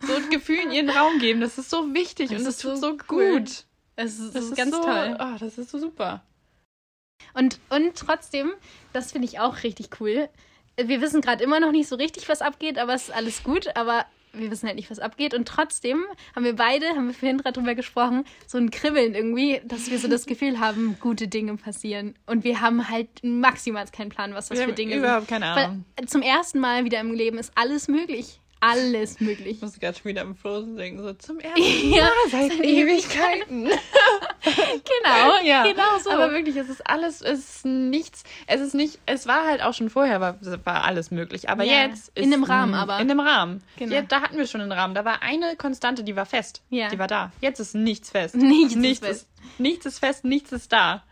so 0.00 0.12
Gefühlen 0.30 0.72
ihren 0.72 0.90
Raum 0.90 1.20
geben. 1.20 1.40
Das 1.40 1.58
ist 1.58 1.70
so 1.70 1.94
wichtig 1.94 2.30
Das 2.30 2.38
und 2.38 2.44
das 2.46 2.58
tut 2.58 2.76
so 2.76 2.90
so 2.90 2.98
cool. 3.10 3.38
gut. 3.40 3.64
es 3.94 4.18
ist, 4.18 4.34
Das 4.34 4.44
ist 4.46 4.56
ganz 4.56 4.74
so, 4.74 4.82
toll. 4.82 5.16
Oh, 5.20 5.36
das 5.38 5.58
ist 5.58 5.70
so 5.70 5.78
super. 5.78 6.24
Und, 7.34 7.60
und 7.70 7.94
trotzdem, 7.96 8.52
das 8.92 9.12
finde 9.12 9.26
ich 9.28 9.38
auch 9.38 9.62
richtig 9.62 10.00
cool. 10.00 10.28
Wir 10.76 11.00
wissen 11.00 11.20
gerade 11.20 11.44
immer 11.44 11.60
noch 11.60 11.70
nicht 11.70 11.88
so 11.88 11.94
richtig, 11.94 12.28
was 12.28 12.42
abgeht, 12.42 12.78
aber 12.78 12.94
es 12.94 13.04
ist 13.04 13.14
alles 13.14 13.44
gut. 13.44 13.76
Aber 13.76 14.06
wir 14.36 14.50
wissen 14.50 14.66
halt 14.66 14.76
nicht, 14.76 14.90
was 14.90 14.98
abgeht. 14.98 15.34
Und 15.34 15.46
trotzdem 15.46 16.04
haben 16.34 16.44
wir 16.44 16.56
beide, 16.56 16.88
haben 16.90 17.06
wir 17.06 17.14
vorhin 17.14 17.38
gerade 17.38 17.58
drüber 17.58 17.74
gesprochen, 17.74 18.24
so 18.46 18.58
ein 18.58 18.70
Kribbeln 18.70 19.14
irgendwie, 19.14 19.60
dass 19.64 19.90
wir 19.90 19.98
so 19.98 20.08
das 20.08 20.26
Gefühl 20.26 20.60
haben, 20.60 20.96
gute 21.00 21.28
Dinge 21.28 21.56
passieren. 21.56 22.14
Und 22.26 22.44
wir 22.44 22.60
haben 22.60 22.88
halt 22.88 23.08
maximal 23.22 23.84
keinen 23.92 24.10
Plan, 24.10 24.34
was 24.34 24.48
das 24.48 24.58
Wir 24.58 24.64
für 24.64 24.70
haben 24.70 24.76
Dinge 24.76 24.96
überhaupt 24.96 25.28
keine 25.28 25.46
sind. 25.46 25.56
Ahnung. 25.56 25.84
Weil 25.96 26.08
zum 26.08 26.22
ersten 26.22 26.58
Mal 26.58 26.84
wieder 26.84 27.00
im 27.00 27.12
Leben 27.12 27.38
ist 27.38 27.52
alles 27.54 27.88
möglich. 27.88 28.40
Alles 28.70 29.20
möglich. 29.20 29.56
Ich 29.56 29.62
muss 29.62 29.78
gerade 29.78 29.96
schon 29.96 30.06
wieder 30.06 30.22
am 30.22 30.34
Frozen 30.34 30.76
denken. 30.76 31.02
So 31.02 31.12
zum 31.14 31.38
ersten 31.40 31.90
Ja, 31.90 32.04
Mal 32.04 32.30
seit 32.30 32.52
Ewigkeiten. 32.60 33.68
Genau, 34.44 35.42
ja, 35.42 35.62
genau 35.64 35.98
so. 36.02 36.10
Aber 36.10 36.30
wirklich, 36.32 36.56
es 36.56 36.68
ist 36.68 36.86
alles, 36.86 37.22
es 37.22 37.38
ist 37.38 37.64
nichts. 37.64 38.24
Es 38.46 38.60
ist 38.60 38.74
nicht, 38.74 38.98
es 39.06 39.26
war 39.26 39.46
halt 39.46 39.62
auch 39.62 39.72
schon 39.72 39.88
vorher, 39.88 40.20
war, 40.20 40.38
war 40.64 40.84
alles 40.84 41.10
möglich. 41.10 41.48
Aber 41.48 41.64
Ja, 41.64 41.86
jetzt 41.86 42.12
in 42.14 42.24
ist 42.24 42.32
einem 42.32 42.44
Rahmen 42.44 42.72
mm, 42.72 42.74
aber. 42.74 43.00
In 43.00 43.10
einem 43.10 43.20
Rahmen. 43.20 43.62
Genau. 43.78 43.94
Ja, 43.94 44.02
da 44.02 44.20
hatten 44.20 44.36
wir 44.36 44.46
schon 44.46 44.60
einen 44.60 44.72
Rahmen. 44.72 44.94
Da 44.94 45.04
war 45.04 45.22
eine 45.22 45.56
Konstante, 45.56 46.04
die 46.04 46.14
war 46.14 46.26
fest. 46.26 46.62
Ja. 46.68 46.88
Die 46.88 46.98
war 46.98 47.06
da. 47.06 47.32
Jetzt 47.40 47.58
ist 47.58 47.74
nichts 47.74 48.10
fest. 48.10 48.34
Nichts 48.34 48.74
ist 48.74 48.78
nichts 48.80 49.06
fest. 49.06 49.22
Ist, 49.22 49.60
nichts 49.60 49.86
ist 49.86 49.98
fest, 49.98 50.24
nichts 50.24 50.52
ist 50.52 50.72
da. 50.72 51.04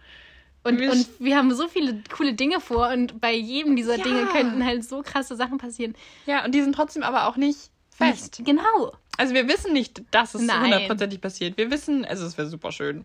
Und, 0.64 0.78
Wir- 0.78 0.92
und 0.92 1.08
wir 1.18 1.36
haben 1.36 1.52
so 1.54 1.66
viele 1.68 2.02
coole 2.16 2.34
Dinge 2.34 2.60
vor 2.60 2.88
und 2.90 3.20
bei 3.20 3.34
jedem 3.34 3.74
dieser 3.76 3.96
Ja. 3.98 4.04
Dinge 4.04 4.26
könnten 4.26 4.64
halt 4.64 4.84
so 4.84 5.02
krasse 5.02 5.34
Sachen 5.36 5.58
passieren. 5.58 5.94
Ja, 6.26 6.44
und 6.44 6.54
die 6.54 6.62
sind 6.62 6.74
trotzdem 6.74 7.02
aber 7.02 7.26
auch 7.26 7.36
nicht 7.36 7.70
fest. 7.90 8.38
Nicht- 8.38 8.46
Genau. 8.48 8.92
Also 9.18 9.34
wir 9.34 9.46
wissen 9.48 9.72
nicht, 9.72 10.02
dass 10.10 10.34
es 10.34 10.42
hundertprozentig 10.42 11.20
passiert. 11.20 11.58
Wir 11.58 11.70
wissen, 11.70 12.04
also 12.04 12.24
es 12.24 12.38
wäre 12.38 12.48
super 12.48 12.72
schön. 12.72 13.04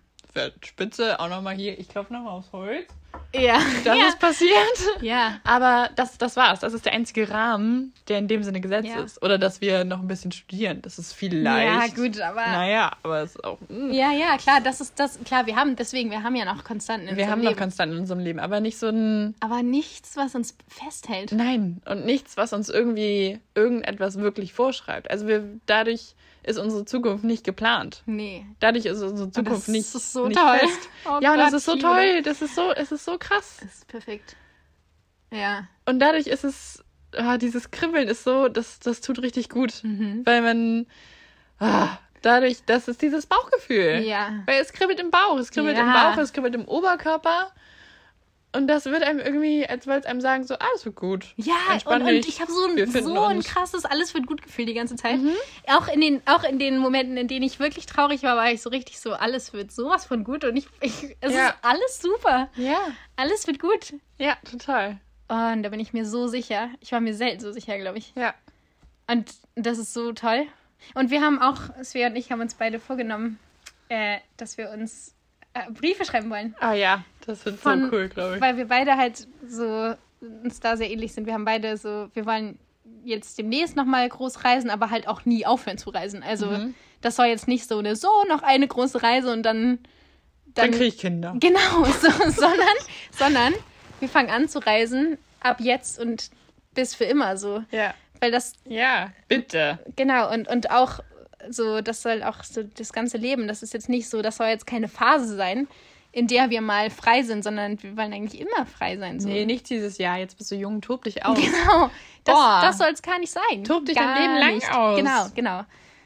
Spitze, 0.64 1.20
auch 1.20 1.30
nochmal 1.30 1.56
hier, 1.56 1.78
ich 1.80 1.90
klopfe 1.90 2.14
nochmal 2.14 2.34
aufs 2.34 2.52
Holz. 2.52 2.88
Ja. 3.34 3.60
Das 3.84 3.98
ja. 3.98 4.08
ist 4.08 4.20
passiert. 4.20 5.02
ja. 5.02 5.40
Aber 5.44 5.90
das, 5.96 6.18
das 6.18 6.36
war's. 6.36 6.60
Das 6.60 6.74
ist 6.74 6.86
der 6.86 6.94
einzige 6.94 7.30
Rahmen, 7.30 7.94
der 8.08 8.20
in 8.20 8.28
dem 8.28 8.44
Sinne 8.44 8.62
gesetzt 8.62 8.90
Ja. 8.90 9.02
ist. 9.02 9.22
Oder 9.24 9.38
dass 9.38 9.60
wir 9.60 9.84
noch 9.86 10.00
ein 10.00 10.08
bisschen 10.08 10.32
studieren. 10.32 10.82
Das 10.84 11.00
ist 11.00 11.14
vielleicht. 11.14 11.98
Ja, 11.98 12.04
gut, 12.04 12.22
aber. 12.22 12.46
Naja, 12.46 12.92
aber 13.04 13.22
es 13.22 13.32
ist 13.36 13.44
auch. 13.44 13.58
mm. 13.70 13.92
Ja, 13.92 14.12
ja, 14.12 14.38
klar, 14.38 14.62
das 14.62 14.82
ist 14.82 15.00
das. 15.00 15.20
Klar, 15.26 15.46
wir 15.48 15.56
haben, 15.56 15.76
deswegen, 15.76 16.12
wir 16.12 16.22
haben 16.24 16.36
ja 16.36 16.46
noch 16.46 16.64
Konstanten 16.64 17.08
in 17.08 17.16
wir 17.16 17.24
unserem 17.24 17.32
haben 17.32 17.44
noch 17.44 17.50
Leben. 17.52 17.60
konstant 17.60 17.92
in 17.94 18.00
unserem 18.00 18.20
Leben, 18.20 18.40
aber 18.40 18.60
nicht 18.60 18.78
so 18.78 18.88
ein. 18.88 19.34
aber 19.40 19.64
nichts, 19.64 20.16
was 20.16 20.36
uns 20.36 20.56
festhält. 20.68 21.32
Nein. 21.32 21.82
Und 21.90 22.06
nichts, 22.06 22.38
was 22.38 22.54
uns 22.54 22.70
irgendwie 22.70 23.40
irgendetwas 23.56 24.18
wirklich 24.20 24.54
vorschreibt. 24.54 25.10
Also 25.10 25.28
wir 25.28 25.44
dadurch 25.66 26.14
ist 26.48 26.58
unsere 26.58 26.86
Zukunft 26.86 27.24
nicht 27.24 27.44
geplant. 27.44 28.04
Nee. 28.06 28.46
Dadurch 28.60 28.86
ist 28.86 29.02
unsere 29.02 29.30
Zukunft 29.32 29.64
das 29.64 29.68
nicht, 29.68 29.94
ist 29.94 30.14
so 30.14 30.28
nicht 30.28 30.40
toll. 30.40 30.60
fest. 30.60 30.90
Oh 31.06 31.20
ja, 31.22 31.34
und 31.34 31.38
das 31.40 31.52
Gott, 31.52 31.58
ist 31.58 31.66
so 31.66 31.76
toll. 31.76 32.22
Das 32.24 32.42
ist 32.42 32.56
so, 32.56 32.72
es 32.74 32.92
ist 32.92 33.06
so 33.06 33.18
krass. 33.18 33.58
Das 33.62 33.74
ist 33.76 33.88
perfekt. 33.88 34.36
Ja. 35.32 35.68
Und 35.86 36.00
dadurch 36.00 36.28
ist 36.28 36.44
es, 36.46 36.84
ah, 37.16 37.38
dieses 37.38 37.72
Kribbeln 37.72 38.08
ist 38.08 38.24
so, 38.24 38.48
das, 38.48 38.80
das 38.80 39.02
tut 39.02 39.22
richtig 39.22 39.50
gut. 39.50 39.84
Mhm. 39.84 40.26
Weil 40.26 40.42
man, 40.42 40.88
ah, 41.60 41.98
dadurch, 42.22 42.64
das 42.66 42.88
ist 42.88 43.02
dieses 43.02 43.26
Bauchgefühl. 43.26 44.04
Ja. 44.06 44.42
Weil 44.46 44.62
es 44.62 44.72
kribbelt 44.72 45.00
im 45.00 45.12
Bauch, 45.12 45.38
es 45.38 45.52
kribbelt 45.52 45.78
im 45.78 45.86
Ja. 45.86 46.12
Bauch, 46.12 46.18
es 46.22 46.32
kribbelt 46.34 46.56
im 46.56 46.66
Oberkörper. 46.66 47.52
Und 48.58 48.66
das 48.68 48.86
wird 48.86 49.04
einem 49.04 49.20
irgendwie, 49.20 49.68
als 49.68 49.86
wollte 49.86 50.02
es 50.02 50.06
einem 50.08 50.20
sagen, 50.20 50.44
so, 50.44 50.56
alles 50.56 50.84
wird 50.84 50.96
gut. 50.96 51.28
Ja, 51.36 51.54
Entspann 51.72 52.02
und, 52.02 52.08
und 52.08 52.28
ich 52.28 52.42
habe 52.42 52.52
so 52.52 52.66
ein, 52.66 52.92
so 52.92 53.24
ein. 53.24 53.38
Mhm. 53.38 53.44
krasses, 53.44 53.86
alles 53.86 54.16
wird 54.16 54.26
gut 54.26 54.42
Gefühl 54.42 54.66
die 54.66 54.74
ganze 54.74 54.96
Zeit. 54.96 55.20
Auch, 55.68 55.88
in 55.88 56.02
den, 56.02 56.22
auch 56.26 56.44
in 56.44 56.58
den 56.58 56.80
Momenten, 56.80 57.18
in 57.18 57.28
denen 57.28 57.44
ich 57.44 57.60
wirklich 57.60 57.86
traurig 57.86 58.24
war, 58.24 58.36
war 58.36 58.52
ich 58.52 58.64
so 58.64 58.72
richtig 58.72 59.00
so, 59.00 59.14
alles 59.14 59.54
wird 59.54 59.72
sowas 59.72 60.06
von 60.06 60.24
gut 60.24 60.44
und 60.44 60.58
ich, 60.58 60.68
ich 60.82 61.16
es 61.22 61.34
Ja. 61.36 61.50
ist 61.50 61.56
alles 61.62 62.02
super. 62.02 62.50
Ja. 62.56 62.80
Alles 63.16 63.46
wird 63.46 63.60
gut. 63.60 63.94
Ja, 64.18 64.36
total. 64.50 64.98
Und 65.28 65.62
da 65.62 65.70
bin 65.70 65.80
ich 65.80 65.94
mir 65.94 66.06
so 66.06 66.28
sicher. 66.28 66.70
Ich 66.80 66.92
war 66.92 67.00
mir 67.00 67.14
selten 67.14 67.42
so 67.42 67.52
sicher, 67.52 67.78
glaube 67.78 68.00
ich. 68.00 68.14
Ja. 68.16 68.34
Und 69.06 69.32
das 69.54 69.78
ist 69.78 69.94
so 69.94 70.14
toll. 70.14 70.48
Und 70.96 71.12
wir 71.12 71.22
haben 71.22 71.40
auch, 71.40 71.60
Svea 71.84 72.08
und 72.08 72.16
ich 72.16 72.32
haben 72.32 72.42
uns 72.42 72.56
beide 72.56 72.80
vorgenommen, 72.80 73.38
äh, 73.90 74.18
dass 74.38 74.58
wir 74.58 74.72
uns 74.72 75.14
Briefe 75.72 76.06
schreiben 76.06 76.30
wollen. 76.30 76.56
Ah 76.60 76.74
ja, 76.74 77.04
das 77.26 77.46
wird 77.46 77.62
so 77.62 77.70
cool, 77.70 78.10
glaube 78.10 78.36
ich. 78.36 78.42
Weil 78.42 78.58
wir 78.58 78.68
beide 78.68 78.96
halt 78.98 79.28
so 79.48 79.94
uns 80.44 80.60
da 80.60 80.78
sehr 80.78 80.90
ähnlich 80.90 81.14
sind. 81.14 81.26
Wir 81.28 81.34
haben 81.34 81.46
beide 81.46 81.78
so, 81.78 82.10
wir 82.14 82.26
wollen 82.26 82.58
jetzt 83.04 83.38
demnächst 83.38 83.76
nochmal 83.76 84.08
groß 84.10 84.44
reisen, 84.44 84.70
aber 84.70 84.90
halt 84.90 85.08
auch 85.08 85.26
nie 85.26 85.46
aufhören 85.46 85.78
zu 85.78 85.90
reisen. 85.92 86.24
Also 86.24 86.48
Mhm. 86.48 86.74
das 87.02 87.16
soll 87.16 87.28
jetzt 87.28 87.48
nicht 87.48 87.68
so 87.68 87.78
eine, 87.80 87.96
so 87.96 88.10
noch 88.28 88.44
eine 88.44 88.68
große 88.68 89.02
Reise 89.04 89.32
und 89.32 89.44
dann. 89.44 89.80
Dann 90.56 90.72
kriege 90.72 90.86
ich 90.86 90.98
Kinder. 90.98 91.36
Genau, 91.40 91.84
so, 92.02 92.10
sondern, 92.32 92.78
sondern 93.12 93.54
wir 94.00 94.10
fangen 94.10 94.30
an 94.30 94.50
zu 94.50 94.60
reisen 94.60 95.18
ab 95.40 95.58
jetzt 95.60 96.00
und 96.00 96.30
bis 96.74 96.96
für 96.96 97.04
immer 97.06 97.38
so. 97.38 97.64
Ja. 97.72 97.94
Weil 98.20 98.32
das, 98.32 98.54
Ja, 98.66 99.12
bitte. 99.28 99.78
genau, 99.96 100.34
und, 100.34 100.48
und 100.48 100.72
auch 100.72 101.00
so, 101.50 101.82
das 101.82 102.02
soll 102.02 102.24
auch 102.24 102.44
so 102.44 102.64
das 102.64 102.94
ganze 102.94 103.18
Leben, 103.18 103.48
das 103.48 103.64
ist 103.64 103.74
jetzt 103.74 103.90
nicht 103.90 104.10
so, 104.10 104.22
das 104.22 104.38
soll 104.38 104.48
jetzt 104.48 104.68
keine 104.68 104.88
Phase 104.88 105.36
sein, 105.36 105.68
in 106.12 106.28
der 106.28 106.50
wir 106.50 106.62
mal 106.62 106.90
frei 106.90 107.22
sind, 107.24 107.44
sondern 107.44 107.82
wir 107.84 107.96
wollen 107.98 108.14
eigentlich 108.14 108.42
immer 108.42 108.66
frei 108.66 108.98
sein. 108.98 109.20
So. 109.20 109.28
Nee, 109.28 109.46
nicht 109.46 109.70
dieses 109.70 109.98
Jahr. 109.98 110.18
Jetzt 110.18 110.38
bist 110.38 110.50
du 110.52 110.56
jung, 110.56 110.82
tob 110.82 111.04
dich 111.04 111.24
aus. 111.26 111.38
Genau, 111.38 111.90
das, 112.24 112.36
Boah. 112.36 112.60
das 112.64 112.78
soll 112.78 112.90
es 112.92 113.02
gar 113.02 113.20
nicht 113.20 113.32
sein. 113.32 113.64
Tob 113.64 113.86
dich 113.86 113.96
gar 113.96 114.16
dein 114.16 114.24
Leben 114.24 114.40
lang 114.40 114.56
nicht. 114.56 114.74
aus. 114.74 114.98
Genau, 114.98 115.28
genau. 115.36 115.62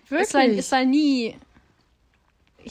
Wirklich. 0.09 0.21
Es 0.27 0.31
soll, 0.31 0.41
es 0.57 0.69
soll 0.69 0.85
nie. 0.85 1.35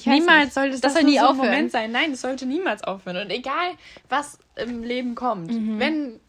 Niemals 0.05 0.55
sollte 0.55 0.75
es 0.77 0.81
das 0.81 0.95
soll 0.95 1.03
nie 1.05 1.19
so 1.19 1.25
aufhören. 1.25 1.47
Moment 1.47 1.73
sein. 1.73 1.91
Nein, 1.91 2.13
es 2.13 2.21
sollte 2.21 2.47
niemals 2.47 2.85
aufhören. 2.85 3.17
Und 3.17 3.31
egal, 3.31 3.73
was 4.09 4.39
im 4.57 4.83
Leben 4.83 5.15
kommt, 5.15 5.51
Mhm. 5.51 5.79
wenn, 5.81 6.21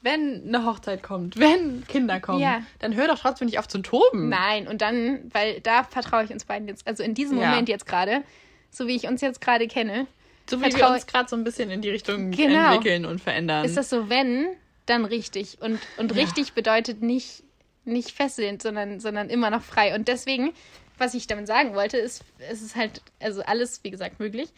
wenn 0.00 0.44
eine 0.46 0.64
Hochzeit 0.64 1.02
kommt, 1.02 1.38
wenn 1.38 1.84
Kinder 1.86 2.20
kommen, 2.20 2.40
Ja. 2.40 2.62
dann 2.78 2.94
hör 2.94 3.08
doch 3.08 3.18
trotzdem 3.18 3.46
nicht 3.46 3.58
auf 3.58 3.66
zu 3.68 3.78
toben. 3.78 4.28
Nein, 4.28 4.68
und 4.68 4.80
dann, 4.80 5.20
weil 5.32 5.60
da 5.60 5.82
vertraue 5.84 6.24
ich 6.24 6.30
uns 6.30 6.44
beiden 6.44 6.68
jetzt, 6.68 6.86
also 6.86 7.02
in 7.02 7.14
diesem 7.14 7.38
Ja. 7.38 7.46
Moment 7.50 7.68
jetzt 7.68 7.86
gerade, 7.86 8.22
so 8.70 8.86
wie 8.86 8.94
ich 8.96 9.06
uns 9.08 9.20
jetzt 9.20 9.40
gerade 9.40 9.66
kenne, 9.66 10.06
So 10.48 10.60
wie 10.62 10.74
wir 10.74 10.88
uns 10.88 11.06
gerade 11.06 11.28
so 11.28 11.36
ein 11.36 11.44
bisschen 11.44 11.70
in 11.70 11.82
die 11.82 11.90
Richtung 11.90 12.30
Genau. 12.30 12.74
entwickeln 12.74 13.04
und 13.06 13.20
verändern. 13.20 13.64
ist 13.64 13.76
das 13.76 13.90
so, 13.90 14.08
wenn, 14.08 14.46
dann 14.86 15.04
richtig. 15.04 15.60
Und, 15.60 15.86
und 15.96 16.12
Ja. 16.12 16.16
richtig 16.22 16.54
bedeutet 16.54 17.02
nicht, 17.02 17.42
nicht 17.84 18.12
fesselnd, 18.12 18.62
sondern, 18.62 19.00
sondern 19.00 19.28
immer 19.30 19.50
noch 19.50 19.62
frei. 19.62 19.94
Und 19.94 20.08
deswegen, 20.08 20.52
was 20.96 21.14
ich 21.14 21.26
damit 21.26 21.46
sagen 21.46 21.74
wollte, 21.74 21.96
ist, 21.98 22.22
es 22.38 22.62
ist 22.62 22.76
halt, 22.76 23.02
also 23.20 23.42
alles, 23.42 23.80
wie 23.84 23.90
gesagt, 23.90 24.20
möglich. 24.20 24.48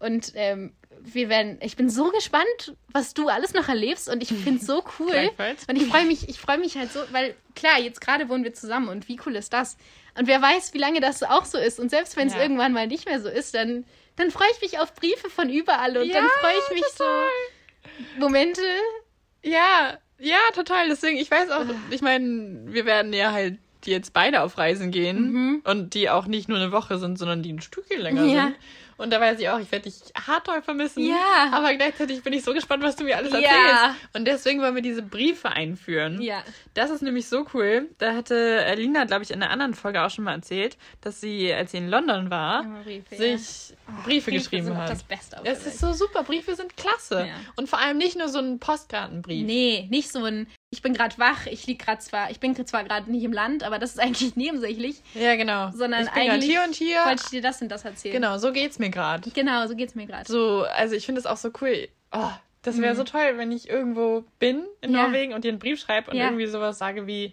Und 0.00 0.32
ähm, 0.34 0.74
wir 1.00 1.28
werden, 1.28 1.58
ich 1.60 1.76
bin 1.76 1.90
so 1.90 2.10
gespannt, 2.10 2.76
was 2.92 3.14
du 3.14 3.28
alles 3.28 3.54
noch 3.54 3.68
erlebst 3.68 4.08
und 4.08 4.22
ich 4.22 4.28
finde 4.28 4.56
es 4.60 4.66
so 4.66 4.82
cool. 4.98 5.30
Und 5.68 5.76
ich 5.76 5.86
freue 5.86 6.06
mich, 6.06 6.28
ich 6.28 6.38
freue 6.40 6.58
mich 6.58 6.76
halt 6.76 6.92
so, 6.92 7.00
weil 7.10 7.34
klar, 7.54 7.78
jetzt 7.78 8.00
gerade 8.00 8.28
wohnen 8.28 8.44
wir 8.44 8.54
zusammen 8.54 8.88
und 8.88 9.08
wie 9.08 9.18
cool 9.26 9.36
ist 9.36 9.52
das? 9.52 9.76
Und 10.16 10.26
wer 10.26 10.40
weiß, 10.42 10.74
wie 10.74 10.78
lange 10.78 11.00
das 11.00 11.22
auch 11.22 11.44
so 11.44 11.58
ist. 11.58 11.78
Und 11.80 11.90
selbst 11.90 12.16
wenn 12.16 12.28
es 12.28 12.34
Ja. 12.34 12.42
irgendwann 12.42 12.72
mal 12.72 12.86
nicht 12.86 13.06
mehr 13.06 13.20
so 13.20 13.28
ist, 13.28 13.54
dann, 13.54 13.84
dann 14.16 14.30
freue 14.30 14.48
ich 14.56 14.60
mich 14.62 14.80
auf 14.80 14.94
Briefe 14.94 15.30
von 15.30 15.48
überall 15.50 15.96
und 15.96 16.12
dann 16.14 16.24
Ja, 16.24 16.30
freue 16.40 16.58
ich 16.58 16.70
mich 16.74 16.84
so 16.96 17.04
Momente. 18.16 18.62
Ja, 19.44 19.98
ja, 20.18 20.38
total. 20.54 20.88
Deswegen, 20.88 21.18
ich 21.18 21.30
weiß 21.30 21.50
auch, 21.50 21.64
ich 21.90 22.02
meine, 22.02 22.62
wir 22.66 22.84
werden 22.86 23.12
ja 23.12 23.32
halt 23.32 23.58
jetzt 23.84 24.12
beide 24.12 24.42
auf 24.42 24.58
Reisen 24.58 24.90
gehen 24.90 25.62
und 25.64 25.94
die 25.94 26.10
auch 26.10 26.26
nicht 26.26 26.48
nur 26.48 26.58
eine 26.58 26.72
Woche 26.72 26.98
sind, 26.98 27.16
sondern 27.18 27.42
die 27.42 27.52
ein 27.52 27.60
Stückchen 27.60 28.00
länger 28.00 28.24
Ja. 28.24 28.44
sind. 28.46 28.56
Und 28.98 29.10
da 29.12 29.20
weiß 29.20 29.38
ich 29.40 29.48
auch, 29.48 29.58
ich 29.60 29.70
werde 29.72 29.84
dich 29.88 29.94
hart 30.26 30.46
doll 30.48 30.60
vermissen. 30.60 31.06
Ja. 31.06 31.48
Aber 31.52 31.72
gleichzeitig 31.74 32.22
bin 32.22 32.32
ich 32.32 32.42
so 32.44 32.52
gespannt, 32.52 32.82
was 32.82 32.96
du 32.96 33.04
mir 33.04 33.16
alles 33.16 33.32
Ja. 33.32 33.38
erzählst. 33.38 33.96
Und 34.14 34.24
deswegen 34.26 34.60
wollen 34.60 34.74
wir 34.74 34.82
diese 34.82 35.02
Briefe 35.02 35.48
einführen. 35.50 36.20
Ja. 36.20 36.42
Das 36.74 36.90
ist 36.90 37.00
nämlich 37.02 37.28
so 37.28 37.46
cool. 37.54 37.88
Da 37.98 38.14
hatte 38.14 38.64
Alina, 38.66 39.04
glaube 39.04 39.22
ich, 39.22 39.30
in 39.30 39.40
einer 39.42 39.50
anderen 39.52 39.74
Folge 39.74 40.02
auch 40.02 40.10
schon 40.10 40.24
mal 40.24 40.34
erzählt, 40.34 40.76
dass 41.00 41.20
sie, 41.20 41.52
als 41.54 41.70
sie 41.70 41.78
in 41.78 41.88
London 41.88 42.28
war, 42.30 42.64
Briefe, 42.84 43.16
sich 43.16 43.74
Briefe 44.04 44.32
geschrieben 44.32 44.66
sind 44.66 44.76
hat. 44.76 44.90
das 44.90 45.04
Beste 45.04 45.38
auf 45.40 45.46
Es 45.46 45.64
ist 45.64 45.78
so 45.78 45.92
super. 45.92 46.24
Briefe 46.24 46.54
sind 46.56 46.76
klasse. 46.76 47.26
Ja. 47.28 47.34
Und 47.56 47.68
vor 47.68 47.78
allem 47.78 47.98
nicht 47.98 48.18
nur 48.18 48.28
so 48.28 48.40
ein 48.40 48.58
Postkartenbrief. 48.58 49.46
Nee, 49.46 49.86
nicht 49.90 50.10
so 50.10 50.24
ein, 50.24 50.48
ich 50.70 50.82
bin 50.82 50.92
gerade 50.92 51.16
wach, 51.18 51.46
ich 51.46 51.66
lieg 51.66 51.78
gerade 51.78 51.98
zwar, 52.00 52.30
ich 52.30 52.40
bin 52.40 52.54
zwar 52.66 52.84
gerade 52.84 53.10
nicht 53.10 53.24
im 53.24 53.32
Land, 53.32 53.62
aber 53.64 53.78
das 53.78 53.92
ist 53.92 53.98
eigentlich 54.00 54.36
nebensächlich, 54.36 55.02
Ja, 55.14 55.34
genau. 55.36 55.70
sondern 55.72 56.04
ich 56.04 56.10
bin 56.10 56.30
eigentlich 56.30 56.50
hier 56.50 56.62
und 56.62 56.74
hier. 56.74 56.98
wollte 57.06 57.22
ich 57.24 57.30
dir 57.30 57.42
das 57.42 57.62
und 57.62 57.68
das 57.70 57.84
erzählen. 57.84 58.14
Genau, 58.14 58.36
so 58.38 58.52
geht's 58.52 58.78
mir 58.78 58.90
gerade. 58.90 59.30
Genau, 59.30 59.66
so 59.66 59.74
geht's 59.74 59.94
mir 59.94 60.06
gerade. 60.06 60.30
So, 60.30 60.64
also 60.74 60.94
ich 60.94 61.06
finde 61.06 61.20
es 61.20 61.26
auch 61.26 61.36
so 61.38 61.50
cool. 61.62 61.88
Oh, 62.12 62.30
das 62.62 62.80
wäre 62.80 62.94
so 62.94 63.04
toll, 63.04 63.34
wenn 63.36 63.50
ich 63.50 63.68
irgendwo 63.70 64.24
bin 64.38 64.64
in 64.82 64.90
Mhm. 64.90 64.96
Ja. 64.96 65.02
Norwegen 65.04 65.32
und 65.32 65.44
dir 65.44 65.48
einen 65.50 65.58
Brief 65.58 65.80
schreibe 65.80 66.10
und 66.10 66.16
Ja. 66.18 66.24
irgendwie 66.26 66.46
sowas 66.46 66.76
sage 66.78 67.06
wie 67.06 67.32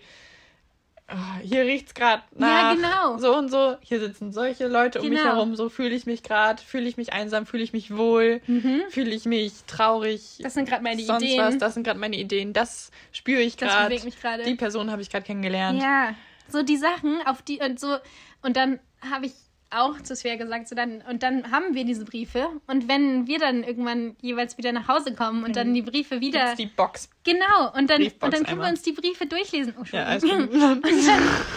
hier 1.43 1.61
riecht's 1.65 1.93
gerade 1.93 2.23
nach 2.35 2.47
Ja, 2.47 2.73
genau. 2.73 3.17
so 3.19 3.35
und 3.37 3.49
so, 3.49 3.75
hier 3.81 3.99
sitzen 3.99 4.31
solche 4.31 4.67
Leute 4.67 5.01
um 5.01 5.09
mich 5.09 5.19
Genau. 5.19 5.33
herum, 5.35 5.55
so 5.55 5.69
fühle 5.69 5.93
ich 5.95 6.05
mich 6.07 6.23
gerade, 6.23 6.61
fühle 6.61 6.87
ich 6.87 6.97
mich 6.97 7.13
einsam, 7.13 7.45
fühle 7.45 7.61
ich 7.63 7.73
mich 7.73 7.95
wohl, 7.95 8.41
fühle 8.89 9.11
ich 9.13 9.25
mich 9.25 9.53
traurig. 9.67 10.37
Mhm. 10.39 10.43
Das 10.43 10.53
sind 10.55 10.67
gerade 10.67 10.81
meine 10.83 11.01
sonst 11.03 11.23
Ideen. 11.23 11.37
was, 11.45 11.57
das 11.59 11.75
sind 11.75 11.83
gerade 11.83 11.99
meine 11.99 12.15
Ideen, 12.17 12.53
das 12.53 12.89
spüre 13.11 13.41
ich 13.41 13.55
Das 13.55 13.69
gerade. 13.69 13.89
bewegt 13.89 14.05
mich 14.05 14.19
gerade. 14.19 14.43
Die 14.43 14.55
Person 14.55 14.89
habe 14.91 15.01
ich 15.03 15.09
gerade 15.11 15.25
kennengelernt. 15.25 15.79
Ja, 15.81 16.15
so 16.47 16.63
die 16.63 16.77
Sachen, 16.77 17.21
auf 17.27 17.41
die 17.43 17.59
und 17.59 17.79
so. 17.79 17.97
Und 18.41 18.57
dann 18.57 18.79
habe 19.11 19.27
ich 19.27 19.33
auch 19.71 19.99
zu 20.01 20.15
Svea 20.15 20.35
gesagt, 20.35 20.67
so 20.69 20.75
dann, 20.75 21.01
und 21.09 21.23
dann 21.23 21.51
haben 21.51 21.73
wir 21.73 21.83
diese 21.85 22.05
Briefe. 22.05 22.47
Und 22.67 22.87
wenn 22.87 23.27
wir 23.27 23.39
dann 23.39 23.63
irgendwann 23.63 24.15
jeweils 24.21 24.57
wieder 24.57 24.71
nach 24.71 24.87
Hause 24.87 25.13
kommen 25.15 25.43
und 25.43 25.55
dann 25.55 25.73
die 25.73 25.81
Briefe 25.81 26.21
wieder. 26.21 26.39
Gibt's 26.39 26.57
die 26.57 26.65
Box. 26.67 27.09
Genau, 27.23 27.73
und 27.75 27.89
dann, 27.89 27.97
Briefbox 28.01 28.23
und 28.25 28.33
dann 28.33 28.43
können 28.43 28.47
einmal. 28.59 28.67
wir 28.67 28.71
uns 28.71 28.81
die 28.83 28.91
Briefe 28.93 29.25
durchlesen. 29.25 29.73
Oh, 29.79 29.83
Ja, 29.91 30.13
und, 30.21 30.21
dann, 30.53 30.79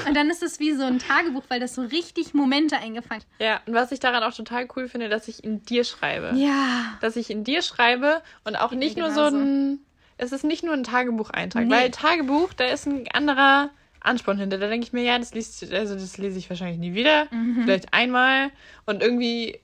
und 0.06 0.14
dann 0.16 0.30
ist 0.30 0.42
es 0.42 0.58
wie 0.58 0.72
so 0.72 0.84
ein 0.84 0.98
Tagebuch, 0.98 1.44
weil 1.48 1.60
das 1.60 1.74
so 1.74 1.82
richtig 1.82 2.34
Momente 2.34 2.76
eingefangen 2.78 3.22
hat. 3.22 3.26
Ja, 3.38 3.60
und 3.66 3.74
was 3.74 3.92
ich 3.92 4.00
daran 4.00 4.22
auch 4.22 4.34
total 4.34 4.66
cool 4.76 4.88
finde, 4.88 5.08
dass 5.08 5.28
ich 5.28 5.44
in 5.44 5.62
dir 5.62 5.84
schreibe. 5.84 6.32
Ja. 6.36 6.96
Dass 7.00 7.16
ich 7.16 7.30
in 7.30 7.44
dir 7.44 7.62
schreibe 7.62 8.22
und 8.44 8.56
auch 8.56 8.72
nicht 8.72 8.96
nur 8.96 9.10
so 9.10 9.20
genauso. 9.26 9.36
ein. 9.36 9.78
Es 10.16 10.32
ist 10.32 10.42
nicht 10.44 10.64
nur 10.64 10.74
ein 10.74 10.82
Tagebucheintrag, 10.82 11.66
Nee. 11.66 11.70
weil 11.74 11.90
Tagebuch, 11.92 12.52
da 12.52 12.64
ist 12.64 12.86
ein 12.86 13.04
anderer 13.12 13.70
Ansporn 14.00 14.38
hinter. 14.38 14.58
Da 14.58 14.68
denke 14.68 14.86
ich 14.86 14.92
mir, 14.92 15.02
ja, 15.02 15.18
das 15.18 15.34
liest, 15.34 15.72
also 15.72 15.94
das 15.94 16.18
lese 16.18 16.38
ich 16.38 16.48
wahrscheinlich 16.48 16.78
nie 16.78 16.94
wieder. 16.94 17.26
Mhm. 17.30 17.62
Vielleicht 17.64 17.92
einmal. 17.94 18.50
Und 18.86 19.02
irgendwie 19.02 19.58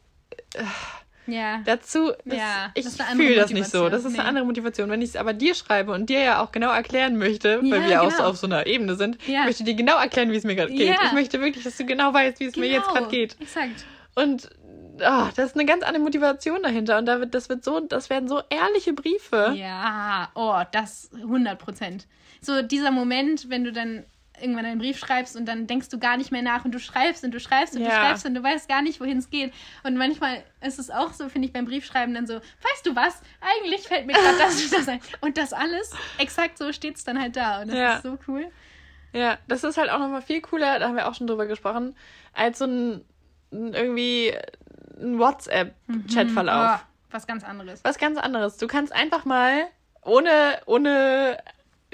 Ja. 1.27 1.63
dazu, 1.65 2.13
das, 2.25 2.37
Ja, 2.39 2.71
ich 2.75 2.87
fühle 2.87 3.37
das 3.37 3.51
nicht 3.51 3.71
so. 3.71 3.89
Das 3.89 4.05
ist 4.05 4.13
Nee. 4.13 4.19
eine 4.19 4.29
andere 4.29 4.45
Motivation. 4.45 4.91
Wenn 4.91 5.01
ich 5.01 5.11
es 5.11 5.17
aber 5.17 5.33
dir 5.33 5.55
schreibe 5.55 5.93
und 5.93 6.11
dir 6.11 6.21
ja 6.21 6.43
auch 6.43 6.53
genau 6.53 6.71
erklären 6.71 7.17
möchte, 7.17 7.61
weil 7.63 7.83
Ja, 7.83 7.89
wir 7.89 8.03
auch 8.03 8.11
so 8.11 8.17
genau. 8.19 8.29
auf 8.29 8.37
so 8.37 8.47
einer 8.47 8.67
Ebene 8.67 8.95
sind, 8.97 9.19
Ja. 9.27 9.41
ich 9.41 9.47
möchte 9.47 9.65
dir 9.65 9.75
genau 9.75 9.97
erklären, 9.99 10.31
wie 10.33 10.37
es 10.37 10.45
mir 10.45 10.55
gerade 10.55 10.73
geht. 10.73 10.89
Ja. 10.89 10.97
Ich 11.07 11.13
möchte 11.13 11.41
wirklich, 11.41 11.65
dass 11.65 11.77
du 11.77 11.87
genau 11.87 12.13
weißt, 12.13 12.41
wie 12.41 12.45
es 12.45 12.57
mir 12.57 12.67
jetzt 12.69 12.89
gerade 12.89 13.09
geht. 13.09 13.37
Exakt. 13.41 13.87
Und 14.15 14.51
ah, 15.01 15.31
das 15.35 15.47
ist 15.47 15.55
eine 15.57 15.65
ganz 15.65 15.83
andere 15.83 16.03
Motivation 16.03 16.63
dahinter. 16.63 16.99
Und 16.99 17.07
da 17.07 17.19
wird, 17.21 17.35
das 17.35 17.49
wird 17.49 17.65
so, 17.65 17.81
das 17.81 18.11
werden 18.11 18.29
so 18.29 18.41
ehrliche 18.51 18.93
Briefe. 18.93 19.55
Ja, 19.57 20.31
oh, 20.35 20.61
das 20.73 21.11
100 21.15 21.59
Prozent. 21.59 22.07
So 22.43 22.61
dieser 22.61 22.91
Moment, 22.91 23.49
wenn 23.49 23.65
du 23.65 23.73
dann 23.73 24.05
irgendwann 24.41 24.65
einen 24.67 24.79
Brief 24.81 24.99
schreibst 24.99 25.37
und 25.37 25.47
dann 25.47 25.67
denkst 25.67 25.89
du 25.89 25.99
gar 25.99 26.17
nicht 26.17 26.33
mehr 26.33 26.43
nach 26.43 26.65
und 26.65 26.73
du 26.73 26.79
schreibst 26.81 27.25
und 27.25 27.31
du 27.33 27.41
schreibst 27.41 27.75
und 27.77 27.85
du 27.85 27.89
Ja. 27.91 28.01
schreibst 28.01 28.27
und 28.27 28.35
du 28.35 28.43
weißt 28.43 28.69
gar 28.69 28.83
nicht, 28.83 29.01
wohin 29.01 29.19
es 29.19 29.31
geht. 29.31 29.53
Und 29.85 29.97
manchmal 29.97 30.43
ist 30.61 30.79
es 30.79 30.91
auch 30.91 31.13
so, 31.13 31.29
finde 31.29 31.47
ich, 31.47 31.53
beim 31.53 31.65
Briefschreiben 31.67 32.15
dann 32.15 32.27
so, 32.27 32.35
weißt 32.35 32.85
du 32.87 32.97
was, 32.97 33.23
eigentlich 33.41 33.83
fällt 33.89 34.07
mir 34.07 34.15
gerade 34.15 34.37
das 34.39 34.63
und 34.63 34.73
das 34.73 34.89
ein. 34.89 35.01
Und 35.21 35.39
das 35.39 35.53
alles, 35.53 35.93
exakt 36.19 36.59
so 36.59 36.73
steht 36.73 36.97
es 36.97 37.05
dann 37.05 37.21
halt 37.21 37.37
da. 37.37 37.61
Und 37.63 37.69
das 37.69 37.77
Ja. 37.77 37.95
ist 37.97 38.03
so 38.03 38.19
cool. 38.29 38.47
Ja, 39.13 39.39
das 39.47 39.63
ist 39.63 39.77
halt 39.79 39.91
auch 39.91 40.01
nochmal 40.01 40.23
viel 40.23 40.41
cooler, 40.41 40.79
da 40.81 40.89
haben 40.89 40.97
wir 40.97 41.07
auch 41.09 41.15
schon 41.15 41.29
drüber 41.29 41.47
gesprochen, 41.47 41.95
als 42.33 42.59
so 42.59 42.65
ein, 42.65 43.05
irgendwie 43.53 44.35
ein 45.01 45.19
WhatsApp-Chatverlauf. 45.19 46.81
Oh, 46.83 46.87
was 47.13 47.27
ganz 47.27 47.45
anderes. 47.45 47.85
Was 47.85 47.99
ganz 47.99 48.19
anderes. 48.19 48.57
Du 48.57 48.67
kannst 48.67 48.93
einfach 48.93 49.25
mal, 49.25 49.67
ohne, 50.03 50.59
ohne 50.67 51.39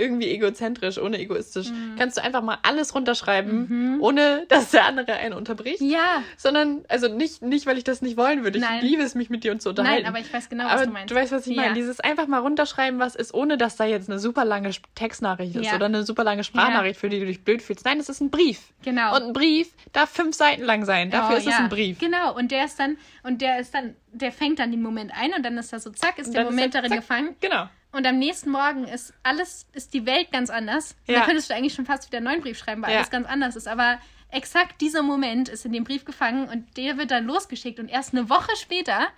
irgendwie 0.00 0.28
egozentrisch, 0.30 0.98
ohne 0.98 1.18
egoistisch, 1.18 1.68
Mhm. 1.70 1.96
kannst 1.98 2.16
du 2.16 2.22
einfach 2.22 2.42
mal 2.42 2.58
alles 2.62 2.94
runterschreiben, 2.94 3.98
ohne 4.00 4.46
dass 4.48 4.70
der 4.70 4.86
andere 4.86 5.12
einen 5.14 5.34
unterbricht. 5.34 5.80
Ja, 5.80 6.22
Sondern, 6.36 6.84
also 6.88 7.08
nicht, 7.08 7.42
nicht, 7.42 7.66
weil 7.66 7.78
ich 7.78 7.84
das 7.84 8.02
nicht 8.02 8.16
wollen 8.16 8.42
würde. 8.44 8.58
Ich 8.58 8.64
Nein. 8.64 8.80
liebe 8.82 9.02
es, 9.02 9.14
mich 9.14 9.30
mit 9.30 9.44
dir 9.44 9.58
zu 9.58 9.70
unterhalten. 9.70 10.02
nein, 10.04 10.06
aber 10.12 10.18
ich 10.20 10.32
weiß 10.32 10.48
genau, 10.48 10.64
was 10.64 10.72
aber 10.72 10.86
du 10.86 10.92
meinst. 10.92 11.10
du 11.10 11.14
weißt, 11.14 11.32
was 11.32 11.46
ich 11.46 11.56
Ja. 11.56 11.62
meine. 11.62 11.74
Dieses 11.74 12.00
einfach 12.00 12.26
mal 12.26 12.38
runterschreiben, 12.38 12.98
was 12.98 13.14
ist, 13.14 13.34
ohne 13.34 13.58
dass 13.58 13.76
da 13.76 13.84
jetzt 13.84 14.08
eine 14.08 14.18
super 14.18 14.44
lange 14.44 14.70
Textnachricht 14.94 15.56
ist 15.56 15.66
Ja. 15.66 15.74
oder 15.76 15.86
eine 15.86 16.04
super 16.04 16.24
lange 16.24 16.44
Sprachnachricht, 16.44 16.98
für 16.98 17.08
die 17.08 17.20
du 17.20 17.26
dich 17.26 17.44
blöd 17.44 17.62
fühlst. 17.62 17.84
Nein, 17.84 17.98
es 18.00 18.08
ist 18.08 18.20
ein 18.20 18.30
Brief. 18.30 18.72
Genau. 18.82 19.14
Und 19.16 19.22
ein 19.24 19.32
Brief 19.32 19.68
darf 19.92 20.10
fünf 20.10 20.34
Seiten 20.34 20.62
lang 20.62 20.84
sein. 20.84 21.10
Dafür 21.10 21.36
Oh, 21.36 21.38
ist 21.38 21.46
es 21.46 21.52
ja. 21.52 21.58
ein 21.58 21.68
Brief. 21.68 21.98
Genau, 21.98 22.34
und 22.34 22.50
der 22.50 22.64
ist 22.64 22.78
dann, 22.78 22.96
und 23.22 23.42
der 23.42 23.58
ist 23.60 23.74
dann, 23.74 23.94
der 24.12 24.32
fängt 24.32 24.58
dann 24.58 24.70
den 24.70 24.82
Moment 24.82 25.12
ein 25.14 25.32
und 25.34 25.44
dann 25.44 25.56
ist 25.58 25.72
er 25.72 25.80
so, 25.80 25.90
zack, 25.90 26.18
ist 26.18 26.28
Und 26.28 26.34
der 26.34 26.42
ist 26.42 26.50
Moment 26.50 26.74
er- 26.74 26.82
darin 26.82 26.90
zack. 26.96 27.00
gefangen. 27.00 27.36
Genau. 27.40 27.68
Und 27.92 28.07
am 28.07 28.18
nächsten 28.18 28.50
Morgen 28.50 28.85
ist 28.85 29.12
alles, 29.22 29.66
ist 29.72 29.94
die 29.94 30.07
Welt 30.07 30.31
ganz 30.31 30.48
anders. 30.50 30.94
Ja. 31.07 31.20
Da 31.20 31.26
könntest 31.26 31.50
du 31.50 31.55
eigentlich 31.55 31.74
schon 31.74 31.87
fast 31.87 32.07
wieder 32.07 32.18
einen 32.18 32.26
neuen 32.26 32.40
Brief 32.40 32.57
schreiben, 32.59 32.83
weil 32.83 32.90
Ja. 32.92 32.98
alles 32.98 33.11
ganz 33.11 33.26
anders 33.26 33.57
ist. 33.57 33.66
Aber 33.66 33.98
exakt 34.31 34.81
dieser 34.81 35.03
Moment 35.03 35.48
ist 35.48 35.64
in 35.66 35.72
dem 35.72 35.83
Brief 35.85 36.05
gefangen 36.05 36.48
und 36.48 36.76
der 36.76 36.98
wird 36.98 37.11
dann 37.11 37.24
losgeschickt. 37.26 37.81
Und 37.81 37.88
erst 37.88 38.12
eine 38.14 38.29
Woche 38.31 38.55
später, 38.57 39.09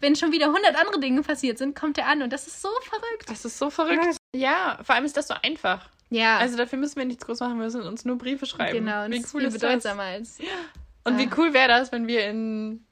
wenn 0.00 0.16
schon 0.16 0.32
wieder 0.32 0.46
100 0.46 0.76
andere 0.80 0.98
Dinge 0.98 1.22
passiert 1.22 1.58
sind, 1.58 1.76
kommt 1.76 1.98
er 1.98 2.06
an. 2.06 2.22
Und 2.22 2.32
das 2.32 2.46
ist 2.46 2.62
so 2.62 2.70
verrückt. 2.82 3.28
Das 3.28 3.44
ist 3.44 3.58
so 3.58 3.68
verrückt. 3.70 4.16
Ja, 4.34 4.78
vor 4.82 4.94
allem 4.94 5.04
ist 5.04 5.16
das 5.16 5.28
so 5.28 5.34
einfach. 5.42 5.88
Ja, 6.08 6.38
Also 6.38 6.56
dafür 6.56 6.78
müssen 6.78 6.96
wir 6.96 7.04
nichts 7.06 7.24
groß 7.24 7.40
machen, 7.40 7.56
wir 7.58 7.64
müssen 7.64 7.82
uns 7.82 8.04
nur 8.04 8.16
Briefe 8.18 8.44
schreiben. 8.46 8.84
genau. 8.84 9.04
Und 9.04 9.12
Wie 9.12 9.16
das 9.16 9.26
ist 9.26 9.34
cool 9.34 9.40
viel 9.40 9.48
ist 9.48 9.54
das? 9.54 9.60
bedeutsamer 9.62 10.02
als. 10.02 10.38
Und 11.04 11.18
wie 11.18 11.28
cool 11.36 11.52
wäre 11.54 11.68
das, 11.68 11.90
wenn 11.92 12.06
wir 12.06 12.26
in 12.28 12.86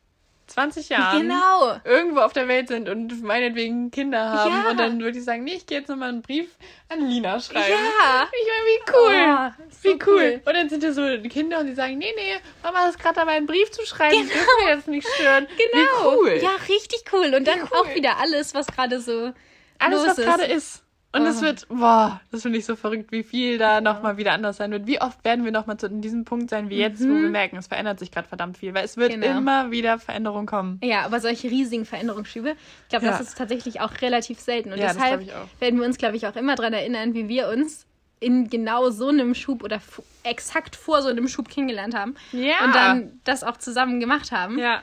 20 0.50 0.88
Jahren 0.90 1.22
Genau. 1.22 1.80
irgendwo 1.84 2.20
auf 2.20 2.32
der 2.32 2.48
Welt 2.48 2.68
sind 2.68 2.88
und 2.88 3.22
meinetwegen 3.22 3.90
Kinder 3.90 4.30
haben 4.30 4.50
Ja. 4.64 4.70
und 4.70 4.76
dann 4.78 5.00
würde 5.00 5.18
ich 5.18 5.24
sagen, 5.24 5.44
nee, 5.44 5.54
ich 5.54 5.66
gehe 5.66 5.78
jetzt 5.78 5.88
nochmal 5.88 6.10
einen 6.10 6.22
Brief 6.22 6.48
an 6.88 7.00
Lina 7.08 7.40
schreiben. 7.40 7.70
Ja. 7.70 8.28
Ich 8.32 8.48
meine, 8.48 8.66
wie 8.66 8.92
cool. 8.92 9.52
Oh, 9.60 9.64
so 9.70 9.88
wie 9.88 9.98
cool. 10.06 10.42
Und 10.44 10.54
dann 10.54 10.68
sind 10.68 10.82
da 10.82 10.92
so 10.92 11.16
die 11.16 11.28
Kinder 11.28 11.60
und 11.60 11.66
die 11.66 11.74
sagen, 11.74 11.98
nee, 11.98 12.12
nee, 12.16 12.36
Mama 12.62 12.88
ist 12.88 12.98
gerade 12.98 13.14
dabei, 13.16 13.32
einen 13.32 13.46
Brief 13.46 13.70
zu 13.70 13.84
schreiben. 13.86 14.16
Genau. 14.16 14.32
Dürfen 14.34 14.48
wir 14.66 14.74
jetzt 14.74 14.88
nicht 14.88 15.08
stören. 15.14 15.46
Genau. 15.56 15.82
Wie 15.82 16.16
cool. 16.16 16.40
Ja, 16.42 16.50
richtig 16.68 17.04
cool. 17.12 17.34
Und 17.34 17.46
dann 17.46 17.60
cool. 17.62 17.78
auch 17.78 17.94
wieder 17.94 18.18
alles, 18.18 18.54
was 18.54 18.66
gerade 18.66 19.00
so 19.00 19.32
Alles, 19.78 19.98
los 19.98 20.08
was 20.08 20.16
gerade 20.16 20.44
ist. 20.44 20.82
Und 21.12 21.26
es 21.26 21.38
Oh. 21.38 21.42
wird, 21.42 21.66
boah, 21.68 22.20
das 22.30 22.42
finde 22.42 22.58
ich 22.58 22.64
so 22.66 22.76
verrückt, 22.76 23.10
wie 23.10 23.24
viel 23.24 23.58
da 23.58 23.80
nochmal 23.80 24.16
wieder 24.16 24.32
anders 24.32 24.58
sein 24.58 24.70
wird. 24.70 24.86
Wie 24.86 25.00
oft 25.00 25.24
werden 25.24 25.44
wir 25.44 25.50
nochmal 25.50 25.76
zu 25.76 25.86
in 25.86 26.00
diesem 26.02 26.24
Punkt 26.24 26.50
sein 26.50 26.70
wie 26.70 26.76
jetzt, 26.76 27.00
wo 27.02 27.08
wir 27.08 27.28
merken, 27.30 27.56
es 27.56 27.66
verändert 27.66 27.98
sich 27.98 28.12
gerade 28.12 28.28
verdammt 28.28 28.58
viel. 28.58 28.74
Weil 28.74 28.84
es 28.84 28.96
wird 28.96 29.16
Mhm. 29.16 29.20
Genau. 29.22 29.38
immer 29.38 29.70
wieder 29.72 29.98
Veränderung 29.98 30.46
kommen. 30.46 30.78
Ja, 30.84 31.02
aber 31.04 31.18
solche 31.18 31.50
riesigen 31.50 31.84
Veränderungsschübe, 31.84 32.50
ich 32.82 32.88
glaube, 32.90 33.06
Ja. 33.06 33.10
das 33.12 33.22
ist 33.22 33.36
tatsächlich 33.38 33.80
auch 33.80 33.90
relativ 34.02 34.38
selten. 34.38 34.72
Und 34.72 34.78
Ja, 34.78 34.92
deshalb 34.92 35.22
auch. 35.30 35.60
werden 35.60 35.80
wir 35.80 35.86
uns, 35.86 35.98
glaube 35.98 36.14
ich, 36.16 36.28
auch 36.28 36.36
immer 36.36 36.54
daran 36.54 36.74
erinnern, 36.74 37.12
wie 37.14 37.26
wir 37.28 37.48
uns 37.48 37.86
in 38.20 38.48
genau 38.48 38.90
so 38.90 39.08
einem 39.08 39.34
Schub 39.34 39.64
oder 39.64 39.80
exakt 40.22 40.76
vor 40.76 41.02
so 41.02 41.08
einem 41.08 41.26
Schub 41.26 41.48
kennengelernt 41.48 41.96
haben. 41.96 42.14
Ja. 42.32 42.64
Und 42.64 42.74
dann 42.74 43.20
das 43.24 43.42
auch 43.42 43.56
zusammen 43.56 43.98
gemacht 43.98 44.30
haben. 44.30 44.58
Ja. 44.58 44.82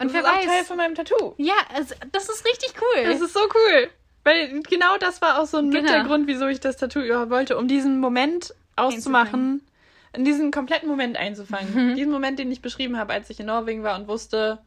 Und 0.00 0.06
das 0.06 0.12
wer 0.14 0.20
ist 0.22 0.26
auch 0.28 0.32
weiß. 0.36 0.46
Teil 0.46 0.64
von 0.64 0.76
meinem 0.76 0.94
Tattoo. 0.94 1.34
ja, 1.38 1.54
also, 1.74 1.94
das 2.12 2.28
ist 2.28 2.46
richtig 2.46 2.72
cool. 2.80 3.04
Das 3.04 3.20
ist 3.20 3.34
so 3.34 3.40
cool. 3.40 3.90
Weil 4.28 4.60
genau 4.62 4.98
das 4.98 5.22
war 5.22 5.40
auch 5.40 5.46
so 5.46 5.56
ein 5.56 5.70
Genau. 5.70 5.90
der 5.90 6.04
Grund, 6.04 6.26
wieso 6.26 6.46
ich 6.48 6.60
das 6.60 6.76
Tattoo 6.76 7.00
überhaupt 7.00 7.30
wollte, 7.30 7.56
um 7.56 7.66
diesen 7.66 7.98
Moment 7.98 8.54
auszumachen, 8.76 9.62
in 10.12 10.24
diesen 10.24 10.50
kompletten 10.50 10.88
Moment 10.88 11.16
einzufangen. 11.16 11.92
Mhm. 11.92 11.96
Diesen 11.96 12.12
Moment, 12.12 12.38
den 12.38 12.50
ich 12.52 12.60
beschrieben 12.60 12.98
habe, 12.98 13.12
als 13.14 13.30
ich 13.30 13.40
in 13.40 13.46
Norwegen 13.46 13.82
war 13.82 13.98
und 13.98 14.06
wusste, 14.06 14.58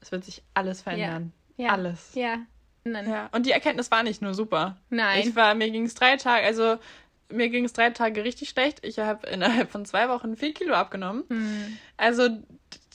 es 0.00 0.10
wird 0.10 0.24
sich 0.24 0.42
alles 0.54 0.82
verändern. 0.82 1.32
ja. 1.56 1.70
Alles. 1.70 2.10
Ja. 2.14 2.38
Nein. 2.84 3.08
Ja. 3.08 3.28
Und 3.32 3.46
die 3.46 3.52
Erkenntnis 3.52 3.90
war 3.90 4.02
nicht 4.02 4.20
nur 4.20 4.34
super. 4.34 4.76
Nein. 4.90 5.20
Ich 5.26 5.34
war, 5.36 5.54
mir 5.54 5.70
ging 5.70 5.86
es 5.86 5.94
drei 5.94 6.16
Tage, 6.16 6.44
also 6.44 6.76
mir 7.30 7.48
ging 7.48 7.64
es 7.64 7.72
drei 7.72 7.90
Tage 7.90 8.24
richtig 8.24 8.50
schlecht. 8.50 8.84
Ich 8.84 8.98
habe 8.98 9.26
innerhalb 9.28 9.70
von 9.70 9.86
zwei 9.86 10.08
Wochen 10.10 10.36
vier 10.36 10.52
Kilo 10.52 10.74
abgenommen. 10.74 11.24
Hm. 11.28 11.78
Also 11.96 12.28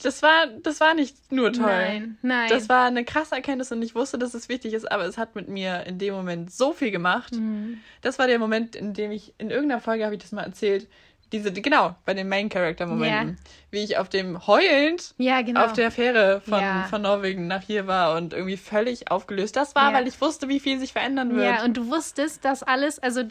das 0.02 0.22
war, 0.22 0.46
das 0.62 0.80
war 0.80 0.94
nicht 0.94 1.30
nur 1.30 1.52
toll. 1.52 1.66
Nein, 1.66 2.18
nein. 2.22 2.48
Das 2.48 2.68
war 2.68 2.86
eine 2.86 3.04
krasse 3.04 3.34
Erkenntnis 3.34 3.70
und 3.72 3.82
ich 3.82 3.94
wusste, 3.94 4.18
dass 4.18 4.34
es 4.34 4.48
wichtig 4.48 4.72
ist, 4.72 4.90
aber 4.90 5.04
es 5.04 5.18
hat 5.18 5.34
mit 5.34 5.48
mir 5.48 5.84
in 5.86 5.98
dem 5.98 6.14
Moment 6.14 6.52
so 6.52 6.72
viel 6.72 6.90
gemacht. 6.90 7.32
Hm. 7.34 7.78
Das 8.02 8.18
war 8.18 8.26
der 8.26 8.38
Moment, 8.38 8.76
in 8.76 8.94
dem 8.94 9.10
ich, 9.10 9.34
in 9.38 9.50
irgendeiner 9.50 9.80
Folge 9.80 10.04
habe 10.04 10.14
ich 10.14 10.22
das 10.22 10.32
mal 10.32 10.42
erzählt, 10.42 10.88
diese, 11.32 11.52
genau, 11.52 11.94
bei 12.04 12.12
den 12.14 12.28
Main-Character-Momenten, 12.28 13.38
wie 13.70 13.84
ich 13.84 13.98
auf 13.98 14.08
dem 14.08 14.46
heulend 14.48 15.14
ja, 15.16 15.42
genau. 15.42 15.64
auf 15.64 15.72
der 15.74 15.92
Fähre 15.92 16.40
von, 16.40 16.60
Ja. 16.60 16.86
von 16.90 17.02
Norwegen 17.02 17.46
nach 17.46 17.62
hier 17.62 17.86
war 17.86 18.16
und 18.16 18.32
irgendwie 18.32 18.56
völlig 18.56 19.10
aufgelöst. 19.12 19.54
Das 19.54 19.76
war, 19.76 19.92
Ja. 19.92 19.96
weil 19.96 20.08
ich 20.08 20.20
wusste, 20.20 20.48
wie 20.48 20.58
viel 20.58 20.80
sich 20.80 20.92
verändern 20.92 21.36
wird. 21.36 21.44
Ja, 21.58 21.64
und 21.64 21.76
du 21.76 21.88
wusstest, 21.88 22.44
dass 22.44 22.64
alles, 22.64 22.98
also 22.98 23.22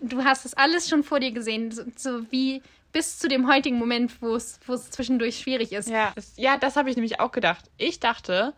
du 0.00 0.24
hast 0.24 0.46
das 0.46 0.54
alles 0.54 0.88
schon 0.88 1.04
vor 1.04 1.20
dir 1.20 1.32
gesehen, 1.32 1.70
so, 1.72 1.82
so 1.94 2.30
wie 2.30 2.62
bis 2.92 3.18
zu 3.18 3.28
dem 3.28 3.48
heutigen 3.50 3.78
Moment, 3.78 4.20
wo 4.20 4.34
es 4.34 4.60
zwischendurch 4.90 5.38
schwierig 5.38 5.72
ist. 5.72 5.88
Ja, 5.88 6.12
das, 6.14 6.34
ja, 6.36 6.56
das 6.58 6.76
habe 6.76 6.90
ich 6.90 6.96
nämlich 6.96 7.20
auch 7.20 7.32
gedacht. 7.32 7.70
Ich 7.78 8.00
dachte, 8.00 8.52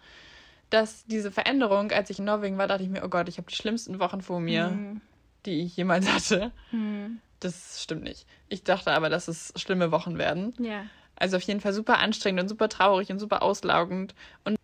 dass 0.71 1.05
diese 1.07 1.31
Veränderung, 1.31 1.93
als 1.93 2.11
ich 2.11 2.19
in 2.19 2.25
Norwegen 2.25 2.59
war, 2.59 2.67
dachte 2.67 2.83
ich 2.83 2.89
mir, 2.89 3.05
oh 3.05 3.09
Gott, 3.09 3.29
ich 3.29 3.39
habe 3.39 3.49
die 3.49 3.55
schlimmsten 3.57 4.01
Wochen 4.01 4.21
vor 4.23 4.41
mir, 4.41 4.69
Mhm. 4.69 5.01
die 5.47 5.63
ich 5.63 5.77
jemals 5.77 6.09
hatte. 6.13 6.51
Hm. 6.71 7.21
Das 7.41 7.83
stimmt 7.83 8.03
nicht. 8.05 8.27
Ich 8.49 8.65
dachte 8.65 8.91
aber, 8.93 9.11
dass 9.11 9.29
es 9.29 9.53
schlimme 9.57 9.93
Wochen 9.93 10.19
werden. 10.19 10.55
Ja. 10.59 10.87
Also 11.17 11.37
auf 11.37 11.43
jeden 11.43 11.61
Fall 11.61 11.73
super 11.73 11.99
anstrengend 11.99 12.41
und 12.43 12.49
super 12.49 12.69
traurig 12.69 13.11
und 13.11 13.19
super 13.21 13.43
auslaugend. 13.43 14.15
Und 14.45 14.57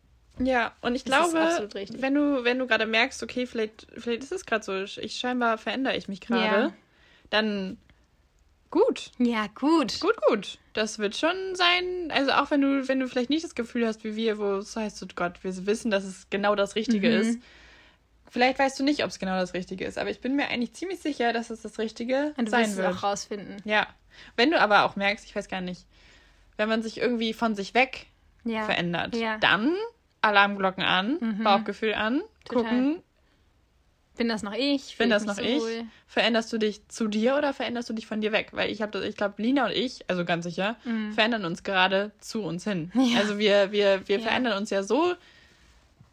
ja, 0.42 0.72
und 0.80 0.94
ich 0.94 1.04
Das 1.04 1.30
glaube, 1.30 1.68
wenn 1.98 2.14
du, 2.14 2.42
wenn 2.44 2.58
du 2.58 2.66
gerade 2.66 2.86
merkst, 2.86 3.22
okay, 3.22 3.46
vielleicht, 3.46 3.86
vielleicht 3.98 4.22
ist 4.22 4.32
es 4.32 4.46
gerade 4.46 4.64
so, 4.64 4.74
ich 5.00 5.16
scheinbar 5.18 5.58
verändere 5.58 5.96
ich 5.96 6.08
mich 6.08 6.20
gerade, 6.22 6.44
Ja. 6.68 6.72
dann 7.28 7.76
gut. 8.70 9.10
Ja, 9.18 9.46
gut. 9.54 10.00
Gut, 10.00 10.16
gut. 10.28 10.58
Das 10.72 10.98
wird 10.98 11.16
schon 11.16 11.34
sein. 11.54 12.10
Also 12.10 12.32
auch 12.32 12.50
wenn 12.50 12.60
du, 12.60 12.86
wenn 12.88 13.00
du 13.00 13.08
vielleicht 13.08 13.30
nicht 13.30 13.44
das 13.44 13.54
Gefühl 13.54 13.86
hast 13.86 14.04
wie 14.04 14.14
wir, 14.16 14.38
wo 14.38 14.56
es 14.56 14.76
heißt, 14.76 15.02
oh 15.02 15.06
Gott, 15.14 15.42
wir 15.42 15.66
wissen, 15.66 15.90
dass 15.90 16.04
es 16.04 16.28
genau 16.30 16.54
das 16.54 16.76
Richtige 16.76 17.08
Mhm. 17.10 17.14
ist. 17.20 17.38
vielleicht 18.30 18.60
weißt 18.60 18.78
du 18.78 18.84
nicht, 18.84 19.02
ob 19.02 19.10
es 19.10 19.18
genau 19.18 19.36
das 19.40 19.54
Richtige 19.54 19.84
ist, 19.84 19.98
aber 19.98 20.08
ich 20.10 20.20
bin 20.20 20.36
mir 20.36 20.46
eigentlich 20.48 20.72
ziemlich 20.74 21.00
sicher, 21.00 21.32
dass 21.32 21.50
es 21.50 21.62
das 21.62 21.80
Richtige 21.80 22.32
Und 22.36 22.46
du 22.46 22.50
sein 22.52 22.60
wirst 22.62 22.72
es 22.72 22.76
wird. 22.78 22.88
auch 22.96 23.02
rausfinden. 23.02 23.56
Ja. 23.64 23.88
Wenn 24.36 24.52
du 24.52 24.60
aber 24.60 24.84
auch 24.84 24.94
merkst, 24.94 25.24
ich 25.24 25.34
weiß 25.34 25.48
gar 25.48 25.60
nicht, 25.60 25.84
wenn 26.56 26.68
man 26.68 26.80
sich 26.82 26.98
irgendwie 26.98 27.32
von 27.32 27.56
sich 27.56 27.74
weg 27.74 28.06
Ja. 28.44 28.64
verändert, 28.64 29.16
Ja. 29.16 29.38
dann 29.38 29.74
Alarmglocken 30.22 30.84
an, 30.84 31.16
Mhm. 31.20 31.42
Bauchgefühl 31.44 31.94
an, 31.94 32.22
Total. 32.44 32.62
gucken, 32.62 33.02
Bin 34.20 34.28
das 34.28 34.42
noch 34.42 34.52
ich? 34.52 34.98
bin 34.98 35.08
das 35.08 35.24
noch 35.24 35.36
so 35.36 35.40
ich? 35.42 35.58
wohl? 35.62 35.84
Veränderst 36.06 36.52
du 36.52 36.58
dich 36.58 36.86
zu 36.88 37.08
dir 37.08 37.36
oder 37.38 37.54
veränderst 37.54 37.88
du 37.88 37.94
dich 37.94 38.06
von 38.06 38.20
dir 38.20 38.32
weg? 38.32 38.48
Weil 38.52 38.70
ich 38.70 38.82
habe, 38.82 39.02
ich 39.06 39.16
glaube, 39.16 39.40
Lina 39.40 39.64
und 39.64 39.72
ich, 39.72 40.04
also 40.08 40.26
ganz 40.26 40.44
sicher, 40.44 40.76
verändern 41.14 41.46
uns 41.46 41.62
gerade 41.62 42.10
zu 42.20 42.42
uns 42.42 42.64
hin. 42.64 42.90
Mhm. 42.92 43.00
Ja. 43.00 43.18
Also 43.18 43.38
wir, 43.38 43.72
wir, 43.72 44.06
wir 44.08 44.18
Ja. 44.18 44.22
verändern 44.22 44.58
uns 44.58 44.68
ja 44.68 44.82
so 44.82 45.14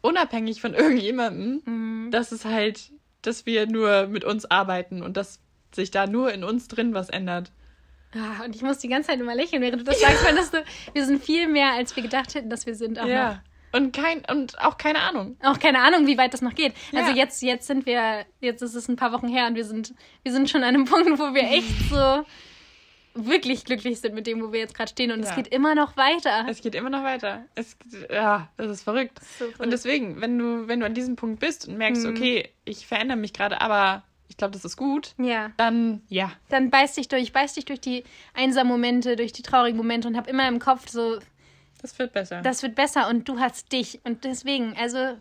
unabhängig 0.00 0.60
von 0.60 0.74
irgendjemandem, 0.74 1.62
Mhm. 1.64 2.10
dass 2.10 2.32
es 2.32 2.44
halt, 2.44 2.90
dass 3.22 3.46
wir 3.46 3.66
nur 3.66 4.06
mit 4.06 4.24
uns 4.24 4.50
arbeiten 4.50 5.02
und 5.02 5.16
dass 5.16 5.40
sich 5.74 5.90
da 5.90 6.06
nur 6.06 6.32
in 6.32 6.44
uns 6.44 6.68
drin 6.68 6.94
was 6.94 7.10
ändert. 7.10 7.50
Ah, 8.14 8.42
und 8.44 8.56
ich 8.56 8.62
muss 8.62 8.78
die 8.78 8.88
ganze 8.88 9.10
Zeit 9.10 9.20
immer 9.20 9.34
lächeln, 9.34 9.60
während 9.60 9.82
du 9.82 9.84
das 9.84 10.00
sagst, 10.00 10.24
weil 10.24 10.34
das 10.34 10.50
so, 10.50 10.56
wir 10.94 11.04
sind 11.04 11.22
viel 11.22 11.46
mehr, 11.46 11.72
als 11.72 11.94
wir 11.94 12.02
gedacht 12.02 12.34
hätten, 12.34 12.48
dass 12.48 12.64
wir 12.64 12.74
sind. 12.74 12.98
Auch 12.98 13.06
ja. 13.06 13.42
Und 13.72 13.92
kein, 13.94 14.22
und 14.30 14.58
auch 14.60 14.78
keine 14.78 15.00
Ahnung. 15.00 15.36
Auch 15.42 15.58
keine 15.58 15.80
Ahnung, 15.80 16.06
wie 16.06 16.16
weit 16.18 16.32
das 16.34 16.40
noch 16.42 16.54
geht. 16.54 16.72
Also 16.94 17.10
Ja. 17.10 17.16
jetzt, 17.16 17.42
jetzt 17.42 17.66
sind 17.66 17.84
wir, 17.86 18.24
jetzt 18.40 18.62
ist 18.62 18.74
es 18.74 18.88
ein 18.88 18.96
paar 18.96 19.12
Wochen 19.12 19.28
her 19.28 19.46
und 19.46 19.54
wir 19.56 19.64
sind, 19.64 19.94
wir 20.22 20.32
sind 20.32 20.48
schon 20.48 20.62
an 20.62 20.68
einem 20.74 20.84
Punkt, 20.86 21.18
wo 21.18 21.34
wir 21.34 21.42
echt 21.42 21.90
so 21.90 22.24
wirklich 23.14 23.64
glücklich 23.64 24.00
sind 24.00 24.14
mit 24.14 24.26
dem, 24.26 24.40
wo 24.42 24.52
wir 24.52 24.60
jetzt 24.60 24.74
gerade 24.74 24.90
stehen. 24.90 25.10
Und 25.10 25.20
es 25.20 25.30
Ja. 25.30 25.34
geht 25.36 25.48
immer 25.48 25.74
noch 25.74 25.96
weiter. 25.96 26.46
Es 26.48 26.60
geht 26.62 26.74
immer 26.74 26.90
noch 26.90 27.02
weiter. 27.02 27.44
Es, 27.56 27.76
ja, 28.10 28.48
das 28.56 28.70
ist 28.70 28.82
verrückt. 28.82 29.18
So 29.20 29.44
verrückt. 29.46 29.60
Und 29.60 29.70
deswegen, 29.72 30.20
wenn 30.20 30.38
du, 30.38 30.68
wenn 30.68 30.80
du 30.80 30.86
an 30.86 30.94
diesem 30.94 31.16
Punkt 31.16 31.40
bist 31.40 31.66
und 31.66 31.78
merkst, 31.78 32.04
Mhm. 32.04 32.10
okay, 32.10 32.48
ich 32.64 32.86
verändere 32.86 33.18
mich 33.18 33.32
gerade, 33.32 33.60
aber 33.60 34.04
ich 34.28 34.36
glaube, 34.36 34.52
das 34.52 34.64
ist 34.64 34.76
gut, 34.76 35.14
ja. 35.18 35.50
dann 35.56 36.02
ja. 36.08 36.30
Dann 36.50 36.70
beiß 36.70 36.94
dich 36.94 37.08
durch, 37.08 37.32
beiß 37.32 37.54
dich 37.54 37.64
durch 37.64 37.80
die 37.80 38.04
einsamen 38.34 38.70
Momente, 38.70 39.16
durch 39.16 39.32
die 39.32 39.42
traurigen 39.42 39.76
Momente 39.78 40.06
und 40.06 40.16
hab 40.16 40.28
immer 40.28 40.46
im 40.46 40.58
Kopf 40.60 40.88
so, 40.88 41.18
Das 41.80 41.98
wird 41.98 42.12
besser. 42.12 42.42
das 42.42 42.62
wird 42.62 42.74
besser 42.74 43.08
und 43.08 43.28
du 43.28 43.38
hast 43.38 43.72
dich. 43.72 44.00
Und 44.04 44.24
deswegen, 44.24 44.76
also 44.76 45.16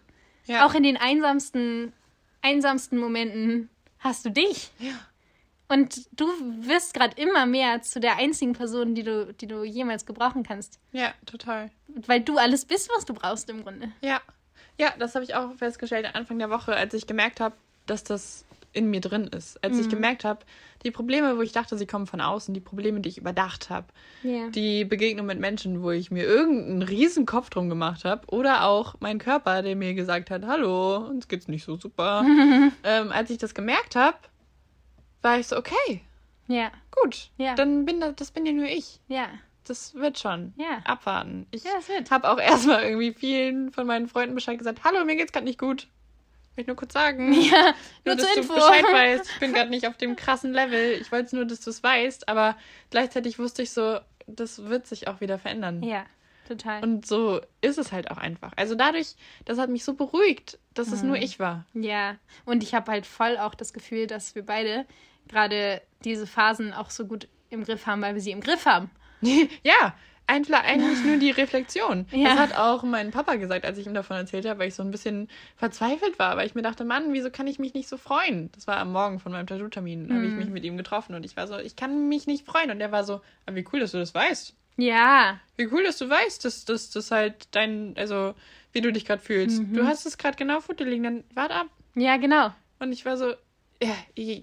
ja. 0.45 0.65
auch 0.65 0.73
in 0.73 0.83
den 0.83 0.97
einsamsten, 0.97 1.93
einsamsten 2.41 2.97
Momenten 2.97 3.69
hast 3.99 4.25
du 4.25 4.31
dich. 4.31 4.71
ja. 4.79 4.93
Und 5.69 6.07
du 6.13 6.25
wirst 6.61 6.93
gerade 6.93 7.21
immer 7.21 7.45
mehr 7.45 7.81
zu 7.81 7.99
der 7.99 8.15
einzigen 8.15 8.53
Person, 8.53 8.95
die 8.95 9.03
du, 9.03 9.33
die 9.33 9.47
du 9.47 9.65
jemals 9.65 10.05
gebrauchen 10.05 10.43
kannst. 10.43 10.79
ja, 10.93 11.13
total. 11.25 11.69
Weil 11.87 12.21
du 12.21 12.37
alles 12.37 12.63
bist, 12.63 12.89
was 12.95 13.03
du 13.03 13.13
brauchst 13.13 13.49
im 13.49 13.63
Grunde. 13.63 13.91
Ja. 14.01 14.21
Ja, 14.79 14.93
das 14.97 15.15
habe 15.15 15.25
ich 15.25 15.35
auch 15.35 15.53
festgestellt 15.55 16.07
Anfang 16.13 16.39
der 16.39 16.49
Woche, 16.49 16.75
als 16.75 16.93
ich 16.93 17.07
gemerkt 17.07 17.39
habe, 17.39 17.55
dass 17.85 18.03
das 18.03 18.45
in 18.77 18.89
mir 18.89 19.01
drin 19.01 19.25
ist. 19.27 19.61
Als 19.63 19.75
Mhm. 19.75 19.81
ich 19.81 19.89
gemerkt 19.89 20.23
habe, 20.23 20.45
die 20.83 20.91
Probleme, 20.91 21.35
wo 21.37 21.41
ich 21.41 21.51
dachte, 21.51 21.77
sie 21.77 21.87
kommen 21.87 22.05
von 22.07 22.21
außen, 22.21 22.53
die 22.53 22.59
Probleme, 22.59 23.01
die 23.01 23.09
ich 23.09 23.17
überdacht 23.17 23.69
habe, 23.69 23.87
Ja. 24.23 24.47
die 24.49 24.85
Begegnung 24.85 25.25
mit 25.25 25.39
Menschen, 25.39 25.81
wo 25.83 25.91
ich 25.91 26.11
mir 26.11 26.23
irgendeinen 26.23 26.83
riesen 26.83 27.25
Kopf 27.25 27.49
drum 27.49 27.67
gemacht 27.69 28.05
habe, 28.05 28.27
oder 28.27 28.63
auch 28.65 28.95
mein 28.99 29.17
Körper, 29.17 29.61
der 29.63 29.75
mir 29.75 29.93
gesagt 29.95 30.29
hat, 30.29 30.45
hallo, 30.45 30.97
uns 30.97 31.27
geht's 31.27 31.47
nicht 31.47 31.63
so 31.65 31.77
super. 31.77 32.23
ähm, 32.83 33.11
als 33.11 33.29
ich 33.31 33.39
das 33.39 33.53
gemerkt 33.55 33.95
habe, 33.95 34.17
war 35.21 35.39
ich 35.39 35.47
so, 35.47 35.57
okay, 35.57 36.01
Ja. 36.47 36.71
gut, 36.91 37.31
Ja. 37.37 37.55
dann 37.55 37.85
bin 37.85 37.99
das, 37.99 38.15
das 38.15 38.31
bin 38.31 38.45
ja 38.45 38.53
nur 38.53 38.67
ich. 38.67 38.99
Ja. 39.07 39.27
Das 39.65 39.95
wird 39.95 40.17
schon. 40.17 40.53
Ja. 40.57 40.79
Abwarten. 40.85 41.45
Ich 41.51 41.63
Ja, 41.65 41.71
habe 42.11 42.29
auch 42.29 42.37
erstmal 42.39 42.83
irgendwie 42.83 43.11
vielen 43.13 43.71
von 43.73 43.85
meinen 43.85 44.07
Freunden 44.07 44.35
Bescheid 44.35 44.57
gesagt, 44.57 44.83
hallo, 44.85 45.03
mir 45.03 45.15
geht's 45.17 45.33
gerade 45.33 45.45
nicht 45.45 45.59
gut. 45.59 45.87
Will 46.57 46.63
ich 46.63 46.67
nur 46.67 46.75
kurz 46.75 46.93
sagen. 46.93 47.31
Ja, 47.39 47.73
Nur, 48.03 48.15
nur 48.15 48.15
dass 48.15 48.25
zur 48.25 48.33
du 48.35 48.41
Info. 48.41 48.53
Bescheid 48.55 48.83
weißt. 48.91 49.29
Ich 49.31 49.39
bin 49.39 49.53
gerade 49.53 49.69
nicht 49.69 49.87
auf 49.87 49.95
dem 49.95 50.15
krassen 50.15 50.53
Level. 50.53 50.97
Ich 50.99 51.11
wollte 51.11 51.35
nur, 51.35 51.45
dass 51.45 51.61
du 51.61 51.69
es 51.69 51.83
weißt, 51.83 52.27
aber 52.27 52.57
gleichzeitig 52.89 53.37
wusste 53.39 53.61
ich 53.61 53.71
so, 53.71 53.99
das 54.25 54.65
wird 54.65 54.87
sich 54.87 55.07
auch 55.07 55.21
wieder 55.21 55.37
verändern. 55.37 55.83
Ja, 55.83 56.05
total. 56.47 56.83
Und 56.83 57.05
so 57.05 57.39
ist 57.61 57.77
es 57.77 57.91
halt 57.91 58.09
auch 58.11 58.17
einfach. 58.17 58.51
Also 58.57 58.73
dadurch, 58.75 59.15
das 59.45 59.57
hat 59.59 59.69
mich 59.69 59.83
so 59.85 59.93
beruhigt, 59.93 60.57
dass 60.73 60.91
es 60.91 61.01
Mhm. 61.03 61.09
nur 61.09 61.17
ich 61.17 61.39
war. 61.39 61.65
Ja, 61.73 62.15
und 62.45 62.63
ich 62.63 62.73
habe 62.73 62.91
halt 62.91 63.05
voll 63.05 63.37
auch 63.37 63.53
das 63.55 63.71
Gefühl, 63.71 64.07
dass 64.07 64.33
wir 64.35 64.43
beide 64.45 64.85
gerade 65.27 65.81
diese 66.03 66.25
Phasen 66.27 66.73
auch 66.73 66.89
so 66.89 67.05
gut 67.05 67.27
im 67.51 67.63
Griff 67.63 67.85
haben, 67.85 68.01
weil 68.01 68.15
wir 68.15 68.21
sie 68.21 68.31
im 68.31 68.41
Griff 68.41 68.65
haben. 68.65 68.89
ja, 69.21 69.93
eigentlich 70.27 71.03
nur 71.03 71.17
die 71.17 71.31
Reflexion. 71.31 72.05
Ja. 72.11 72.29
Das 72.29 72.37
hat 72.39 72.57
auch 72.57 72.83
mein 72.83 73.11
Papa 73.11 73.35
gesagt, 73.35 73.65
als 73.65 73.77
ich 73.77 73.87
ihm 73.87 73.93
davon 73.93 74.17
erzählt 74.17 74.45
habe, 74.45 74.59
weil 74.59 74.67
ich 74.67 74.75
so 74.75 74.83
ein 74.83 74.91
bisschen 74.91 75.27
verzweifelt 75.55 76.19
war, 76.19 76.35
weil 76.37 76.45
ich 76.47 76.55
mir 76.55 76.61
dachte, 76.61 76.83
Mann, 76.83 77.13
wieso 77.13 77.29
kann 77.31 77.47
ich 77.47 77.59
mich 77.59 77.73
nicht 77.73 77.87
so 77.87 77.97
freuen? 77.97 78.51
Das 78.53 78.67
war 78.67 78.77
am 78.77 78.91
Morgen 78.91 79.19
von 79.19 79.31
meinem 79.31 79.47
Tattoo-Termin. 79.47 80.07
Da 80.09 80.15
habe 80.15 80.25
ich 80.25 80.31
Mhm. 80.33 80.37
mich 80.39 80.49
mit 80.49 80.63
ihm 80.65 80.77
getroffen 80.77 81.15
und 81.15 81.23
ich 81.25 81.35
war 81.37 81.47
so, 81.47 81.57
ich 81.57 81.75
kann 81.75 82.07
mich 82.09 82.27
nicht 82.27 82.45
freuen. 82.45 82.71
Und 82.71 82.81
er 82.81 82.91
war 82.91 83.03
so, 83.03 83.21
ah, 83.45 83.53
wie 83.53 83.65
cool, 83.73 83.79
dass 83.79 83.91
du 83.91 83.97
das 83.99 84.13
weißt. 84.13 84.55
Ja, 84.79 85.39
Wie 85.55 85.67
cool, 85.71 85.83
dass 85.83 85.97
du 85.97 86.07
weißt, 86.09 86.45
dass 86.45 86.65
das 86.65 87.09
halt 87.11 87.47
dein, 87.55 87.95
also 87.97 88.35
wie 88.73 88.81
du 88.81 88.91
dich 88.91 89.05
gerade 89.05 89.21
fühlst. 89.21 89.61
Mhm. 89.63 89.73
Du 89.73 89.85
hast 89.87 90.05
es 90.05 90.17
gerade 90.19 90.37
genau 90.37 90.59
vor 90.59 90.75
dir 90.75 90.85
liegen, 90.85 91.03
dann 91.03 91.23
wart 91.33 91.51
ab. 91.51 91.67
ja, 91.95 92.17
genau. 92.17 92.53
Und 92.79 92.91
ich 92.91 93.03
war 93.05 93.17
so, 93.17 93.33
ja, 93.81 93.95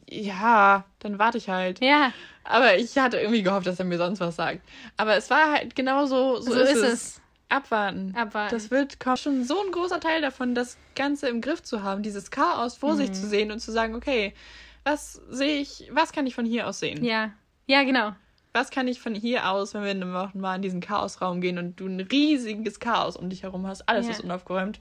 ja, 0.09 0.85
dann 1.01 1.19
warte 1.19 1.39
ich 1.39 1.49
halt. 1.49 1.81
Ja, 1.83 2.13
Aber 2.45 2.77
ich 2.79 2.97
hatte 2.99 3.19
irgendwie 3.19 3.43
gehofft, 3.43 3.67
dass 3.67 3.79
er 3.79 3.85
mir 3.85 3.99
sonst 3.99 4.21
was 4.21 4.37
sagt. 4.37 4.61
Aber 4.97 5.17
es 5.17 5.31
war 5.31 5.53
halt 5.53 5.75
genau 5.75 6.07
so, 6.07 6.41
so, 6.41 6.53
so, 6.53 6.61
ist 6.61 6.77
es. 6.77 7.21
Abwarten. 7.49 8.15
Aber 8.17 8.49
Das 8.49 8.71
wird 8.71 8.97
schon 9.17 9.45
so 9.45 9.61
ein 9.65 9.71
großer 9.71 10.01
Teil 10.01 10.23
davon, 10.23 10.55
das 10.55 10.77
Ganze 10.97 11.29
im 11.29 11.41
Griff 11.41 11.63
zu 11.63 11.83
haben, 11.83 12.03
dieses 12.03 12.31
Chaos 12.31 12.77
vor 12.77 12.95
Mhm. 12.95 12.99
sich 12.99 13.13
zu 13.13 13.27
sehen 13.29 13.53
und 13.53 13.61
zu 13.61 13.71
sagen, 13.71 13.95
okay, 13.95 14.35
was 14.83 15.21
sehe 15.31 15.59
ich, 15.61 15.89
was 15.93 16.13
kann 16.13 16.27
ich 16.27 16.35
von 16.35 16.45
hier 16.47 16.67
aus 16.67 16.81
sehen? 16.81 17.05
ja, 17.05 17.31
ja, 17.67 17.83
genau. 17.85 18.13
Was 18.53 18.71
kann 18.71 18.87
ich 18.89 19.01
von 19.01 19.15
hier 19.15 19.51
aus, 19.51 19.75
wenn 19.75 19.83
wir 19.83 19.91
eine 19.91 20.13
Woche 20.13 20.37
mal 20.39 20.57
in 20.57 20.63
diesen 20.63 20.81
Chaosraum 20.81 21.41
gehen 21.41 21.59
und 21.59 21.81
du 21.81 21.87
ein 21.87 22.01
riesiges 22.01 22.79
Chaos 22.79 23.17
um 23.17 23.29
dich 23.31 23.43
herum 23.43 23.67
hast, 23.67 23.89
alles 23.89 24.07
Ja. 24.07 24.13
ist 24.13 24.21
unaufgeräumt. 24.21 24.79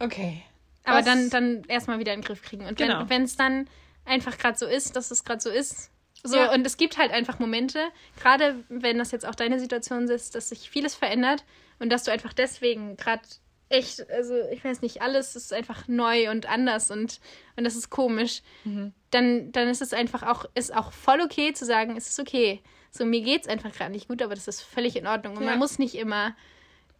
Okay. 0.00 0.42
Aber 0.84 0.98
Was- 0.98 1.04
dann, 1.06 1.30
dann 1.30 1.62
erstmal 1.68 1.98
wieder 1.98 2.12
in 2.12 2.20
den 2.20 2.26
Griff 2.26 2.42
kriegen. 2.42 2.66
Und 2.66 2.76
Genau. 2.76 3.04
wenn 3.08 3.22
es 3.22 3.36
dann 3.36 3.68
einfach 4.06 4.38
gerade 4.38 4.58
so 4.58 4.66
ist, 4.66 4.96
dass 4.96 5.10
es 5.10 5.24
gerade 5.24 5.40
so 5.40 5.50
ist. 5.50 5.90
So, 6.22 6.36
Ja. 6.36 6.52
und 6.52 6.66
es 6.66 6.76
gibt 6.76 6.98
halt 6.98 7.12
einfach 7.12 7.38
Momente, 7.38 7.80
gerade 8.20 8.64
wenn 8.68 8.98
das 8.98 9.12
jetzt 9.12 9.26
auch 9.26 9.34
deine 9.34 9.60
Situation 9.60 10.08
ist, 10.08 10.34
dass 10.34 10.48
sich 10.48 10.70
vieles 10.70 10.94
verändert 10.94 11.44
und 11.78 11.90
dass 11.90 12.04
du 12.04 12.10
einfach 12.10 12.32
deswegen 12.32 12.96
gerade 12.96 13.22
echt, 13.68 14.08
also 14.10 14.34
ich 14.50 14.64
weiß 14.64 14.80
nicht, 14.82 15.02
alles 15.02 15.36
ist 15.36 15.52
einfach 15.52 15.88
neu 15.88 16.30
und 16.30 16.46
anders 16.46 16.90
und, 16.90 17.20
und 17.56 17.64
das 17.64 17.76
ist 17.76 17.90
komisch. 17.90 18.42
Mhm. 18.64 18.92
Dann, 19.10 19.52
dann 19.52 19.68
ist 19.68 19.82
es 19.82 19.92
einfach 19.92 20.22
auch, 20.22 20.46
ist 20.54 20.74
auch 20.74 20.92
voll 20.92 21.20
okay 21.20 21.52
zu 21.52 21.64
sagen, 21.64 21.96
es 21.96 22.08
ist 22.08 22.18
okay. 22.18 22.62
So, 22.90 23.04
mir 23.04 23.20
geht's 23.20 23.48
einfach 23.48 23.72
gerade 23.72 23.92
nicht 23.92 24.08
gut, 24.08 24.22
aber 24.22 24.34
das 24.34 24.48
ist 24.48 24.62
völlig 24.62 24.96
in 24.96 25.06
Ordnung. 25.06 25.36
Und 25.36 25.42
Ja. 25.44 25.50
man 25.50 25.58
muss 25.58 25.78
nicht 25.78 25.94
immer 25.96 26.34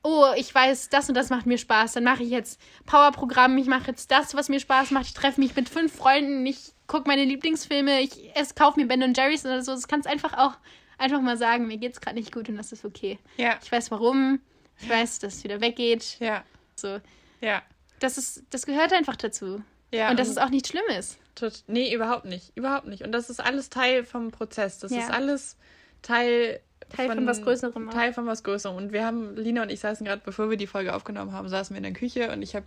oh, 0.09 0.27
ich 0.37 0.55
weiß, 0.55 0.89
das 0.91 1.09
und 1.09 1.17
das 1.17 1.31
macht 1.31 1.47
mir 1.47 1.59
Spaß, 1.59 1.95
dann 1.95 2.05
mache 2.05 2.23
ich 2.23 2.31
jetzt 2.31 2.61
Powerprogramm, 2.85 3.59
ich 3.59 3.67
mache 3.67 3.89
jetzt 3.89 4.13
das, 4.13 4.37
was 4.37 4.49
mir 4.49 4.61
Spaß 4.61 4.93
macht, 4.93 5.07
ich 5.07 5.15
treffe 5.15 5.41
mich 5.41 5.57
mit 5.57 5.69
fünf 5.69 5.93
Freunden, 5.97 6.47
ich 6.47 6.75
gucke 6.87 7.09
meine 7.09 7.25
Lieblingsfilme, 7.25 8.01
ich 8.01 8.35
esse, 8.37 8.55
kaufe 8.55 8.79
mir 8.81 8.87
Ben 8.87 9.03
und 9.03 9.17
Jerry's 9.17 9.45
oder 9.45 9.63
so. 9.63 9.73
Das 9.73 9.89
kannst 9.89 10.07
einfach 10.09 10.33
auch 10.37 10.53
einfach 10.99 11.21
mal 11.21 11.37
sagen, 11.37 11.67
mir 11.67 11.77
geht's 11.79 12.01
gerade 12.01 12.17
nicht 12.17 12.33
gut 12.33 12.49
und 12.49 12.57
das 12.57 12.73
ist 12.73 12.85
okay. 12.85 13.19
Ja, 13.37 13.59
Ich 13.63 13.71
weiß 13.71 13.91
warum, 13.91 14.41
ich 14.81 14.89
weiß, 14.89 15.19
dass 15.21 15.37
es 15.37 15.45
wieder 15.45 15.61
weggeht. 15.61 16.17
ja, 16.21 16.43
So, 16.75 17.01
ja. 17.41 17.63
das 18.01 18.19
ist, 18.19 18.45
das 18.51 18.67
gehört 18.67 18.93
einfach 18.93 19.17
dazu. 19.17 19.63
Ja, 19.93 20.11
und 20.11 20.19
dass 20.19 20.29
es 20.29 20.39
auch 20.39 20.49
nichts 20.51 20.71
Schlimmes. 20.71 21.19
Tot- 21.35 21.65
Nee, 21.67 21.95
überhaupt 21.95 22.25
nicht. 22.25 22.51
Überhaupt 22.57 22.87
nicht. 22.87 23.03
Und 23.03 23.13
das 23.13 23.31
ist 23.31 23.41
alles 23.41 23.69
Teil 23.71 24.05
vom 24.05 24.31
Prozess. 24.31 24.79
Das 24.79 24.91
Ja. 24.91 24.99
ist 25.01 25.11
alles 25.11 25.57
Teil, 26.03 26.61
Teil 26.95 27.09
von 27.09 27.27
was 27.27 27.43
Größerem 27.43 27.89
auch. 27.89 27.93
Teil 27.93 28.13
von 28.13 28.27
was 28.27 28.43
Größerem. 28.43 28.75
Und 28.77 28.93
wir 28.93 29.05
haben, 29.05 29.37
Lina 29.37 29.63
und 29.63 29.71
ich 29.71 29.81
saßen 29.81 30.05
gerade, 30.07 30.23
bevor 30.25 30.51
wir 30.51 30.57
die 30.57 30.67
Folge 30.67 30.95
aufgenommen 30.95 31.33
haben, 31.33 31.49
saßen 31.49 31.75
wir 31.75 31.79
in 31.79 31.83
der 31.85 31.93
Küche 31.93 32.33
und 32.33 32.43
ich 32.43 32.55
habe 32.57 32.67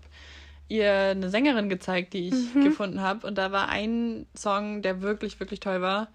ihr 0.70 0.92
eine 0.94 1.30
Sängerin 1.30 1.68
gezeigt, 1.68 2.14
die 2.14 2.30
ich 2.30 2.54
Mhm. 2.56 2.64
gefunden 2.64 3.02
habe. 3.02 3.28
Und 3.28 3.38
da 3.38 3.52
war 3.52 3.68
ein 3.70 4.26
Song, 4.36 4.82
der 4.82 5.02
wirklich, 5.02 5.40
wirklich 5.40 5.60
toll 5.60 5.82
war. 5.82 6.08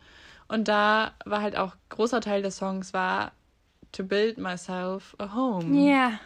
Und 0.48 0.68
da 0.68 1.12
war 1.24 1.42
halt 1.42 1.56
auch 1.56 1.74
großer 1.90 2.20
Teil 2.20 2.42
des 2.42 2.56
Songs 2.56 2.94
war 2.94 3.32
To 3.92 4.02
build 4.02 4.38
myself 4.38 5.14
a 5.18 5.34
home. 5.34 5.76
Ja, 5.88 6.18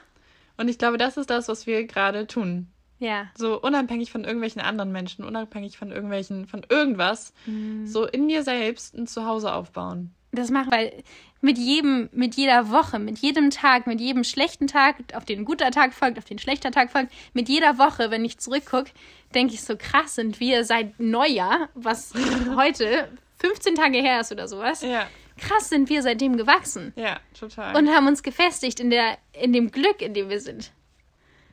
Und 0.57 0.69
ich 0.69 0.79
glaube, 0.79 0.97
das 0.99 1.17
ist 1.17 1.29
das, 1.31 1.49
was 1.49 1.67
wir 1.67 1.87
gerade 1.87 2.27
tun. 2.27 2.69
ja. 2.99 3.29
So 3.37 3.61
unabhängig 3.61 4.11
von 4.11 4.25
irgendwelchen 4.25 4.61
anderen 4.63 4.91
Menschen, 4.91 5.25
unabhängig 5.25 5.77
von 5.79 5.93
irgendwelchen, 5.93 6.47
von 6.47 6.65
irgendwas, 6.69 7.33
Mhm. 7.47 7.87
so 7.87 8.07
in 8.07 8.27
dir 8.29 8.43
selbst 8.43 8.95
ein 8.97 9.07
Zuhause 9.07 9.53
aufbauen. 9.53 10.15
Das 10.33 10.51
machen, 10.51 10.71
weil 10.71 10.93
mit 11.41 11.57
jedem, 11.57 12.09
mit 12.13 12.35
jeder 12.35 12.71
Woche, 12.71 12.99
mit 12.99 13.19
jedem 13.19 13.51
Tag, 13.51 13.87
mit 13.87 14.01
jedem 14.01 14.25
schlechten 14.25 14.67
Tag, 14.67 14.97
auf 15.15 15.25
den 15.25 15.41
ein 15.41 15.45
guter 15.45 15.71
Tag 15.71 15.95
folgt, 15.95 16.19
auf 16.19 16.25
den 16.25 16.37
ein 16.37 16.41
schlechter 16.41 16.71
Tag 16.71 16.91
folgt, 16.91 17.13
mit 17.33 17.49
jeder 17.49 17.79
Woche, 17.79 18.11
wenn 18.11 18.25
ich 18.25 18.39
zurückgucke, 18.39 18.91
denke 19.35 19.55
ich 19.55 19.63
so 19.63 19.77
krass 19.77 20.17
sind 20.17 20.41
wir 20.41 20.65
seit 20.65 20.99
Neujahr, 20.99 21.69
was 21.75 22.13
heute 22.57 23.09
15 23.41 23.77
Tage 23.77 23.99
her 23.99 24.21
ist 24.21 24.33
oder 24.33 24.49
sowas. 24.49 24.83
Ja, 24.83 25.07
Krass 25.39 25.69
sind 25.69 25.89
wir 25.89 26.03
seitdem 26.03 26.37
gewachsen 26.37 26.93
ja, 26.97 27.21
total. 27.39 27.77
und 27.77 27.89
haben 27.89 28.07
uns 28.07 28.23
gefestigt 28.23 28.81
in 28.81 28.91
der, 28.91 29.19
in 29.33 29.53
dem 29.53 29.71
Glück, 29.71 30.03
in 30.03 30.15
dem 30.15 30.29
wir 30.29 30.41
sind. 30.41 30.73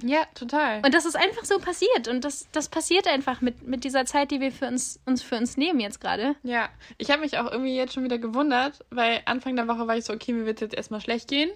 Ja, 0.03 0.25
total. 0.35 0.81
Und 0.85 0.93
das 0.93 1.05
ist 1.05 1.15
einfach 1.15 1.45
so 1.45 1.57
passiert. 1.59 2.07
Und 2.07 2.25
das, 2.25 2.47
das 2.51 2.69
passiert 2.69 3.07
einfach 3.07 3.41
mit, 3.41 3.65
mit 3.65 3.83
dieser 3.83 4.05
Zeit, 4.05 4.31
die 4.31 4.41
wir 4.41 4.51
für 4.51 4.67
uns, 4.67 4.99
uns 5.05 5.21
für 5.21 5.37
uns 5.37 5.57
nehmen 5.57 5.79
jetzt 5.79 6.01
gerade. 6.01 6.35
Ja, 6.43 6.69
ich 6.97 7.11
habe 7.11 7.21
mich 7.21 7.37
auch 7.37 7.49
irgendwie 7.51 7.75
jetzt 7.75 7.93
schon 7.93 8.03
wieder 8.03 8.17
gewundert, 8.17 8.83
weil 8.89 9.21
Anfang 9.25 9.55
der 9.55 9.67
Woche 9.67 9.87
war 9.87 9.97
ich 9.97 10.05
so, 10.05 10.13
okay, 10.13 10.33
mir 10.33 10.45
wird 10.45 10.61
jetzt 10.61 10.75
erstmal 10.75 11.01
schlecht 11.01 11.29
gehen. 11.29 11.49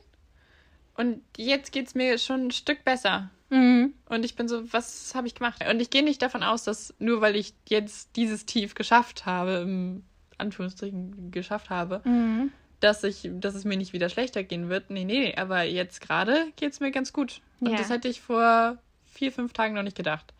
Und 0.95 1.21
jetzt 1.37 1.71
geht 1.71 1.87
es 1.87 1.95
mir 1.95 2.17
schon 2.17 2.47
ein 2.47 2.51
Stück 2.51 2.83
besser. 2.83 3.29
Mhm. 3.49 3.93
Und 4.07 4.23
ich 4.25 4.35
bin 4.35 4.47
so, 4.47 4.71
was 4.71 5.13
habe 5.15 5.27
ich 5.27 5.35
gemacht? 5.35 5.63
Und 5.69 5.79
ich 5.79 5.89
gehe 5.89 6.03
nicht 6.03 6.21
davon 6.21 6.43
aus, 6.43 6.63
dass 6.63 6.93
nur 6.99 7.21
weil 7.21 7.35
ich 7.35 7.53
jetzt 7.67 8.15
dieses 8.15 8.45
Tief 8.45 8.75
geschafft 8.75 9.25
habe, 9.25 9.59
im 9.63 10.03
Anführungsstrichen 10.37 11.31
geschafft 11.31 11.69
habe, 11.69 12.01
Mhm. 12.05 12.51
Dass 12.79 13.03
ich, 13.03 13.29
dass 13.33 13.55
es 13.55 13.65
mir 13.65 13.77
nicht 13.77 13.93
wieder 13.93 14.09
schlechter 14.09 14.43
gehen 14.43 14.69
wird. 14.69 14.89
Nee, 14.89 15.03
nee, 15.05 15.35
aber 15.35 15.63
jetzt 15.63 16.01
gerade 16.01 16.51
geht 16.55 16.71
es 16.71 16.79
mir 16.79 16.91
ganz 16.91 17.11
gut. 17.13 17.41
Und 17.59 17.71
Ja. 17.71 17.77
das 17.77 17.89
hätte 17.89 18.07
ich 18.07 18.21
vor 18.21 18.77
vier, 19.05 19.31
fünf 19.31 19.53
Tagen 19.53 19.73
noch 19.73 19.83
nicht 19.83 19.97
gedacht, 19.97 20.33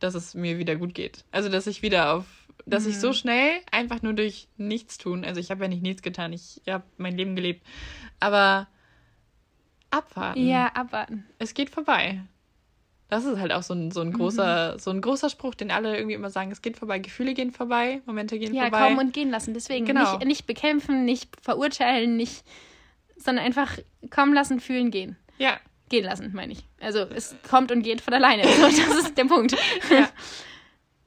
dass 0.00 0.14
es 0.14 0.34
mir 0.34 0.58
wieder 0.58 0.76
gut 0.76 0.94
geht. 0.94 1.24
Also, 1.30 1.48
dass 1.48 1.66
ich 1.66 1.82
wieder 1.82 2.12
auf, 2.14 2.24
dass 2.66 2.86
ich 2.86 2.96
Mhm. 2.96 3.00
so 3.00 3.12
schnell 3.12 3.60
einfach 3.70 4.02
nur 4.02 4.12
durch 4.14 4.48
nichts 4.56 4.98
tun, 4.98 5.24
also 5.24 5.40
ich 5.40 5.50
habe 5.50 5.62
ja 5.64 5.68
nicht 5.68 5.82
nichts 5.82 6.02
getan, 6.02 6.32
ich 6.32 6.60
habe 6.68 6.84
mein 6.96 7.16
Leben 7.16 7.36
gelebt, 7.36 7.64
aber 8.20 8.66
abwarten. 9.90 10.46
Ja, 10.46 10.66
abwarten. 10.74 11.26
Es 11.38 11.54
geht 11.54 11.70
vorbei. 11.70 12.20
Das 13.10 13.24
ist 13.24 13.38
halt 13.38 13.52
auch 13.52 13.62
so 13.62 13.72
ein, 13.74 13.90
so 13.90 14.00
ein 14.02 14.12
großer, 14.12 14.74
Mhm. 14.74 14.78
so 14.78 14.90
ein 14.90 15.00
großer 15.00 15.30
Spruch, 15.30 15.54
den 15.54 15.70
alle 15.70 15.96
irgendwie 15.96 16.14
immer 16.14 16.28
sagen, 16.30 16.50
es 16.50 16.60
geht 16.60 16.76
vorbei, 16.76 16.98
Gefühle 16.98 17.32
gehen 17.34 17.52
vorbei, 17.52 18.02
Momente 18.04 18.38
gehen 18.38 18.54
Ja, 18.54 18.64
vorbei. 18.64 18.80
kommen 18.88 18.98
und 18.98 19.12
gehen 19.14 19.30
lassen. 19.30 19.54
Deswegen 19.54 19.86
Genau. 19.86 20.16
nicht, 20.18 20.26
nicht 20.26 20.46
bekämpfen, 20.46 21.04
nicht 21.06 21.30
verurteilen, 21.42 22.16
nicht, 22.16 22.44
sondern 23.16 23.44
einfach 23.46 23.78
kommen 24.10 24.34
lassen, 24.34 24.60
fühlen, 24.60 24.90
gehen. 24.90 25.16
ja, 25.38 25.58
Gehen 25.90 26.04
lassen, 26.04 26.32
meine 26.34 26.52
ich. 26.52 26.64
Also 26.80 26.98
es 26.98 27.34
kommt 27.48 27.72
und 27.72 27.80
geht 27.82 28.02
von 28.02 28.12
alleine. 28.12 28.46
So, 28.46 28.62
das 28.66 29.04
ist 29.06 29.16
der 29.16 29.24
Punkt. 29.24 29.56
Ja. 29.90 30.10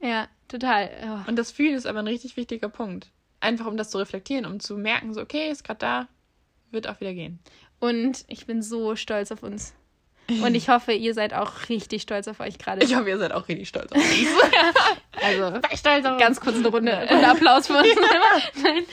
ja, 0.00 0.28
total. 0.48 0.90
Oh. 1.24 1.28
Und 1.30 1.36
das 1.38 1.52
Fühlen 1.52 1.74
ist 1.76 1.86
aber 1.86 2.00
ein 2.00 2.08
richtig 2.08 2.36
wichtiger 2.36 2.68
Punkt. 2.68 3.12
Einfach 3.38 3.66
um 3.66 3.76
das 3.76 3.90
zu 3.90 3.98
reflektieren, 3.98 4.44
um 4.44 4.58
zu 4.58 4.76
merken, 4.76 5.14
so, 5.14 5.20
okay, 5.20 5.50
ist 5.52 5.62
gerade 5.62 5.78
da, 5.78 6.08
wird 6.72 6.88
auch 6.88 6.98
wieder 7.00 7.14
gehen. 7.14 7.38
Und 7.78 8.24
ich 8.26 8.46
bin 8.46 8.60
so 8.60 8.96
stolz 8.96 9.30
auf 9.30 9.44
uns. 9.44 9.72
Und 10.28 10.54
ich 10.54 10.68
hoffe, 10.68 10.92
ihr 10.92 11.14
seid 11.14 11.34
auch 11.34 11.68
richtig 11.68 12.02
stolz 12.02 12.26
auf 12.28 12.40
euch 12.40 12.58
gerade. 12.58 12.84
Ich 12.84 12.94
hoffe, 12.94 13.08
ihr 13.08 13.18
seid 13.18 13.32
auch 13.32 13.48
richtig 13.48 13.68
stolz 13.68 13.92
auf 13.92 13.98
uns. 13.98 14.06
Also 15.24 15.60
stolz 15.76 16.04
auf 16.06 16.18
ganz 16.18 16.40
kurz 16.40 16.56
eine 16.56 16.68
Runde, 16.68 17.06
Runde 17.08 17.28
Applaus 17.28 17.66
für 17.66 17.76
uns. 17.76 17.86
nein, 18.62 18.84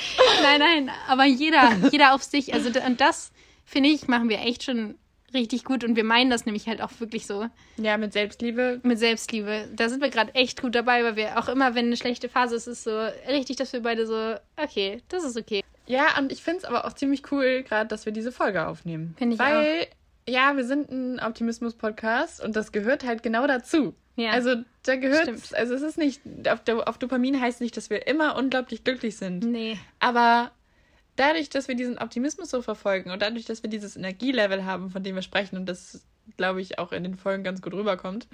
nein, 0.44 0.60
nein. 0.60 0.92
Aber 1.08 1.24
jeder, 1.26 1.72
jeder 1.92 2.14
auf 2.14 2.22
sich. 2.24 2.54
Also 2.54 2.70
und 2.86 3.00
das 3.02 3.32
finde 3.66 3.90
ich 3.90 4.08
machen 4.08 4.30
wir 4.30 4.40
echt 4.42 4.64
schon 4.64 4.96
richtig 5.34 5.64
gut 5.64 5.84
und 5.84 5.96
wir 5.96 6.04
meinen 6.04 6.30
das 6.30 6.46
nämlich 6.46 6.68
halt 6.68 6.82
auch 6.82 6.92
wirklich 7.00 7.26
so 7.26 7.48
Ja, 7.78 7.98
mit 7.98 8.14
Selbstliebe. 8.14 8.80
mit 8.84 9.00
Selbstliebe. 9.00 9.70
Da 9.74 9.90
sind 9.90 10.02
wir 10.02 10.10
gerade 10.10 10.36
echt 10.36 10.62
gut 10.62 10.76
dabei, 10.76 11.04
weil 11.04 11.16
wir 11.16 11.40
auch 11.40 11.48
immer, 11.48 11.74
wenn 11.76 11.86
eine 11.86 11.98
schlechte 11.98 12.30
Phase 12.30 12.56
ist, 12.56 12.68
ist 12.68 12.84
so 12.84 13.08
richtig, 13.28 13.56
dass 13.58 13.72
wir 13.74 13.82
beide 13.82 14.06
so 14.06 14.36
okay, 14.62 15.02
das 15.10 15.24
ist 15.24 15.38
okay. 15.38 15.64
Ja, 15.88 16.18
und 16.20 16.32
ich 16.32 16.44
finde 16.44 16.60
es 16.60 16.66
aber 16.66 16.86
auch 16.86 16.94
ziemlich 16.94 17.32
cool, 17.32 17.64
gerade, 17.64 17.88
dass 17.88 18.06
wir 18.06 18.14
diese 18.14 18.32
Folge 18.32 18.68
aufnehmen. 18.68 19.16
Find 19.18 19.34
ich 19.34 19.40
Weil, 19.40 19.88
ja, 20.30 20.56
wir 20.56 20.66
sind 20.66 20.90
ein 20.92 21.20
Optimismus-Podcast 21.20 22.44
und 22.44 22.56
das 22.56 22.72
gehört 22.72 23.04
halt 23.04 23.24
genau 23.24 23.48
dazu. 23.48 23.96
Ja. 24.16 24.32
Also, 24.32 24.56
da 24.84 24.96
gehört 24.96 25.24
Stimmt. 25.24 25.56
Also, 25.56 25.74
es 25.74 25.82
ist 25.82 25.98
nicht, 25.98 26.22
auf, 26.48 26.62
auf 26.86 26.98
Dopamin 26.98 27.40
heißt 27.40 27.62
nicht, 27.62 27.76
dass 27.78 27.90
wir 27.90 28.08
immer 28.08 28.36
unglaublich 28.36 28.84
glücklich 28.84 29.18
sind. 29.18 29.44
Nee. 29.46 29.78
Aber 30.00 30.52
dadurch, 31.16 31.50
dass 31.50 31.68
wir 31.68 31.76
diesen 31.76 31.98
Optimismus 31.98 32.50
so 32.50 32.62
verfolgen 32.62 33.12
und 33.12 33.22
dadurch, 33.22 33.46
dass 33.46 33.64
wir 33.64 33.70
dieses 33.70 33.96
Energielevel 33.96 34.66
haben, 34.66 34.90
von 34.90 35.04
dem 35.04 35.16
wir 35.16 35.22
sprechen 35.22 35.58
und 35.58 35.68
das, 35.68 36.06
glaube 36.38 36.62
ich, 36.62 36.80
auch 36.80 36.92
in 36.92 37.04
den 37.04 37.16
Folgen 37.16 37.44
ganz 37.44 37.62
gut 37.62 37.74
rüberkommt, 37.74 38.28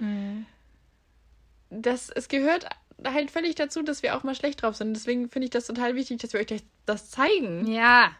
das, 1.70 2.10
es 2.10 2.28
gehört 2.28 2.66
halt 3.04 3.30
völlig 3.30 3.54
dazu, 3.54 3.82
dass 3.82 4.02
wir 4.02 4.16
auch 4.16 4.22
mal 4.22 4.34
schlecht 4.34 4.62
drauf 4.62 4.76
sind. 4.76 4.94
Deswegen 4.94 5.28
finde 5.28 5.44
ich 5.46 5.50
das 5.50 5.66
total 5.66 5.94
wichtig, 5.94 6.18
dass 6.18 6.32
wir 6.32 6.40
euch 6.40 6.62
das 6.86 7.10
zeigen. 7.10 7.70
Ja. 7.70 8.12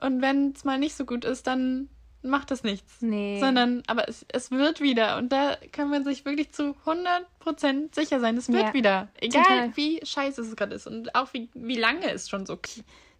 Und 0.00 0.22
wenn 0.22 0.52
es 0.52 0.64
mal 0.64 0.78
nicht 0.78 0.94
so 0.94 1.04
gut 1.04 1.24
ist, 1.24 1.46
dann 1.46 1.88
macht 2.24 2.50
das 2.50 2.62
nichts. 2.64 3.00
Nee. 3.00 3.38
Sondern, 3.40 3.82
aber 3.86 4.08
es, 4.08 4.24
es 4.32 4.50
wird 4.50 4.80
wieder. 4.80 5.18
Und 5.18 5.30
da 5.30 5.56
kann 5.72 5.90
man 5.90 6.04
sich 6.04 6.24
wirklich 6.24 6.52
zu 6.52 6.74
100% 6.84 7.94
sicher 7.94 8.20
sein, 8.20 8.36
es 8.36 8.48
wird 8.50 8.62
Ja, 8.62 8.74
wieder. 8.74 9.08
Egal 9.20 9.42
total. 9.42 9.76
wie 9.76 10.00
scheiße 10.04 10.40
es 10.42 10.56
gerade 10.56 10.74
ist 10.74 10.86
und 10.86 11.14
auch 11.14 11.32
wie, 11.32 11.48
wie 11.54 11.76
lange 11.76 12.10
es 12.10 12.28
schon 12.28 12.46
so 12.46 12.58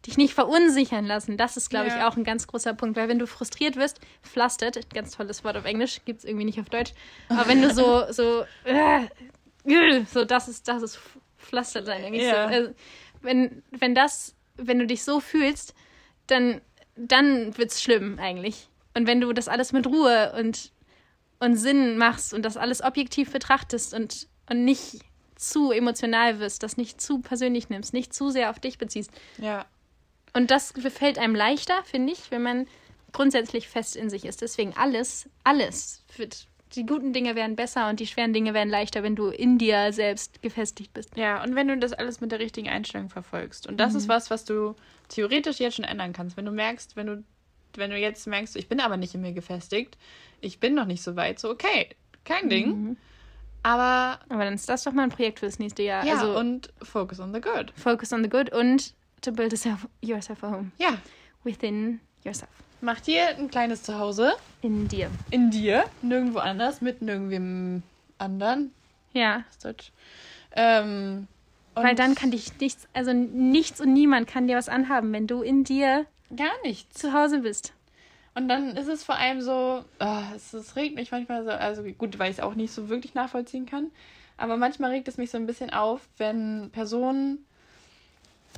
dich 0.07 0.16
nicht 0.18 0.34
verunsichern 0.34 1.07
lassen. 1.07 1.36
Das 1.36 1.57
ist, 1.57 1.70
glaube 1.70 1.86
ich, 1.88 1.94
Ja. 1.94 2.09
auch 2.09 2.16
ein 2.16 2.24
ganz 2.24 2.46
großer 2.46 2.74
Punkt. 2.74 2.96
Weil 2.96 3.09
wenn 3.09 3.18
du 3.18 3.26
frustriert 3.26 3.76
wirst, 3.76 4.00
flustered, 4.22 4.92
ganz 4.92 5.16
tolles 5.16 5.44
Wort 5.44 5.57
auf 5.57 5.64
Englisch, 5.64 6.00
gibt 6.05 6.18
es 6.18 6.24
irgendwie 6.24 6.44
nicht 6.44 6.61
auf 6.61 6.68
Deutsch. 6.68 6.92
Aber 7.28 7.48
wenn 7.48 7.62
du 7.62 7.72
so, 7.72 8.05
so, 8.12 8.44
äh, 8.64 9.05
äh, 9.66 10.05
so, 10.05 10.24
das 10.24 10.48
ist, 10.48 10.68
das 10.68 10.82
ist 10.82 10.98
flustered 11.38 11.86
sein. 11.86 12.12
Ja. 12.14 12.48
so, 12.48 12.55
äh, 12.55 12.74
wenn, 13.22 13.62
wenn 13.70 13.94
das, 13.94 14.34
wenn 14.57 14.78
du 14.78 14.86
dich 14.86 15.05
so 15.05 15.20
fühlst, 15.20 15.74
dann, 16.26 16.61
dann 16.96 17.57
wird's 17.57 17.82
schlimm 17.82 18.18
eigentlich. 18.18 18.68
Und 18.95 19.07
wenn 19.07 19.20
du 19.20 19.32
das 19.32 19.49
alles 19.49 19.72
mit 19.72 19.86
Ruhe 19.86 20.32
und, 20.38 20.72
und 21.40 21.57
Sinn 21.57 21.99
machst 21.99 22.32
und 22.32 22.42
das 22.45 22.57
alles 22.57 22.82
objektiv 22.82 23.32
betrachtest 23.32 23.92
und, 23.95 24.28
und 24.49 24.64
nicht 24.64 25.01
zu 25.36 25.72
emotional 25.72 26.38
wirst, 26.38 26.62
das 26.62 26.76
nicht 26.76 27.01
zu 27.01 27.18
persönlich 27.20 27.68
nimmst, 27.68 27.92
nicht 27.92 28.14
zu 28.14 28.30
sehr 28.30 28.51
auf 28.51 28.61
dich 28.61 28.78
beziehst, 28.78 29.11
Ja. 29.38 29.66
und 30.32 30.51
das 30.51 30.72
fällt 30.90 31.18
einem 31.18 31.34
leichter, 31.34 31.74
finde 31.84 32.12
ich, 32.12 32.30
wenn 32.30 32.42
man 32.42 32.66
grundsätzlich 33.12 33.68
fest 33.68 33.97
in 33.97 34.11
sich 34.11 34.24
ist. 34.24 34.42
Deswegen 34.42 34.74
alles, 34.76 35.28
alles 35.45 36.05
wird. 36.16 36.47
Die 36.74 36.86
guten 36.86 37.12
Dinge 37.12 37.36
werden 37.36 37.55
besser 37.55 37.88
und 37.88 38.01
die 38.01 38.07
schweren 38.09 38.32
Dinge 38.32 38.53
werden 38.55 38.68
leichter, 38.68 39.05
wenn 39.05 39.14
du 39.14 39.28
in 39.28 39.59
dir 39.59 39.92
selbst 39.92 40.42
gefestigt 40.42 40.92
bist. 40.92 41.16
Ja, 41.16 41.42
und 41.45 41.55
wenn 41.55 41.68
du 41.68 41.76
das 41.78 41.92
alles 41.92 42.20
mit 42.20 42.32
der 42.32 42.40
richtigen 42.40 42.68
Einstellung 42.68 43.11
verfolgst. 43.11 43.68
Und 43.68 43.76
das 43.78 43.92
Mhm. 43.92 43.99
ist 43.99 44.09
was, 44.09 44.30
was 44.30 44.45
du 44.45 44.74
theoretisch 45.09 45.61
jetzt 45.61 45.76
schon 45.76 45.84
ändern 45.84 46.12
kannst. 46.12 46.36
Wenn 46.36 46.47
du 46.47 46.51
merkst, 46.51 46.97
wenn 46.97 47.07
du, 47.07 47.24
wenn 47.79 47.91
du 47.91 47.99
jetzt 47.99 48.27
merkst, 48.27 48.57
ich 48.57 48.68
bin 48.68 48.81
aber 48.81 48.97
nicht 48.97 49.14
in 49.14 49.20
mir 49.22 49.33
gefestigt, 49.33 49.97
ich 50.41 50.61
bin 50.61 50.75
noch 50.75 50.87
nicht 50.87 51.03
so 51.03 51.16
weit, 51.16 51.39
so 51.39 51.51
okay, 51.51 51.91
kein 52.25 52.49
Ding. 52.49 52.68
Mhm. 52.68 52.97
Aber 53.62 54.20
Aber 54.29 54.45
dann 54.45 54.55
ist 54.55 54.68
das 54.68 54.85
doch 54.85 54.93
mal 54.93 55.05
ein 55.05 55.11
Projekt 55.11 55.39
fürs 55.41 55.59
nächste 55.59 55.83
Jahr. 55.83 56.05
ja, 56.05 56.14
also 56.18 56.39
und 56.39 56.70
focus 56.83 57.18
on 57.20 57.33
the 57.33 57.41
good. 57.41 57.72
focus 57.77 58.12
on 58.12 58.22
the 58.22 58.29
good 58.29 58.53
und 58.53 58.93
to 59.22 59.33
build 59.33 59.53
yourself, 59.53 59.89
yourself 60.03 60.45
a 60.45 60.51
home 60.51 60.70
Ja, 60.79 60.99
within 61.45 62.01
yourself. 62.25 62.51
mach 62.83 63.01
dir 63.01 63.29
ein 63.39 63.51
kleines 63.51 63.83
Zuhause 63.83 64.35
In 64.61 64.87
dir. 64.89 65.11
in 65.31 65.51
dir, 65.51 65.85
nirgendwo 66.03 66.41
anders, 66.41 66.81
mit 66.83 67.01
nirgendwem 67.01 67.83
anderen. 68.18 68.72
Ja. 69.14 69.45
Das 69.49 69.59
Deutsch. 69.61 69.93
Ähm, 70.53 71.27
Weil 71.75 71.95
dann 71.95 72.14
kann 72.14 72.31
dich 72.31 72.53
nichts, 72.61 72.87
also 72.93 73.12
nichts 73.12 73.81
und 73.81 73.93
niemand 73.93 74.29
kann 74.29 74.47
dir 74.47 74.57
was 74.57 74.68
anhaben, 74.68 75.12
wenn 75.12 75.27
du 75.27 75.41
in 75.43 75.64
dir 75.64 76.07
gar 76.35 76.53
nichts. 76.62 77.01
zu 77.01 77.12
Hause 77.12 77.41
bist. 77.41 77.72
Und 78.35 78.49
dann 78.49 78.77
ist 78.77 78.89
es 78.89 79.05
vor 79.05 79.16
allem 79.16 79.41
so, 79.41 79.85
ah, 80.01 80.25
es, 80.35 80.53
es 80.53 80.75
regt 80.77 80.97
mich 80.97 81.12
manchmal 81.12 81.45
so, 81.45 81.51
also 81.51 81.85
gut, 81.85 82.18
weil 82.18 82.31
ich 82.31 82.39
es 82.39 82.43
auch 82.43 82.55
nicht 82.55 82.72
so 82.72 82.89
wirklich 82.89 83.14
nachvollziehen 83.14 83.66
kann, 83.66 83.93
aber 84.37 84.57
manchmal 84.57 84.91
regt 84.91 85.07
es 85.07 85.18
mich 85.18 85.31
so 85.31 85.39
ein 85.39 85.47
bisschen 85.47 85.70
auf, 85.70 86.09
wenn 86.18 86.70
Personen 86.72 87.47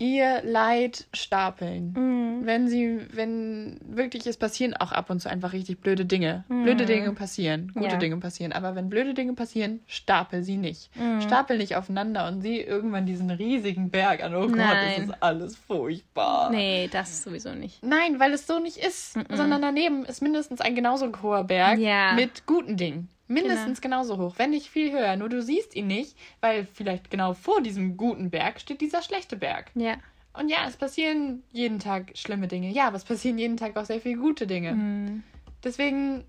ihr 0.01 0.43
Leid 0.45 1.07
stapeln. 1.15 1.93
Mhm. 1.97 2.47
Wenn 2.47 2.69
sie, 2.69 3.01
wenn 3.13 3.81
wirklich 3.87 4.27
es 4.27 4.37
passieren 4.37 4.75
auch 4.75 4.93
ab 4.93 5.11
und 5.11 5.21
zu 5.21 5.29
einfach 5.29 5.53
richtig 5.53 5.81
blöde 5.81 6.05
Dinge. 6.05 6.45
Blöde 6.49 6.87
Dinge 6.87 7.13
passieren, 7.13 7.69
gute 7.75 7.87
Mhm. 7.87 7.91
Ja. 7.93 7.97
Dinge 7.99 8.17
passieren. 8.19 8.53
Aber 8.53 8.75
wenn 8.77 8.89
blöde 8.89 9.15
Dinge 9.15 9.33
passieren, 9.35 9.81
stapel 9.87 10.43
sie 10.43 10.57
nicht. 10.57 10.91
Mhm. 10.97 11.21
Stapel 11.23 11.59
nicht 11.59 11.77
aufeinander 11.77 12.29
und 12.29 12.43
sieh 12.43 12.61
irgendwann 12.61 13.07
diesen 13.07 13.31
riesigen 13.31 13.91
Berg 13.91 14.23
an. 14.23 14.35
Oh 14.35 14.47
Gott, 14.47 14.57
Nein. 14.57 14.95
das 14.97 15.05
ist 15.09 15.23
alles 15.23 15.57
furchtbar. 15.57 16.51
Nee, 16.51 16.89
das 16.93 17.23
sowieso 17.23 17.55
nicht. 17.55 17.83
Nein, 17.83 18.21
weil 18.21 18.33
es 18.33 18.47
so 18.47 18.59
nicht 18.59 18.77
ist, 18.79 19.15
sondern 19.33 19.63
daneben 19.63 20.05
ist 20.05 20.23
mindestens 20.23 20.61
ein 20.61 20.75
genauso 20.75 21.11
hoher 21.23 21.45
Berg 21.45 21.79
Ja. 21.79 22.13
mit 22.15 22.47
guten 22.47 22.77
Dingen. 22.77 23.09
Mindestens 23.29 23.81
genauso 23.81 24.19
hoch, 24.19 24.35
wenn 24.39 24.51
nicht 24.51 24.69
viel 24.69 24.93
höher. 24.93 25.17
Nur 25.17 25.29
du 25.29 25.43
siehst 25.43 25.75
ihn 25.75 25.87
nicht, 25.89 26.17
weil 26.41 26.67
vielleicht 26.73 27.11
genau 27.11 27.35
vor 27.35 27.61
diesem 27.61 27.97
guten 27.97 28.31
Berg 28.31 28.61
steht 28.61 28.81
dieser 28.81 29.03
schlechte 29.03 29.37
Berg. 29.37 29.71
Ja. 29.75 29.97
Und 30.33 30.49
ja, 30.49 30.59
es 30.69 30.77
passieren 30.77 31.43
jeden 31.51 31.79
Tag 31.79 32.13
schlimme 32.15 32.47
Dinge. 32.47 32.71
Ja, 32.71 32.89
aber 32.89 32.97
es 32.97 33.05
passieren 33.05 33.39
jeden 33.39 33.57
Tag 33.57 33.77
auch 33.77 33.87
sehr 33.87 34.01
viele 34.01 34.21
gute 34.21 34.47
Dinge. 34.47 34.75
Mhm. 34.75 35.23
Deswegen, 35.65 36.25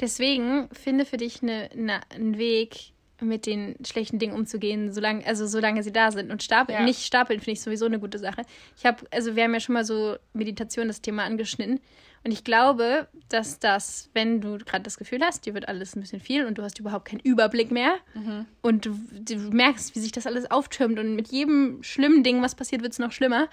Deswegen 0.00 0.68
finde 0.72 1.04
für 1.04 1.16
dich 1.16 1.42
eine, 1.42 1.70
eine, 1.72 2.00
einen 2.10 2.38
Weg, 2.38 2.92
mit 3.22 3.46
den 3.46 3.76
schlechten 3.84 4.18
Dingen 4.18 4.34
umzugehen, 4.34 4.92
solange, 4.92 5.24
also 5.26 5.46
solange 5.46 5.82
sie 5.82 5.92
da 5.92 6.10
sind. 6.10 6.30
Und 6.30 6.42
stapeln, 6.42 6.78
Ja. 6.80 6.84
nicht 6.84 7.04
stapeln 7.04 7.40
finde 7.40 7.52
ich 7.52 7.62
sowieso 7.62 7.86
eine 7.86 7.98
gute 7.98 8.18
Sache. 8.18 8.42
Ich 8.76 8.84
habe, 8.84 9.06
also 9.10 9.36
wir 9.36 9.44
haben 9.44 9.54
ja 9.54 9.60
schon 9.60 9.74
mal 9.74 9.84
so 9.84 10.16
Meditation 10.32 10.88
das 10.88 11.00
Thema 11.00 11.24
angeschnitten. 11.24 11.80
Und 12.24 12.30
ich 12.30 12.44
glaube, 12.44 13.08
dass 13.28 13.58
das, 13.58 14.08
wenn 14.14 14.40
du 14.40 14.58
gerade 14.58 14.84
das 14.84 14.96
Gefühl 14.96 15.20
hast, 15.22 15.44
dir 15.44 15.54
wird 15.54 15.68
alles 15.68 15.96
ein 15.96 16.00
bisschen 16.00 16.20
viel 16.20 16.46
und 16.46 16.56
du 16.56 16.62
hast 16.62 16.78
überhaupt 16.78 17.06
keinen 17.06 17.20
Überblick 17.20 17.70
mehr 17.72 17.94
und 18.60 18.86
du, 18.86 18.98
du 19.10 19.36
merkst, 19.36 19.96
wie 19.96 20.00
sich 20.00 20.12
das 20.12 20.26
alles 20.26 20.50
auftürmt 20.50 20.98
und 20.98 21.16
mit 21.16 21.28
jedem 21.28 21.82
schlimmen 21.82 22.22
Ding, 22.22 22.40
was 22.40 22.54
passiert, 22.54 22.82
wird 22.82 22.92
es 22.92 23.00
noch 23.00 23.10
schlimmer, 23.10 23.48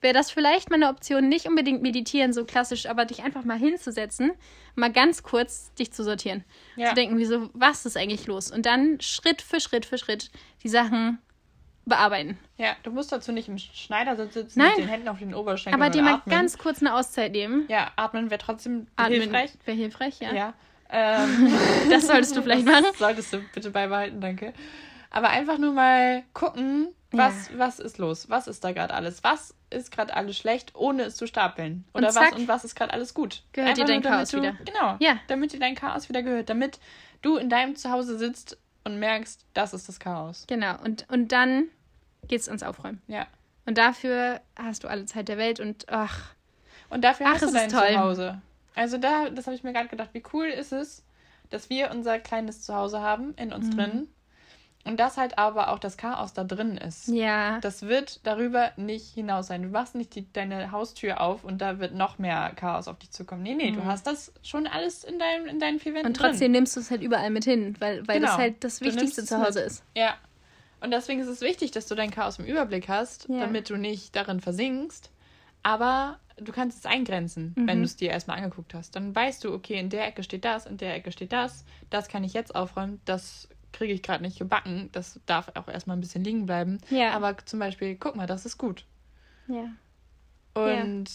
wäre 0.00 0.14
das 0.14 0.30
vielleicht 0.30 0.70
mal 0.70 0.76
eine 0.76 0.88
Option, 0.88 1.28
nicht 1.28 1.46
unbedingt 1.46 1.82
meditieren, 1.82 2.32
so 2.32 2.44
klassisch, 2.44 2.86
aber 2.86 3.04
dich 3.04 3.22
einfach 3.22 3.44
mal 3.44 3.58
hinzusetzen, 3.58 4.32
mal 4.74 4.92
ganz 4.92 5.22
kurz 5.22 5.72
dich 5.74 5.92
zu 5.92 6.04
sortieren. 6.04 6.44
Ja. 6.76 6.90
Zu 6.90 6.94
denken, 6.94 7.18
wieso, 7.18 7.50
was 7.52 7.86
ist 7.86 7.96
eigentlich 7.96 8.26
los? 8.26 8.50
Und 8.50 8.66
dann 8.66 9.00
Schritt 9.00 9.42
für 9.42 9.60
Schritt 9.60 9.86
für 9.86 9.98
Schritt 9.98 10.30
die 10.62 10.68
Sachen 10.68 11.18
bearbeiten. 11.88 12.38
Ja, 12.56 12.76
du 12.82 12.90
musst 12.90 13.10
dazu 13.12 13.32
nicht 13.32 13.48
im 13.48 13.58
Schneidersitz 13.58 14.34
sitzen 14.34 14.58
Nein. 14.60 14.70
mit 14.76 14.78
den 14.84 14.88
Händen 14.88 15.08
auf 15.08 15.18
den 15.18 15.34
Oberschenkeln 15.34 15.80
Aber 15.80 15.90
dir 15.90 16.00
und 16.00 16.04
mal 16.04 16.22
ganz 16.28 16.58
kurz 16.58 16.80
eine 16.80 16.94
Auszeit 16.94 17.32
nehmen. 17.32 17.64
Ja, 17.68 17.90
atmen 17.96 18.30
wäre 18.30 18.40
trotzdem 18.40 18.86
Atmen 18.96 19.20
hilfreich. 19.20 19.52
wäre 19.64 19.76
hilfreich, 19.76 20.20
ja. 20.20 20.32
Ja. 20.34 20.54
Ähm, 20.90 21.52
Das 21.90 22.06
solltest 22.06 22.36
du 22.36 22.42
vielleicht 22.42 22.66
das 22.66 22.82
machen. 22.82 22.94
Solltest 22.98 23.32
du 23.32 23.38
bitte 23.54 23.70
beibehalten, 23.70 24.20
danke. 24.20 24.52
Aber 25.10 25.30
einfach 25.30 25.58
nur 25.58 25.72
mal 25.72 26.22
gucken, 26.34 26.88
was, 27.10 27.50
was 27.56 27.78
ist 27.78 27.96
los? 27.98 28.28
Was 28.28 28.46
ist 28.46 28.62
da 28.64 28.72
gerade 28.72 28.92
alles? 28.92 29.24
Was 29.24 29.54
ist 29.70 29.90
gerade 29.90 30.14
alles 30.14 30.36
schlecht, 30.36 30.74
ohne 30.74 31.04
es 31.04 31.16
zu 31.16 31.26
stapeln? 31.26 31.84
Und 31.92 32.02
Oder 32.02 32.12
zack, 32.12 32.32
was 32.32 32.38
und 32.38 32.48
was 32.48 32.64
ist 32.64 32.74
gerade 32.74 32.92
alles 32.92 33.14
gut? 33.14 33.42
gehört 33.52 33.76
dir 33.78 33.82
Einfach 33.82 33.94
dein 33.94 34.02
nur, 34.02 34.10
Chaos 34.10 34.30
du, 34.30 34.36
wieder. 34.38 34.52
Genau. 34.64 34.96
Ja. 35.00 35.18
Damit 35.28 35.52
dir 35.52 35.60
dein 35.60 35.74
Chaos 35.74 36.08
wieder 36.10 36.22
gehört. 36.22 36.50
Damit 36.50 36.78
du 37.22 37.36
in 37.36 37.48
deinem 37.48 37.76
Zuhause 37.76 38.18
sitzt 38.18 38.58
und 38.84 38.98
merkst, 38.98 39.46
das 39.54 39.72
ist 39.72 39.88
das 39.88 39.98
Chaos. 40.00 40.44
Genau. 40.48 40.74
Und, 40.84 41.06
und 41.10 41.32
dann 41.32 41.68
geht's 42.26 42.48
ans 42.48 42.62
Aufräumen. 42.62 43.00
Ja. 43.06 43.26
Und 43.66 43.78
dafür 43.78 44.40
hast 44.56 44.84
du 44.84 44.88
alle 44.88 45.04
Zeit 45.06 45.28
der 45.28 45.38
Welt 45.38 45.60
und 45.60 45.86
ach, 45.88 46.30
Und 46.90 47.04
dafür 47.04 47.26
Ach, 47.28 47.34
hast 47.34 47.42
du 47.42 47.46
es 47.48 47.52
dein 47.52 47.66
ist 47.68 47.74
toll. 47.76 47.92
Zuhause. 47.92 48.40
Also 48.74 48.96
da, 48.96 49.28
das 49.28 49.46
habe 49.46 49.54
ich 49.54 49.62
mir 49.62 49.72
gerade 49.74 49.88
gedacht, 49.88 50.10
wie 50.14 50.22
cool 50.32 50.46
ist 50.46 50.72
es, 50.72 51.04
dass 51.50 51.68
wir 51.68 51.90
unser 51.90 52.18
kleines 52.18 52.62
Zuhause 52.62 53.00
haben 53.00 53.34
in 53.36 53.48
Mhm. 53.48 53.54
uns 53.54 53.70
drin 53.76 54.08
und 54.84 54.98
dass 54.98 55.18
halt 55.18 55.36
aber 55.36 55.68
auch 55.70 55.78
das 55.78 55.98
Chaos 55.98 56.32
da 56.32 56.44
drin 56.44 56.78
ist. 56.78 57.08
ja. 57.08 57.58
Das 57.60 57.82
wird 57.82 58.20
darüber 58.26 58.72
nicht 58.76 59.12
hinaus 59.12 59.48
sein. 59.48 59.62
Du 59.64 59.68
machst 59.68 59.94
nicht 59.96 60.14
die, 60.14 60.32
deine 60.32 60.70
Haustür 60.72 61.20
auf 61.20 61.44
und 61.44 61.58
da 61.58 61.78
wird 61.78 61.94
noch 61.94 62.18
mehr 62.18 62.52
Chaos 62.56 62.88
auf 62.88 62.98
dich 62.98 63.10
zukommen. 63.10 63.42
Nee, 63.42 63.54
nee, 63.54 63.70
du 63.72 63.84
hast 63.84 64.06
das 64.06 64.32
schon 64.42 64.66
alles 64.66 65.04
in, 65.04 65.18
deinem, 65.18 65.46
in 65.46 65.58
deinen 65.60 65.80
vier 65.80 65.92
Wänden 65.92 66.06
Mhm. 66.06 66.12
Und 66.12 66.16
trotzdem 66.16 66.38
drin. 66.46 66.52
nimmst 66.52 66.74
du 66.76 66.80
es 66.80 66.90
halt 66.90 67.02
überall 67.02 67.28
mit 67.30 67.44
hin, 67.44 67.76
weil, 67.80 68.06
weil 68.08 68.20
das 68.20 68.30
Genau. 68.30 68.42
halt 68.42 68.64
das 68.64 68.80
Wichtigste 68.80 69.24
zu 69.26 69.34
es 69.34 69.40
Hause 69.42 69.58
mit. 69.58 69.66
ist. 69.66 69.82
Ja. 69.94 70.14
Und 70.80 70.90
deswegen 70.92 71.20
ist 71.20 71.28
es 71.28 71.40
wichtig, 71.40 71.70
dass 71.72 71.86
du 71.86 71.94
dein 71.94 72.10
Chaos 72.10 72.38
im 72.38 72.44
Überblick 72.44 72.88
hast, 72.88 73.28
Ja. 73.28 73.40
damit 73.40 73.68
du 73.70 73.76
nicht 73.76 74.14
darin 74.14 74.40
versinkst. 74.40 75.10
Aber 75.62 76.20
du 76.36 76.52
kannst 76.52 76.78
es 76.78 76.86
eingrenzen, 76.86 77.52
Mhm. 77.56 77.66
wenn 77.66 77.78
du 77.78 77.84
es 77.84 77.96
dir 77.96 78.10
erstmal 78.10 78.36
angeguckt 78.38 78.74
hast. 78.74 78.94
Dann 78.94 79.14
weißt 79.14 79.42
du, 79.44 79.52
okay, 79.52 79.78
in 79.80 79.90
der 79.90 80.06
Ecke 80.06 80.22
steht 80.22 80.44
das, 80.44 80.66
in 80.66 80.76
der 80.76 80.94
Ecke 80.94 81.10
steht 81.10 81.32
das. 81.32 81.64
Das 81.90 82.06
kann 82.08 82.22
ich 82.22 82.32
jetzt 82.32 82.54
aufräumen, 82.54 83.00
das 83.04 83.48
kriege 83.72 83.92
ich 83.92 84.02
gerade 84.02 84.22
nicht 84.22 84.38
gebacken. 84.38 84.88
Das 84.92 85.20
darf 85.26 85.50
auch 85.54 85.68
erstmal 85.68 85.96
ein 85.96 86.00
bisschen 86.00 86.22
liegen 86.24 86.46
bleiben. 86.46 86.78
Ja. 86.90 87.10
Aber 87.12 87.36
zum 87.44 87.58
Beispiel, 87.58 87.96
guck 87.96 88.14
mal, 88.16 88.26
das 88.26 88.46
ist 88.46 88.56
gut. 88.56 88.84
Ja. 89.48 89.68
Und 90.54 91.06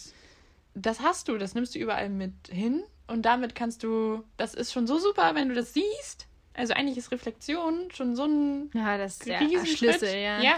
das 0.74 0.99
hast 1.01 1.28
du, 1.28 1.38
das 1.38 1.53
nimmst 1.55 1.76
du 1.76 1.80
überall 1.80 2.09
mit 2.09 2.34
hin. 2.49 2.84
Und 3.07 3.24
damit 3.24 3.55
kannst 3.55 3.84
du, 3.84 4.24
das 4.38 4.53
ist 4.53 4.72
schon 4.72 4.88
so 4.88 4.97
super, 4.99 5.36
wenn 5.36 5.49
du 5.49 5.55
das 5.55 5.74
siehst. 5.74 6.28
Also 6.54 6.74
eigentlich 6.74 6.97
ist 6.97 7.12
Reflexion 7.12 7.89
schon 7.91 8.16
so 8.16 8.26
ein 8.26 8.70
Ja, 8.74 8.97
das 8.97 9.14
ist 9.14 9.26
der. 9.28 9.66
Schlüssel, 9.66 10.16
ja. 10.16 10.41
Ja, 10.41 10.58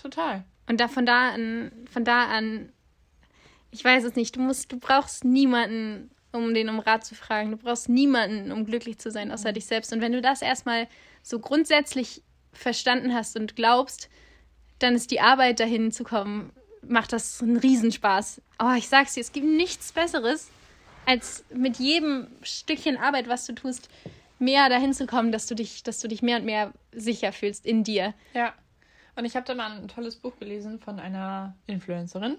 total. 0.00 0.44
Und 0.68 0.80
da 0.80 0.88
von 0.88 1.06
da 1.06 1.30
an, 1.30 1.72
von 1.90 2.04
da 2.04 2.26
an, 2.26 2.72
ich 3.70 3.84
weiß 3.84 4.04
es 4.04 4.14
nicht, 4.14 4.36
du 4.36 4.40
musst, 4.40 4.72
du 4.72 4.78
brauchst 4.78 5.24
niemanden, 5.24 6.10
um 6.32 6.54
den 6.54 6.68
um 6.68 6.78
Rat 6.78 7.04
zu 7.04 7.14
fragen. 7.14 7.50
Du 7.50 7.56
brauchst 7.56 7.88
niemanden, 7.88 8.52
um 8.52 8.66
glücklich 8.66 8.98
zu 8.98 9.10
sein, 9.10 9.32
außer 9.32 9.52
dich 9.52 9.66
selbst. 9.66 9.92
Und 9.92 10.00
wenn 10.00 10.12
du 10.12 10.20
das 10.20 10.42
erstmal 10.42 10.88
so 11.22 11.38
grundsätzlich 11.38 12.22
verstanden 12.52 13.14
hast 13.14 13.36
und 13.36 13.56
glaubst, 13.56 14.08
dann 14.78 14.94
ist 14.94 15.10
die 15.10 15.20
Arbeit 15.20 15.60
dahin 15.60 15.92
zu 15.92 16.04
kommen, 16.04 16.52
macht 16.82 17.12
das 17.12 17.42
einen 17.42 17.56
Riesenspaß. 17.56 18.40
Oh, 18.62 18.74
ich 18.76 18.88
sag's 18.88 19.14
dir, 19.14 19.20
es 19.20 19.32
gibt 19.32 19.46
nichts 19.46 19.92
Besseres, 19.92 20.50
als 21.04 21.44
mit 21.54 21.78
jedem 21.78 22.28
Stückchen 22.42 22.96
Arbeit, 22.96 23.28
was 23.28 23.46
du 23.46 23.54
tust, 23.54 23.88
mehr 24.38 24.68
dahin 24.68 24.92
zu 24.92 25.06
kommen, 25.06 25.32
dass 25.32 25.46
du 25.46 25.54
dich, 25.54 25.82
dass 25.82 26.00
du 26.00 26.08
dich 26.08 26.22
mehr 26.22 26.38
und 26.38 26.44
mehr 26.44 26.72
sicher 26.92 27.32
fühlst 27.32 27.64
in 27.66 27.84
dir. 27.84 28.14
Ja. 28.34 28.52
Und 29.16 29.24
ich 29.24 29.34
habe 29.34 29.46
da 29.46 29.54
mal 29.54 29.70
ein 29.72 29.88
tolles 29.88 30.16
Buch 30.16 30.36
gelesen 30.38 30.78
von 30.78 31.00
einer 31.00 31.54
Influencerin. 31.66 32.36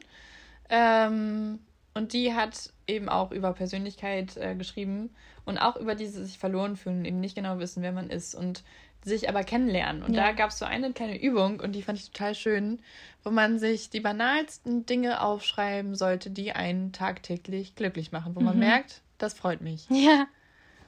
Ähm, 0.70 1.60
und 1.93 2.14
die 2.14 2.34
hat 2.34 2.72
eben 2.86 3.10
auch 3.10 3.32
über 3.32 3.54
Persönlichkeit 3.54 4.38
äh, 4.38 4.54
geschrieben 4.56 5.10
und 5.45 5.58
auch 5.58 5.76
über 5.78 5.95
dieses 5.95 6.28
sich 6.28 6.38
verloren 6.38 6.76
fühlen, 6.76 7.06
eben 7.06 7.20
nicht 7.20 7.36
genau 7.36 7.58
wissen, 7.60 7.82
wer 7.82 7.91
man 7.91 8.10
ist 8.10 8.36
und 8.36 8.64
sich 9.04 9.30
aber 9.30 9.43
kennenlernen. 9.43 10.04
Und 10.04 10.14
Ja. 10.14 10.28
da 10.28 10.32
gab 10.34 10.52
es 10.52 10.60
so 10.60 10.66
eine 10.66 10.91
kleine 10.93 11.20
Übung 11.20 11.60
und 11.60 11.72
die 11.74 11.82
fand 11.82 11.98
ich 11.98 12.12
total 12.12 12.36
schön, 12.36 12.80
wo 13.24 13.32
man 13.32 13.58
sich 13.58 13.89
die 13.89 14.02
banalsten 14.02 14.86
Dinge 14.86 15.22
aufschreiben 15.22 15.95
sollte, 15.95 16.30
die 16.30 16.52
einen 16.52 16.91
tagtäglich 16.91 17.76
glücklich 17.76 18.12
machen, 18.12 18.36
wo 18.36 18.41
man 18.41 18.60
merkt, 18.60 19.02
das 19.18 19.34
freut 19.34 19.62
mich. 19.62 19.88
Ja. 19.89 20.28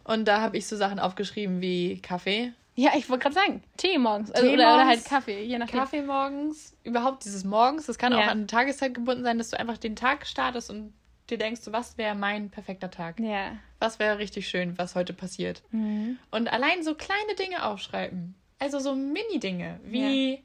Und 0.10 0.26
da 0.28 0.42
habe 0.42 0.58
ich 0.58 0.66
so 0.68 0.76
Sachen 0.76 1.00
aufgeschrieben 1.00 1.62
wie 1.62 2.02
Kaffee, 2.02 2.52
Ja, 2.76 2.92
ich 2.96 3.10
wollte 3.10 3.24
gerade 3.24 3.36
sagen, 3.36 3.64
Tee 3.78 3.98
morgens. 3.98 4.32
Also, 4.32 4.48
Tee 4.48 4.54
oder, 4.54 4.64
oder 4.64 4.76
morgens, 4.86 4.88
halt 4.90 5.06
Kaffee, 5.06 5.44
je 5.44 5.58
nachdem. 5.60 5.80
Kaffee 5.80 6.02
morgens, 6.02 6.76
überhaupt 6.84 7.26
dieses 7.26 7.44
Morgens, 7.44 7.86
das 7.86 7.98
kann 7.98 8.14
Ja. 8.14 8.20
auch 8.20 8.28
an 8.28 8.42
die 8.42 8.48
Tageszeit 8.48 8.94
gebunden 8.94 9.24
sein, 9.24 9.38
dass 9.38 9.50
du 9.52 9.60
einfach 9.60 9.78
den 9.78 9.96
Tag 9.96 10.26
startest 10.26 10.70
und 10.70 10.94
dir 11.30 11.38
denkst, 11.38 11.62
so, 11.62 11.72
was 11.74 11.98
wäre 11.98 12.16
mein 12.16 12.50
perfekter 12.50 12.90
Tag? 12.90 13.20
Ja. 13.20 13.52
Was 13.80 14.00
wäre 14.00 14.18
richtig 14.18 14.48
schön, 14.48 14.78
was 14.80 14.96
heute 14.96 15.14
passiert? 15.14 15.62
Mhm. 15.72 16.18
Und 16.32 16.52
allein 16.52 16.82
so 16.84 16.96
kleine 16.96 17.36
Dinge 17.38 17.64
aufschreiben. 17.66 18.34
Also 18.58 18.80
so 18.80 18.96
Mini-Dinge, 18.96 19.80
wie 19.84 20.42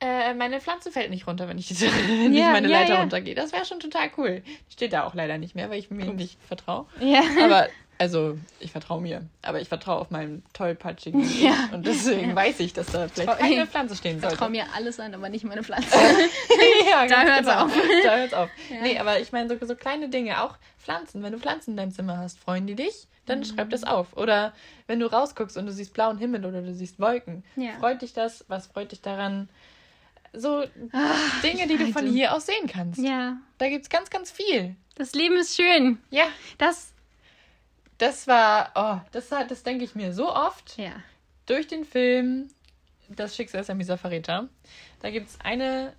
äh, 0.00 0.34
meine 0.34 0.60
Pflanze 0.60 0.90
fällt 0.90 1.10
nicht 1.10 1.26
runter, 1.28 1.48
wenn 1.48 1.58
ich, 1.58 1.68
wenn 1.80 2.32
Ja, 2.32 2.46
ich 2.46 2.52
meine 2.52 2.68
ja, 2.68 2.80
Leiter 2.80 2.94
ja. 2.94 3.00
runtergehe. 3.00 3.34
Das 3.34 3.52
wäre 3.52 3.64
schon 3.64 3.78
total 3.78 4.10
cool. 4.16 4.42
Steht 4.68 4.92
da 4.92 5.04
auch 5.04 5.14
leider 5.14 5.38
nicht 5.38 5.54
mehr, 5.54 5.70
weil 5.70 5.78
ich 5.78 5.90
mir 5.90 6.06
nicht 6.12 6.38
vertraue. 6.42 6.86
Ja. 7.00 7.22
Aber, 7.44 7.68
also, 7.98 8.36
ich 8.58 8.72
vertraue 8.72 9.00
mir. 9.00 9.22
Aber 9.42 9.60
ich 9.60 9.68
vertraue 9.68 10.00
auf 10.00 10.10
meinen 10.10 10.42
tollpatschigen. 10.52 11.22
Ja. 11.40 11.68
Und 11.72 11.86
deswegen 11.86 12.34
weiß 12.36 12.58
ich, 12.60 12.72
dass 12.72 12.86
da 12.86 13.06
vielleicht 13.08 13.38
keine 13.38 13.66
Pflanze 13.66 13.94
stehen 13.96 14.16
Ich 14.16 14.22
sollte. 14.22 14.36
vertraue 14.36 14.50
mir 14.50 14.64
alles 14.74 14.98
an, 15.00 15.14
aber 15.14 15.28
nicht 15.28 15.44
meine 15.44 15.62
Pflanze. 15.62 15.88
ja, 16.90 17.06
Da 17.06 17.24
ganz 17.24 17.46
hört's 17.46 17.48
genau. 17.48 17.64
auf. 17.64 17.72
Da 18.04 18.16
hört's 18.16 18.34
auf. 18.34 18.50
Ja. 18.70 18.82
Nee, 18.82 18.98
aber 18.98 19.20
ich 19.20 19.30
meine, 19.32 19.48
so, 19.58 19.66
so 19.66 19.76
kleine 19.76 20.08
Dinge, 20.08 20.42
auch 20.42 20.56
Pflanzen. 20.78 21.22
Wenn 21.22 21.32
du 21.32 21.38
Pflanzen 21.38 21.70
in 21.72 21.76
deinem 21.76 21.92
Zimmer 21.92 22.18
hast, 22.18 22.38
freuen 22.40 22.66
die 22.66 22.74
dich, 22.74 23.06
dann 23.26 23.38
Mhm. 23.40 23.44
schreib 23.44 23.70
das 23.70 23.84
auf. 23.84 24.16
Oder 24.16 24.52
wenn 24.88 24.98
du 24.98 25.06
rausguckst 25.06 25.56
und 25.56 25.66
du 25.66 25.72
siehst 25.72 25.94
blauen 25.94 26.18
Himmel 26.18 26.44
oder 26.44 26.60
du 26.62 26.74
siehst 26.74 26.98
Wolken, 26.98 27.44
Ja. 27.56 27.72
freut 27.78 28.02
dich 28.02 28.12
das? 28.12 28.44
Was 28.48 28.66
freut 28.66 28.90
dich 28.90 29.00
daran? 29.00 29.48
So 30.34 30.64
Dinge, 31.42 31.66
die 31.68 31.76
du 31.76 31.92
von 31.92 32.06
hier 32.06 32.34
aus 32.34 32.46
sehen 32.46 32.66
kannst. 32.66 32.98
ja. 32.98 33.36
Da 33.58 33.68
gibt's 33.68 33.90
ganz, 33.90 34.10
ganz 34.10 34.30
viel. 34.30 34.74
Das 34.96 35.12
Leben 35.14 35.36
ist 35.36 35.54
schön. 35.56 35.98
Ja, 36.10 36.24
Das. 36.58 36.92
Das 38.02 38.26
war, 38.26 38.72
oh, 38.74 39.00
das, 39.12 39.28
das 39.28 39.62
denke 39.62 39.84
ich 39.84 39.94
mir 39.94 40.12
so 40.12 40.34
oft. 40.34 40.76
Ja. 40.76 40.92
durch 41.46 41.68
den 41.68 41.84
Film 41.84 42.50
Das 43.08 43.36
Schicksal 43.36 43.60
ist 43.60 43.70
ein 43.70 43.76
mieser 43.76 43.96
Verräter, 43.96 44.48
da 45.00 45.10
gibt 45.10 45.28
es 45.28 45.38
eine 45.40 45.94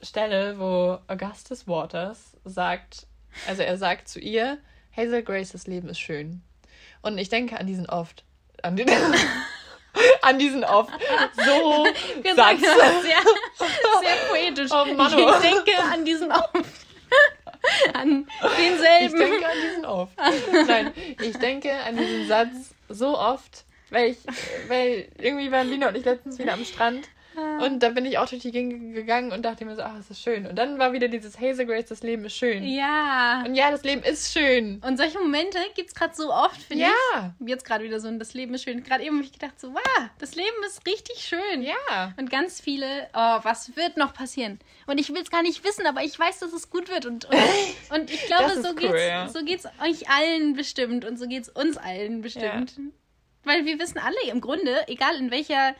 Stelle, 0.00 0.58
wo 0.60 0.98
Augustus 1.08 1.66
Waters 1.66 2.36
sagt, 2.44 3.08
also 3.48 3.62
er 3.62 3.76
sagt 3.76 4.08
zu 4.08 4.20
ihr, 4.20 4.58
Hazel 4.96 5.22
Grace, 5.24 5.50
das 5.50 5.66
Leben 5.66 5.88
ist 5.88 5.98
schön. 5.98 6.42
Und 7.02 7.18
ich 7.18 7.28
denke 7.28 7.58
an 7.58 7.66
diesen 7.66 7.86
oft, 7.86 8.24
an, 8.62 8.76
den, 8.76 8.88
an 10.22 10.38
diesen 10.38 10.62
oft 10.62 10.92
so 11.34 11.86
Satz. 12.36 12.60
Sehr, 12.60 12.70
sehr 13.02 14.16
poetisch. 14.28 14.70
Oh 14.70 14.84
Mann, 14.94 15.12
oh. 15.14 15.32
Ich 15.32 15.50
denke 15.50 15.72
an 15.92 16.04
diesen 16.04 16.30
Auf. 16.30 16.50
An 17.94 18.26
Ich 18.42 18.56
denselben. 18.56 19.18
denke 19.18 19.46
an 19.46 19.56
diesen 19.68 19.84
oft. 19.84 20.12
Nein, 20.68 20.92
ich 21.22 21.36
denke 21.38 21.72
an 21.72 21.96
diesen 21.96 22.26
Satz 22.28 22.74
so 22.88 23.18
oft, 23.18 23.64
weil 23.90 24.10
ich, 24.12 24.18
weil 24.68 25.08
irgendwie 25.18 25.50
waren 25.50 25.68
Lina 25.68 25.88
und 25.88 25.96
ich 25.96 26.04
letztens 26.04 26.38
wieder 26.38 26.54
am 26.54 26.64
Strand 26.64 27.08
und 27.64 27.82
da 27.82 27.90
bin 27.90 28.04
ich 28.04 28.18
auch 28.18 28.28
durch 28.28 28.42
die 28.42 28.50
Gegend 28.50 28.94
gegangen 28.94 29.32
und 29.32 29.42
dachte 29.44 29.64
mir 29.64 29.74
so, 29.76 29.82
ach, 29.82 29.96
es 29.98 30.10
ist 30.10 30.20
schön. 30.20 30.46
Und 30.46 30.56
dann 30.56 30.78
war 30.78 30.92
wieder 30.92 31.08
dieses 31.08 31.38
Hazel 31.40 31.66
Grace, 31.66 31.86
das 31.86 32.02
Leben 32.02 32.24
ist 32.24 32.36
schön. 32.36 32.64
Ja. 32.64 33.42
Und 33.46 33.54
ja, 33.54 33.70
das 33.70 33.82
Leben 33.84 34.02
ist 34.02 34.32
schön. 34.32 34.80
Und 34.86 34.96
solche 34.96 35.18
Momente 35.18 35.58
gibt 35.74 35.88
es 35.88 35.94
gerade 35.94 36.14
so 36.14 36.32
oft, 36.32 36.60
finde 36.62 36.84
Ja, 36.84 37.34
ich. 37.40 37.48
Jetzt 37.48 37.64
gerade 37.64 37.84
wieder 37.84 38.00
so 38.00 38.08
ein 38.08 38.18
Das 38.18 38.34
Leben 38.34 38.54
ist 38.54 38.64
schön. 38.64 38.82
Gerade 38.82 39.04
eben 39.04 39.16
habe 39.16 39.24
ich 39.24 39.32
gedacht, 39.32 39.58
so, 39.60 39.72
wow, 39.74 40.08
das 40.18 40.34
Leben 40.34 40.56
ist 40.66 40.86
richtig 40.86 41.18
schön. 41.18 41.62
ja. 41.62 42.12
Und 42.16 42.30
ganz 42.30 42.60
viele, 42.60 42.86
oh, 43.14 43.38
was 43.42 43.76
wird 43.76 43.96
noch 43.96 44.12
passieren? 44.14 44.58
Und 44.86 44.98
ich 44.98 45.08
will 45.10 45.22
es 45.22 45.30
gar 45.30 45.42
nicht 45.42 45.64
wissen, 45.64 45.86
aber 45.86 46.02
ich 46.02 46.18
weiß, 46.18 46.38
dass 46.40 46.52
es 46.52 46.70
gut 46.70 46.88
wird. 46.90 47.06
Und, 47.06 47.24
und, 47.26 47.34
und 47.94 48.10
ich 48.10 48.22
glaube, 48.26 48.54
so, 48.62 48.68
cool, 48.70 48.74
geht's, 48.76 49.06
ja. 49.08 49.28
so 49.28 49.44
geht's 49.44 49.66
euch 49.82 50.08
allen 50.10 50.54
bestimmt 50.54 51.04
und 51.04 51.18
so 51.18 51.26
geht's 51.26 51.48
uns 51.48 51.76
allen 51.76 52.20
bestimmt. 52.22 52.74
Weil 53.44 53.64
wir 53.64 53.78
wissen 53.78 53.98
alle 53.98 54.30
im 54.30 54.40
Grunde, 54.40 54.86
egal 54.88 55.16
in 55.16 55.30
welcher, 55.30 55.74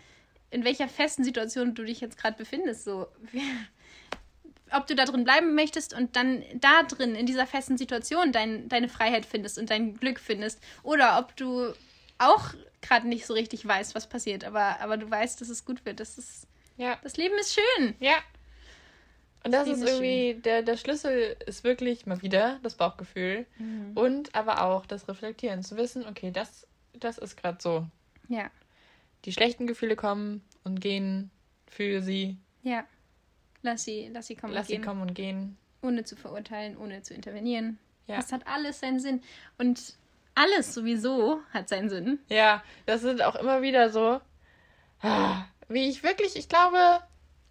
in 0.50 0.64
welcher 0.64 0.88
festen 0.88 1.24
Situation 1.24 1.74
du 1.74 1.84
dich 1.84 2.00
jetzt 2.00 2.16
gerade 2.18 2.36
befindest, 2.36 2.84
so 2.84 3.06
ob 4.72 4.86
du 4.86 4.94
da 4.94 5.04
drin 5.06 5.24
bleiben 5.24 5.54
möchtest 5.54 5.94
und 5.94 6.14
dann 6.16 6.44
da 6.54 6.82
drin, 6.82 7.14
in 7.14 7.26
dieser 7.26 7.46
festen 7.46 7.78
Situation, 7.78 8.32
dein, 8.32 8.68
deine 8.68 8.88
Freiheit 8.88 9.24
findest 9.24 9.58
und 9.58 9.70
dein 9.70 9.94
Glück 9.94 10.20
findest. 10.20 10.60
Oder 10.82 11.18
ob 11.18 11.34
du 11.36 11.72
auch 12.18 12.50
gerade 12.82 13.08
nicht 13.08 13.24
so 13.26 13.32
richtig 13.34 13.66
weißt, 13.66 13.94
was 13.94 14.08
passiert, 14.08 14.44
aber, 14.44 14.80
aber 14.80 14.96
du 14.98 15.10
weißt, 15.10 15.40
dass 15.40 15.48
es 15.48 15.64
gut 15.64 15.84
wird. 15.86 16.00
Das, 16.00 16.18
ist, 16.18 16.46
Ja. 16.76 16.98
das 17.02 17.16
Leben 17.16 17.34
ist 17.38 17.54
schön. 17.54 17.94
Ja. 17.98 18.16
Und 19.44 19.52
das 19.52 19.66
Leben 19.66 19.82
ist 19.82 19.88
irgendwie, 19.88 20.34
der, 20.34 20.62
der 20.62 20.76
Schlüssel 20.76 21.36
ist 21.46 21.64
wirklich 21.64 22.04
mal 22.06 22.20
wieder 22.22 22.58
das 22.62 22.74
Bauchgefühl 22.74 23.46
Mhm. 23.58 23.92
und 23.96 24.34
aber 24.34 24.62
auch 24.62 24.84
das 24.84 25.08
Reflektieren, 25.08 25.62
zu 25.62 25.76
wissen, 25.76 26.06
okay, 26.06 26.30
das, 26.30 26.66
das 26.92 27.16
ist 27.18 27.36
gerade 27.36 27.58
so. 27.60 27.86
Ja, 28.28 28.50
Die 29.24 29.32
schlechten 29.32 29.66
Gefühle 29.66 29.96
kommen 29.96 30.42
und 30.64 30.80
gehen, 30.80 31.30
fühle 31.66 32.02
sie, 32.02 32.36
ja. 32.62 32.84
Lass 33.62 33.84
sie, 33.84 34.08
lass 34.12 34.26
sie 34.26 34.36
kommen 34.36 34.52
lass 34.52 34.62
und 34.62 34.66
sie 34.68 34.72
gehen, 34.74 34.84
kommen 34.84 35.02
und 35.02 35.14
gehen. 35.14 35.56
ohne 35.82 36.04
zu 36.04 36.16
verurteilen, 36.16 36.76
ohne 36.76 37.02
zu 37.02 37.14
intervenieren. 37.14 37.78
Ja. 38.06 38.16
Das 38.16 38.32
hat 38.32 38.46
alles 38.46 38.80
seinen 38.80 39.00
Sinn. 39.00 39.22
Und 39.58 39.94
alles 40.34 40.72
sowieso 40.74 41.40
hat 41.52 41.68
seinen 41.68 41.88
Sinn. 41.88 42.20
Ja, 42.28 42.62
das 42.86 43.00
sind 43.02 43.22
auch 43.22 43.34
immer 43.34 43.60
wieder 43.62 43.90
so, 43.90 44.20
ah, 45.02 45.44
wie 45.68 45.88
ich 45.88 46.02
wirklich, 46.02 46.36
ich 46.36 46.48
glaube, 46.48 47.00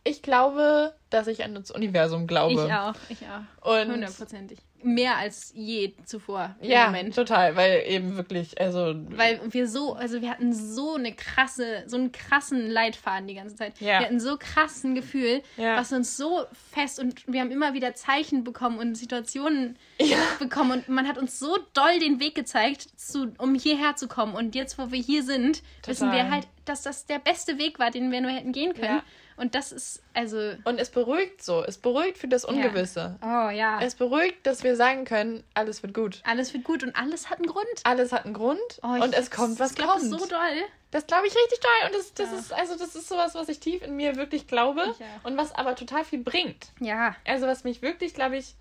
ich 0.03 0.21
glaube, 0.21 0.95
dass 1.09 1.27
ich 1.27 1.43
an 1.43 1.55
das 1.55 1.71
Universum 1.71 2.27
glaube. 2.27 2.65
Ich 2.65 2.73
auch, 2.73 2.95
ich 3.09 3.19
auch. 3.27 3.73
Und 3.73 3.91
Hundertprozentig. 3.91 4.59
Mehr 4.83 5.17
als 5.17 5.51
je 5.55 5.93
zuvor 6.05 6.55
im 6.61 6.69
ja, 6.69 6.85
Moment. 6.87 7.15
total, 7.15 7.55
weil 7.55 7.83
eben 7.87 8.15
wirklich, 8.15 8.59
also 8.61 8.93
Weil 9.09 9.39
wir 9.49 9.67
so, 9.67 9.93
also 9.95 10.21
wir 10.21 10.29
hatten 10.29 10.53
so 10.53 10.95
eine 10.95 11.13
krasse, 11.13 11.83
so 11.87 11.97
einen 11.97 12.11
krassen 12.11 12.69
Leitfaden 12.69 13.27
die 13.27 13.33
ganze 13.35 13.55
Zeit. 13.55 13.79
Ja. 13.79 13.99
Wir 13.99 14.05
hatten 14.05 14.19
so 14.19 14.37
krassen 14.37 14.93
Gefühl, 14.93 15.41
Ja. 15.57 15.77
was 15.77 15.91
uns 15.93 16.15
so 16.15 16.45
fest 16.71 16.99
und 16.99 17.27
wir 17.27 17.41
haben 17.41 17.51
immer 17.51 17.73
wieder 17.73 17.95
Zeichen 17.95 18.43
bekommen 18.43 18.77
und 18.77 18.95
Situationen 18.95 19.77
bekommen 20.39 20.71
und 20.71 20.89
man 20.89 21.07
hat 21.07 21.17
uns 21.17 21.39
so 21.39 21.57
doll 21.73 21.99
den 21.99 22.19
Weg 22.19 22.35
gezeigt, 22.35 22.87
zu, 22.99 23.33
um 23.39 23.55
hierher 23.55 23.95
zu 23.95 24.07
kommen. 24.07 24.35
Und 24.35 24.53
jetzt, 24.55 24.77
wo 24.77 24.91
wir 24.91 24.99
hier 25.01 25.23
sind, 25.23 25.63
wissen 25.85 26.11
wir 26.11 26.19
Total. 26.19 26.31
halt, 26.31 26.47
dass 26.65 26.83
das 26.83 27.05
der 27.05 27.19
beste 27.19 27.57
Weg 27.57 27.79
war, 27.79 27.91
den 27.91 28.11
wir 28.11 28.21
nur 28.21 28.31
hätten 28.31 28.51
gehen 28.51 28.73
können. 28.73 29.01
Ja. 29.37 29.43
Und 29.43 29.53
das 29.55 29.71
ist, 29.71 30.01
also, 30.13 30.53
und 30.65 30.79
es 30.79 30.89
beruhigt 30.89 31.43
so, 31.43 31.63
es 31.63 31.77
beruhigt 31.77 32.17
für 32.17 32.27
das 32.27 32.43
Ungewisse. 32.43 33.17
oh 33.21 33.49
ja, 33.49 33.79
Es 33.81 33.95
beruhigt, 33.95 34.45
dass 34.47 34.63
wir 34.63 34.75
sagen 34.75 35.05
können, 35.05 35.43
alles 35.53 35.83
wird 35.83 35.93
gut. 35.93 36.21
alles 36.25 36.53
wird 36.53 36.63
gut 36.63 36.83
und 36.83 36.95
alles 36.95 37.29
hat 37.29 37.37
einen 37.37 37.47
Grund. 37.47 37.67
Alles 37.83 38.11
hat 38.11 38.25
einen 38.25 38.33
Grund 38.33 38.59
Oh, 38.83 38.87
und 38.87 39.13
es 39.13 39.29
kommt, 39.31 39.59
was 39.59 39.75
kommt. 39.75 39.89
Das 40.11 40.19
so 40.19 40.25
doll. 40.27 40.39
Das 40.91 41.05
glaube 41.05 41.27
ich 41.27 41.35
richtig 41.35 41.59
toll. 41.59 41.87
Und 41.87 41.95
das, 41.95 42.13
das 42.13 42.31
Ja. 42.31 42.37
ist, 42.39 42.53
also 42.53 42.77
das 42.77 42.95
ist 42.95 43.07
sowas, 43.09 43.35
was 43.35 43.49
ich 43.49 43.59
tief 43.59 43.81
in 43.83 43.95
mir 43.95 44.15
wirklich 44.15 44.47
glaube 44.47 44.81
und 45.23 45.37
was 45.37 45.53
aber 45.53 45.75
total 45.75 46.03
viel 46.05 46.19
bringt. 46.23 46.67
Ja, 46.79 47.15
Also 47.25 47.45
was 47.45 47.63
mich 47.63 47.81
wirklich, 47.81 48.13
glaube 48.13 48.37
ich, 48.37 48.55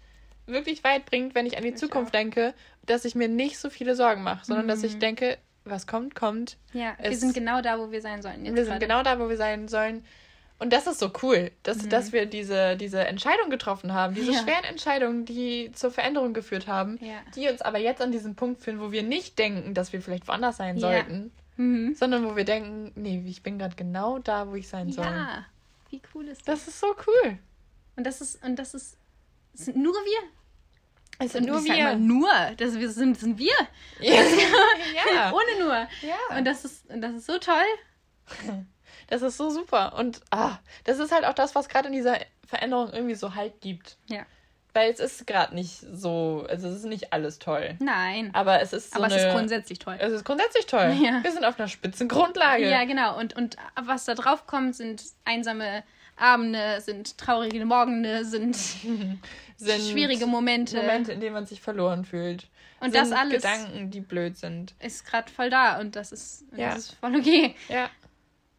wirklich 0.46 0.84
weit 0.84 1.06
bringt, 1.06 1.34
wenn 1.34 1.46
ich 1.46 1.56
an 1.56 1.62
die 1.62 1.70
Ich 1.70 1.76
Zukunft 1.76 2.08
auch. 2.10 2.12
denke, 2.18 2.52
dass 2.84 3.04
ich 3.04 3.14
mir 3.14 3.28
nicht 3.28 3.58
so 3.58 3.70
viele 3.70 3.96
Sorgen 3.96 4.22
mache, 4.22 4.44
sondern 4.44 4.68
dass 4.68 4.80
Mhm. 4.80 4.84
ich 4.84 4.98
denke, 4.98 5.38
was 5.64 5.86
kommt, 5.88 6.14
kommt. 6.14 6.58
ja. 6.72 6.94
wir 7.00 7.16
sind 7.16 7.34
genau 7.34 7.60
da, 7.62 7.78
wo 7.80 7.90
wir 7.90 8.00
sein 8.00 8.22
sollen. 8.22 8.44
Wir 8.44 8.54
sind 8.54 8.66
gerade. 8.66 8.78
genau 8.86 9.02
da, 9.02 9.18
wo 9.18 9.28
wir 9.28 9.36
sein 9.36 9.66
sollen. 9.68 10.04
Und 10.58 10.72
das 10.72 10.86
ist 10.86 10.98
so 11.00 11.12
cool, 11.22 11.50
dass, 11.64 11.86
dass 11.88 12.12
wir 12.12 12.24
diese, 12.24 12.76
diese 12.76 13.00
Entscheidung 13.06 13.50
getroffen 13.50 13.92
haben, 13.92 14.14
diese 14.14 14.28
Mhm. 14.30 14.36
Ja. 14.36 14.42
schweren 14.42 14.64
Entscheidungen, 14.64 15.24
die 15.26 15.70
zur 15.74 15.90
Veränderung 15.90 16.32
geführt 16.32 16.66
haben, 16.66 16.98
Ja. 17.02 17.16
die 17.34 17.48
uns 17.48 17.60
aber 17.60 17.78
jetzt 17.78 18.00
an 18.00 18.10
diesen 18.10 18.36
Punkt 18.36 18.62
führen, 18.62 18.80
wo 18.80 18.90
wir 18.90 19.02
nicht 19.02 19.38
denken, 19.38 19.74
dass 19.74 19.92
wir 19.92 20.00
vielleicht 20.00 20.26
woanders 20.28 20.56
sein 20.56 20.76
Ja. 20.78 20.80
sollten, 20.80 21.30
Mhm. 21.58 21.94
sondern 21.94 22.24
wo 22.24 22.36
wir 22.36 22.44
denken, 22.44 22.92
nee, 22.94 23.22
ich 23.26 23.42
bin 23.42 23.58
gerade 23.58 23.76
genau 23.76 24.18
da, 24.18 24.48
wo 24.48 24.54
ich 24.54 24.66
sein 24.68 24.90
soll. 24.92 25.04
Ja, 25.04 25.44
wie 25.90 26.00
cool 26.14 26.26
ist 26.28 26.48
das? 26.48 26.60
Das 26.60 26.68
ist 26.68 26.80
so 26.80 26.94
cool. 27.06 27.38
Und 27.96 28.04
das 28.06 28.20
ist, 28.22 28.42
und 28.42 28.56
das 28.56 28.72
ist, 28.74 28.96
das 29.52 29.66
sind 29.66 29.76
nur 29.76 29.92
wir. 29.92 30.28
Es 31.18 31.32
sind 31.32 31.46
nur 31.46 31.60
sag 31.60 31.68
mal 31.68 31.76
wir. 31.76 31.96
nur, 31.96 32.28
das 32.58 32.78
wir 32.78 32.90
sind, 32.90 33.18
sind 33.18 33.38
wir. 33.38 33.54
Ja. 34.00 34.14
ja. 35.14 35.32
Ohne 35.32 35.64
nur. 35.64 35.74
ja. 36.02 36.36
Und 36.38 36.44
das 36.46 36.64
ist, 36.64 36.90
und 36.90 37.00
das 37.02 37.14
ist 37.14 37.26
so 37.26 37.36
toll. 37.38 37.64
Das 39.08 39.22
ist 39.22 39.36
so 39.36 39.50
super. 39.50 39.94
Und 39.98 40.20
ah, 40.30 40.58
das 40.84 40.98
ist 40.98 41.12
halt 41.12 41.24
auch 41.24 41.34
das, 41.34 41.54
was 41.54 41.68
gerade 41.68 41.88
in 41.88 41.94
dieser 41.94 42.18
Veränderung 42.46 42.92
irgendwie 42.92 43.14
so 43.14 43.34
Halt 43.34 43.60
gibt. 43.60 43.96
Ja. 44.08 44.24
Weil 44.74 44.90
es 44.92 45.00
ist 45.00 45.26
gerade 45.26 45.54
nicht 45.54 45.78
so, 45.92 46.44
also 46.50 46.68
es 46.68 46.76
ist 46.76 46.84
nicht 46.84 47.12
alles 47.12 47.38
toll. 47.38 47.76
Nein. 47.78 48.30
Aber 48.34 48.60
es 48.60 48.72
ist 48.74 48.92
so 48.92 48.98
Aber 48.98 49.06
es 49.06 49.14
eine, 49.14 49.28
ist 49.28 49.32
grundsätzlich 49.34 49.78
toll. 49.78 49.96
es 49.98 50.12
ist 50.12 50.24
grundsätzlich 50.24 50.66
toll. 50.66 50.94
Ja. 51.02 51.22
Wir 51.24 51.32
sind 51.32 51.44
auf 51.44 51.58
einer 51.58 51.68
spitzen 51.68 52.08
Grundlage. 52.08 52.68
Ja, 52.68 52.84
genau. 52.84 53.18
Und, 53.18 53.34
und 53.36 53.56
was 53.82 54.04
da 54.04 54.14
drauf 54.14 54.46
kommt, 54.46 54.74
sind 54.76 55.02
einsame 55.24 55.82
Abende, 56.16 56.80
sind 56.82 57.16
traurige 57.16 57.64
Morgende, 57.64 58.24
sind 58.24 58.54
sind 59.56 59.82
schwierige 59.90 60.26
Momente. 60.26 60.76
Momente, 60.76 61.12
in 61.12 61.20
denen 61.20 61.32
man 61.34 61.46
sich 61.46 61.60
verloren 61.60 62.04
fühlt. 62.04 62.46
Und 62.80 62.92
sind 62.92 63.10
das 63.10 63.12
alles- 63.12 63.42
Gedanken, 63.42 63.90
die 63.90 64.00
blöd 64.00 64.36
sind. 64.36 64.74
Ist 64.80 65.06
gerade 65.06 65.30
voll 65.32 65.48
da 65.48 65.80
und 65.80 65.96
das 65.96 66.12
ist, 66.12 66.44
Ja. 66.54 66.68
das 66.70 66.78
ist 66.78 66.94
voll 66.96 67.16
okay. 67.16 67.54
Ja. 67.68 67.88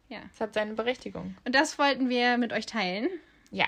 Ja. 0.08 0.20
Es 0.32 0.40
hat 0.40 0.54
seine 0.54 0.74
Berechtigung. 0.74 1.36
Und 1.44 1.54
das 1.54 1.78
wollten 1.78 2.08
wir 2.08 2.38
mit 2.38 2.52
euch 2.52 2.66
teilen. 2.66 3.08
Ja. 3.50 3.66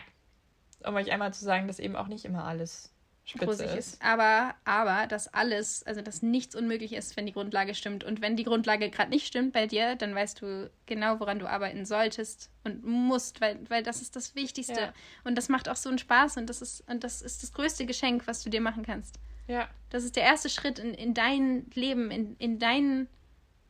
Um 0.87 0.95
euch 0.95 1.11
einmal 1.13 1.33
zu 1.35 1.45
sagen, 1.45 1.67
dass 1.67 1.79
eben 1.79 1.97
auch 1.97 2.09
nicht 2.09 2.25
immer 2.25 2.45
alles 2.45 2.91
spitze 3.25 3.65
ist. 3.65 3.75
ist. 3.75 4.03
Aber, 4.03 4.55
aber, 4.65 5.07
dass 5.07 5.33
alles, 5.33 5.83
also 5.85 6.01
dass 6.03 6.23
nichts 6.23 6.55
unmöglich 6.55 6.93
ist, 6.93 7.17
wenn 7.17 7.27
die 7.27 7.33
Grundlage 7.33 7.75
stimmt. 7.75 8.05
Und 8.05 8.21
wenn 8.21 8.37
die 8.37 8.45
Grundlage 8.45 8.91
gerade 8.91 9.11
nicht 9.11 9.27
stimmt 9.27 9.53
bei 9.53 9.67
dir, 9.67 9.95
dann 9.97 10.15
weißt 10.15 10.41
du 10.41 10.71
genau, 10.87 11.21
woran 11.21 11.39
du 11.39 11.47
arbeiten 11.47 11.85
solltest 11.85 12.51
und 12.65 12.85
musst, 12.85 13.41
weil, 13.41 13.59
weil 13.69 13.83
das 13.83 14.03
ist 14.03 14.17
das 14.17 14.35
Wichtigste. 14.35 14.81
Ja. 14.81 14.93
Und 15.25 15.37
das 15.37 15.49
macht 15.49 15.69
auch 15.69 15.77
so 15.77 15.89
einen 15.89 15.99
Spaß 15.99 16.37
und 16.39 16.49
das 16.49 16.63
ist, 16.63 16.89
und 16.89 17.05
das 17.05 17.23
ist 17.23 17.43
das 17.43 17.53
größte 17.53 17.87
Geschenk, 17.87 18.27
was 18.27 18.43
du 18.43 18.51
dir 18.51 18.61
machen 18.61 18.85
kannst. 18.85 19.19
Ja. 19.47 19.69
Das 19.91 20.05
ist 20.05 20.17
der 20.17 20.25
erste 20.25 20.49
Schritt 20.49 20.79
in, 20.79 20.95
in 20.95 21.15
dein 21.15 21.67
Leben, 21.75 22.11
in, 22.11 22.37
in 22.37 22.59
dein, 22.59 22.85
in 22.93 23.09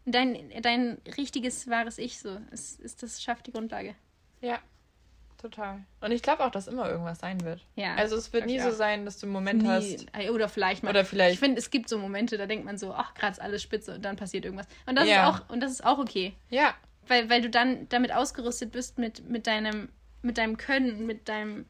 dein, 0.07 0.35
in 0.35 0.63
dein 0.63 0.99
richtiges, 1.17 1.69
wahres 1.69 1.99
Ich. 1.99 2.19
So. 2.19 2.39
Es, 2.51 2.77
ist, 2.77 3.03
das 3.03 3.23
schafft 3.23 3.47
die 3.47 3.53
Grundlage. 3.53 3.95
Ja. 4.41 4.59
Total. 5.39 5.83
Und 6.03 6.13
ich 6.13 6.21
glaube 6.23 6.45
auch, 6.45 6.51
dass 6.51 6.67
immer 6.69 6.91
irgendwas 6.91 7.21
sein 7.21 7.41
wird. 7.43 7.65
Ja. 7.75 7.95
Also 7.95 8.17
es 8.17 8.31
wird 8.35 8.45
nie 8.45 8.59
so 8.61 8.71
sein, 8.73 9.07
dass 9.07 9.19
du 9.19 9.25
einen 9.27 9.33
Moment 9.33 9.67
hast. 9.67 10.07
Nie. 10.15 10.29
Oder 10.29 10.51
vielleicht 10.51 10.83
mal. 10.83 10.91
Oder 10.91 11.05
vielleicht- 11.07 11.35
Ich 11.35 11.41
finde, 11.41 11.59
es 11.59 11.71
gibt 11.71 11.89
so 11.89 11.97
Momente, 11.99 12.37
da 12.37 12.47
denkt 12.47 12.67
man 12.67 12.77
so, 12.77 12.93
ach, 12.93 13.15
gerade 13.15 13.33
ist 13.33 13.41
alles 13.41 13.63
spitze 13.63 13.95
und 13.95 14.03
dann 14.05 14.17
passiert 14.17 14.45
irgendwas. 14.45 14.67
Und 14.85 14.97
das 14.97 15.09
Ja. 15.09 15.31
ist 15.31 15.35
auch, 15.41 15.49
und 15.51 15.61
das 15.61 15.73
ist 15.73 15.87
auch 15.87 15.99
okay. 15.99 16.35
Ja. 16.51 16.75
Weil, 17.07 17.31
weil 17.31 17.41
du 17.41 17.49
dann 17.49 17.89
damit 17.89 18.13
ausgerüstet 18.13 18.71
bist 18.73 18.99
mit, 18.99 19.27
mit 19.31 19.47
deinem, 19.47 19.89
mit 20.21 20.37
deinem 20.37 20.59
Können, 20.59 21.07
mit 21.07 21.27
deinem 21.31 21.65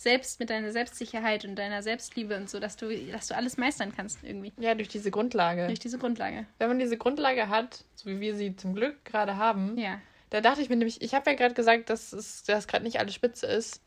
Selbst, 0.00 0.40
mit 0.40 0.48
deiner 0.48 0.72
Selbstsicherheit 0.72 1.44
und 1.44 1.56
deiner 1.56 1.82
Selbstliebe 1.82 2.34
und 2.34 2.48
so, 2.48 2.58
dass 2.58 2.76
du, 2.78 2.88
dass 3.12 3.26
du 3.28 3.36
alles 3.36 3.58
meistern 3.58 3.92
kannst 3.94 4.24
irgendwie. 4.24 4.50
Ja, 4.58 4.74
durch 4.74 4.88
diese 4.88 5.10
Grundlage. 5.10 5.66
Durch 5.66 5.78
diese 5.78 5.98
Grundlage. 5.98 6.46
Wenn 6.58 6.68
man 6.68 6.78
diese 6.78 6.96
Grundlage 6.96 7.50
hat, 7.50 7.84
so 7.94 8.08
wie 8.08 8.18
wir 8.18 8.34
sie 8.34 8.56
zum 8.56 8.74
Glück 8.74 9.04
gerade 9.04 9.36
haben, 9.36 9.76
Ja. 9.76 10.00
da 10.30 10.40
dachte 10.40 10.62
ich 10.62 10.70
mir 10.70 10.76
nämlich, 10.76 11.02
ich 11.02 11.12
habe 11.14 11.28
ja 11.30 11.36
gerade 11.36 11.52
gesagt, 11.52 11.90
dass 11.90 12.14
es 12.14 12.44
dass 12.44 12.66
gerade 12.66 12.82
nicht 12.84 12.98
alles 12.98 13.12
spitze 13.14 13.46
ist. 13.46 13.82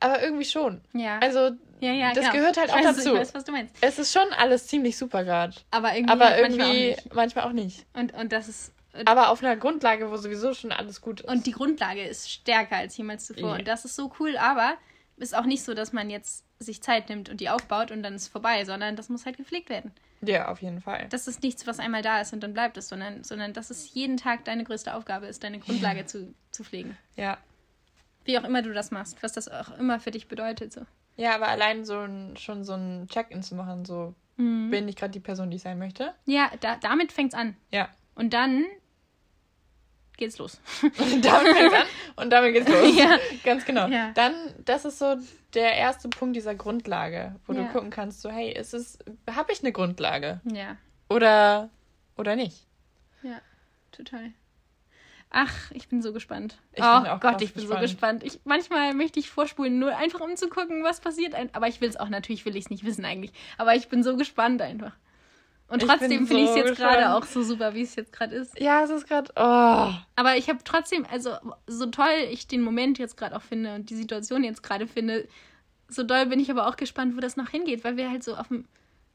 Aber 0.00 0.22
irgendwie 0.22 0.46
schon. 0.46 0.80
Ja. 0.94 1.18
Also, 1.18 1.50
ja, 1.80 1.92
ja, 1.92 2.12
das 2.14 2.24
genau. 2.24 2.32
gehört 2.32 2.56
halt 2.56 2.70
auch 2.70 2.76
weiß, 2.76 2.96
dazu. 2.96 3.12
Ich 3.14 3.20
weiß, 3.20 3.34
was 3.34 3.44
du 3.44 3.52
meinst. 3.52 3.74
es 3.82 3.98
ist 3.98 4.12
schon 4.12 4.32
alles 4.38 4.66
ziemlich 4.66 4.96
super 4.96 5.24
gerade. 5.24 5.54
Aber 5.70 5.94
irgendwie, 5.94 6.12
Aber 6.12 6.24
halt 6.24 6.42
manchmal 6.42 6.68
irgendwie 6.74 6.92
auch 6.92 7.04
nicht. 7.04 7.14
manchmal 7.14 7.44
auch 7.44 7.52
nicht. 7.52 7.86
Und, 7.92 8.14
und 8.14 8.32
das 8.32 8.48
ist. 8.48 8.72
Aber 9.04 9.30
auf 9.30 9.42
einer 9.42 9.56
Grundlage, 9.56 10.10
wo 10.10 10.16
sowieso 10.16 10.52
schon 10.54 10.72
alles 10.72 11.00
gut 11.00 11.20
ist. 11.20 11.28
Und 11.28 11.46
die 11.46 11.52
Grundlage 11.52 12.02
ist 12.02 12.30
stärker 12.30 12.76
als 12.76 12.96
jemals 12.96 13.26
zuvor. 13.26 13.50
Ja. 13.50 13.56
Und 13.58 13.68
das 13.68 13.84
ist 13.84 13.96
so 13.96 14.12
cool, 14.18 14.36
aber 14.36 14.74
ist 15.16 15.34
auch 15.36 15.44
nicht 15.44 15.62
so, 15.64 15.74
dass 15.74 15.92
man 15.92 16.08
jetzt 16.10 16.44
sich 16.58 16.82
Zeit 16.82 17.08
nimmt 17.08 17.28
und 17.28 17.40
die 17.40 17.50
aufbaut 17.50 17.90
und 17.90 18.02
dann 18.02 18.14
ist 18.14 18.28
vorbei, 18.28 18.64
sondern 18.64 18.96
das 18.96 19.08
muss 19.08 19.26
halt 19.26 19.36
gepflegt 19.36 19.68
werden. 19.70 19.92
ja, 20.22 20.48
auf 20.48 20.60
jeden 20.62 20.80
Fall. 20.80 21.06
Das 21.10 21.26
ist 21.28 21.42
nichts, 21.42 21.66
was 21.66 21.78
einmal 21.78 22.02
da 22.02 22.20
ist 22.20 22.32
und 22.32 22.40
dann 22.42 22.52
bleibt 22.52 22.76
es, 22.76 22.88
sondern, 22.88 23.22
sondern 23.24 23.52
dass 23.52 23.70
es 23.70 23.94
jeden 23.94 24.16
Tag 24.16 24.44
deine 24.44 24.64
größte 24.64 24.94
Aufgabe 24.94 25.26
ist, 25.26 25.44
deine 25.44 25.58
Grundlage 25.58 26.06
zu, 26.06 26.34
zu 26.50 26.64
pflegen. 26.64 26.96
Ja. 27.16 27.38
Wie 28.24 28.38
auch 28.38 28.44
immer 28.44 28.62
du 28.62 28.72
das 28.72 28.90
machst, 28.90 29.22
was 29.22 29.32
das 29.32 29.48
auch 29.48 29.76
immer 29.78 30.00
für 30.00 30.10
dich 30.10 30.26
bedeutet. 30.28 30.72
So. 30.72 30.82
Ja, 31.16 31.34
aber 31.34 31.48
allein 31.48 31.84
so 31.84 31.98
ein, 32.00 32.36
schon 32.36 32.64
so 32.64 32.74
ein 32.74 33.06
Check-in 33.08 33.42
zu 33.42 33.54
machen, 33.54 33.84
so 33.84 34.14
Mhm. 34.36 34.70
bin 34.70 34.88
ich 34.88 34.96
gerade 34.96 35.10
die 35.12 35.20
Person, 35.20 35.50
die 35.50 35.56
ich 35.56 35.62
sein 35.62 35.78
möchte. 35.78 36.14
Ja, 36.24 36.50
da, 36.60 36.76
damit 36.76 37.12
fängt's 37.12 37.34
an. 37.34 37.56
Ja. 37.70 37.90
Und 38.20 38.34
dann 38.34 38.66
geht's 40.18 40.36
los. 40.36 40.60
Und 40.82 41.24
damit 41.24 41.56
fängt's 41.56 41.74
an 41.74 41.86
und 42.16 42.30
damit 42.30 42.52
geht's 42.52 42.68
los. 42.68 42.94
Ja. 42.98 43.16
Ganz 43.42 43.64
genau. 43.64 43.86
Ja. 43.88 44.12
Dann, 44.12 44.34
das 44.66 44.84
ist 44.84 44.98
so 44.98 45.16
der 45.54 45.72
erste 45.76 46.10
Punkt 46.10 46.36
dieser 46.36 46.54
Grundlage, 46.54 47.36
wo 47.46 47.54
Ja. 47.54 47.62
du 47.62 47.72
gucken 47.72 47.88
kannst, 47.88 48.20
so, 48.20 48.30
hey, 48.30 48.52
ist 48.52 48.74
es, 48.74 48.98
habe 49.30 49.50
ich 49.52 49.60
eine 49.62 49.72
Grundlage? 49.72 50.40
ja, 50.44 50.76
Oder, 51.08 51.70
oder 52.18 52.36
nicht? 52.36 52.66
ja, 53.22 53.40
total. 53.92 54.32
Ach, 55.30 55.70
ich 55.70 55.88
bin 55.88 56.02
so 56.02 56.12
gespannt. 56.12 56.58
Ich 56.74 56.82
oh 56.84 57.00
bin 57.00 57.08
auch 57.10 57.20
Gott, 57.20 57.40
ich 57.40 57.54
bin 57.54 57.62
so 57.62 57.68
gespannt. 57.76 58.20
gespannt. 58.20 58.24
Ich, 58.24 58.40
manchmal 58.44 58.92
möchte 58.94 59.20
ich 59.20 59.30
vorspulen, 59.30 59.78
nur 59.78 59.96
einfach 59.96 60.20
um 60.20 60.36
zu 60.36 60.48
gucken, 60.50 60.82
was 60.82 61.00
passiert. 61.00 61.34
Aber 61.54 61.68
ich 61.68 61.80
will 61.80 61.88
es 61.88 61.96
auch, 61.96 62.08
natürlich 62.10 62.44
will 62.44 62.56
ich 62.56 62.64
es 62.64 62.70
nicht 62.70 62.84
wissen 62.84 63.04
eigentlich. 63.06 63.32
Aber 63.56 63.74
ich 63.76 63.88
bin 63.88 64.02
so 64.02 64.16
gespannt 64.16 64.60
einfach. 64.60 64.92
Und 65.70 65.82
trotzdem 65.82 66.26
finde 66.26 66.42
ich 66.42 66.48
es 66.48 66.54
so 66.54 66.58
jetzt 66.58 66.76
gerade 66.76 67.14
auch 67.14 67.24
so 67.24 67.42
super, 67.42 67.74
wie 67.74 67.82
es 67.82 67.94
jetzt 67.94 68.12
gerade 68.12 68.34
ist. 68.34 68.58
Ja, 68.58 68.82
es 68.82 68.90
ist 68.90 69.06
gerade, 69.06 69.30
oh. 69.36 69.94
Aber 70.16 70.36
ich 70.36 70.48
habe 70.48 70.58
trotzdem, 70.64 71.06
also 71.10 71.36
so 71.66 71.86
toll 71.86 72.28
ich 72.30 72.48
den 72.48 72.60
Moment 72.60 72.98
jetzt 72.98 73.16
gerade 73.16 73.36
auch 73.36 73.42
finde 73.42 73.74
und 73.76 73.88
die 73.88 73.94
Situation 73.94 74.42
jetzt 74.42 74.62
gerade 74.62 74.86
finde, 74.88 75.28
so 75.88 76.02
doll 76.02 76.26
bin 76.26 76.40
ich 76.40 76.50
aber 76.50 76.66
auch 76.66 76.76
gespannt, 76.76 77.16
wo 77.16 77.20
das 77.20 77.36
noch 77.36 77.48
hingeht, 77.50 77.84
weil 77.84 77.96
wir 77.96 78.10
halt 78.10 78.24
so 78.24 78.34
auf, 78.36 78.48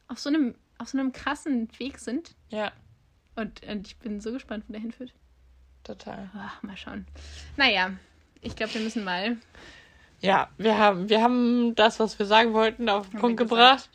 auf, 0.07 0.19
so, 0.19 0.29
einem, 0.29 0.55
auf 0.77 0.87
so 0.87 0.97
einem 0.97 1.11
krassen 1.11 1.67
Weg 1.77 1.99
sind. 1.99 2.35
Ja, 2.49 2.71
Und, 3.35 3.61
und 3.67 3.87
ich 3.87 3.97
bin 3.97 4.21
so 4.21 4.31
gespannt, 4.31 4.63
wo 4.67 4.71
der 4.71 4.81
hinführt. 4.81 5.13
total. 5.83 6.29
Ach, 6.37 6.63
mal 6.63 6.77
schauen. 6.77 7.05
Naja, 7.57 7.91
ich 8.41 8.55
glaube, 8.55 8.73
wir 8.75 8.81
müssen 8.81 9.03
mal 9.03 9.37
ja, 10.21 10.49
wir 10.57 10.77
haben, 10.77 11.09
wir 11.09 11.21
haben 11.21 11.75
das, 11.75 11.99
was 11.99 12.17
wir 12.17 12.25
sagen 12.25 12.53
wollten, 12.53 12.89
auf 12.89 13.09
den 13.09 13.19
Punkt 13.19 13.37
gebracht. 13.37 13.89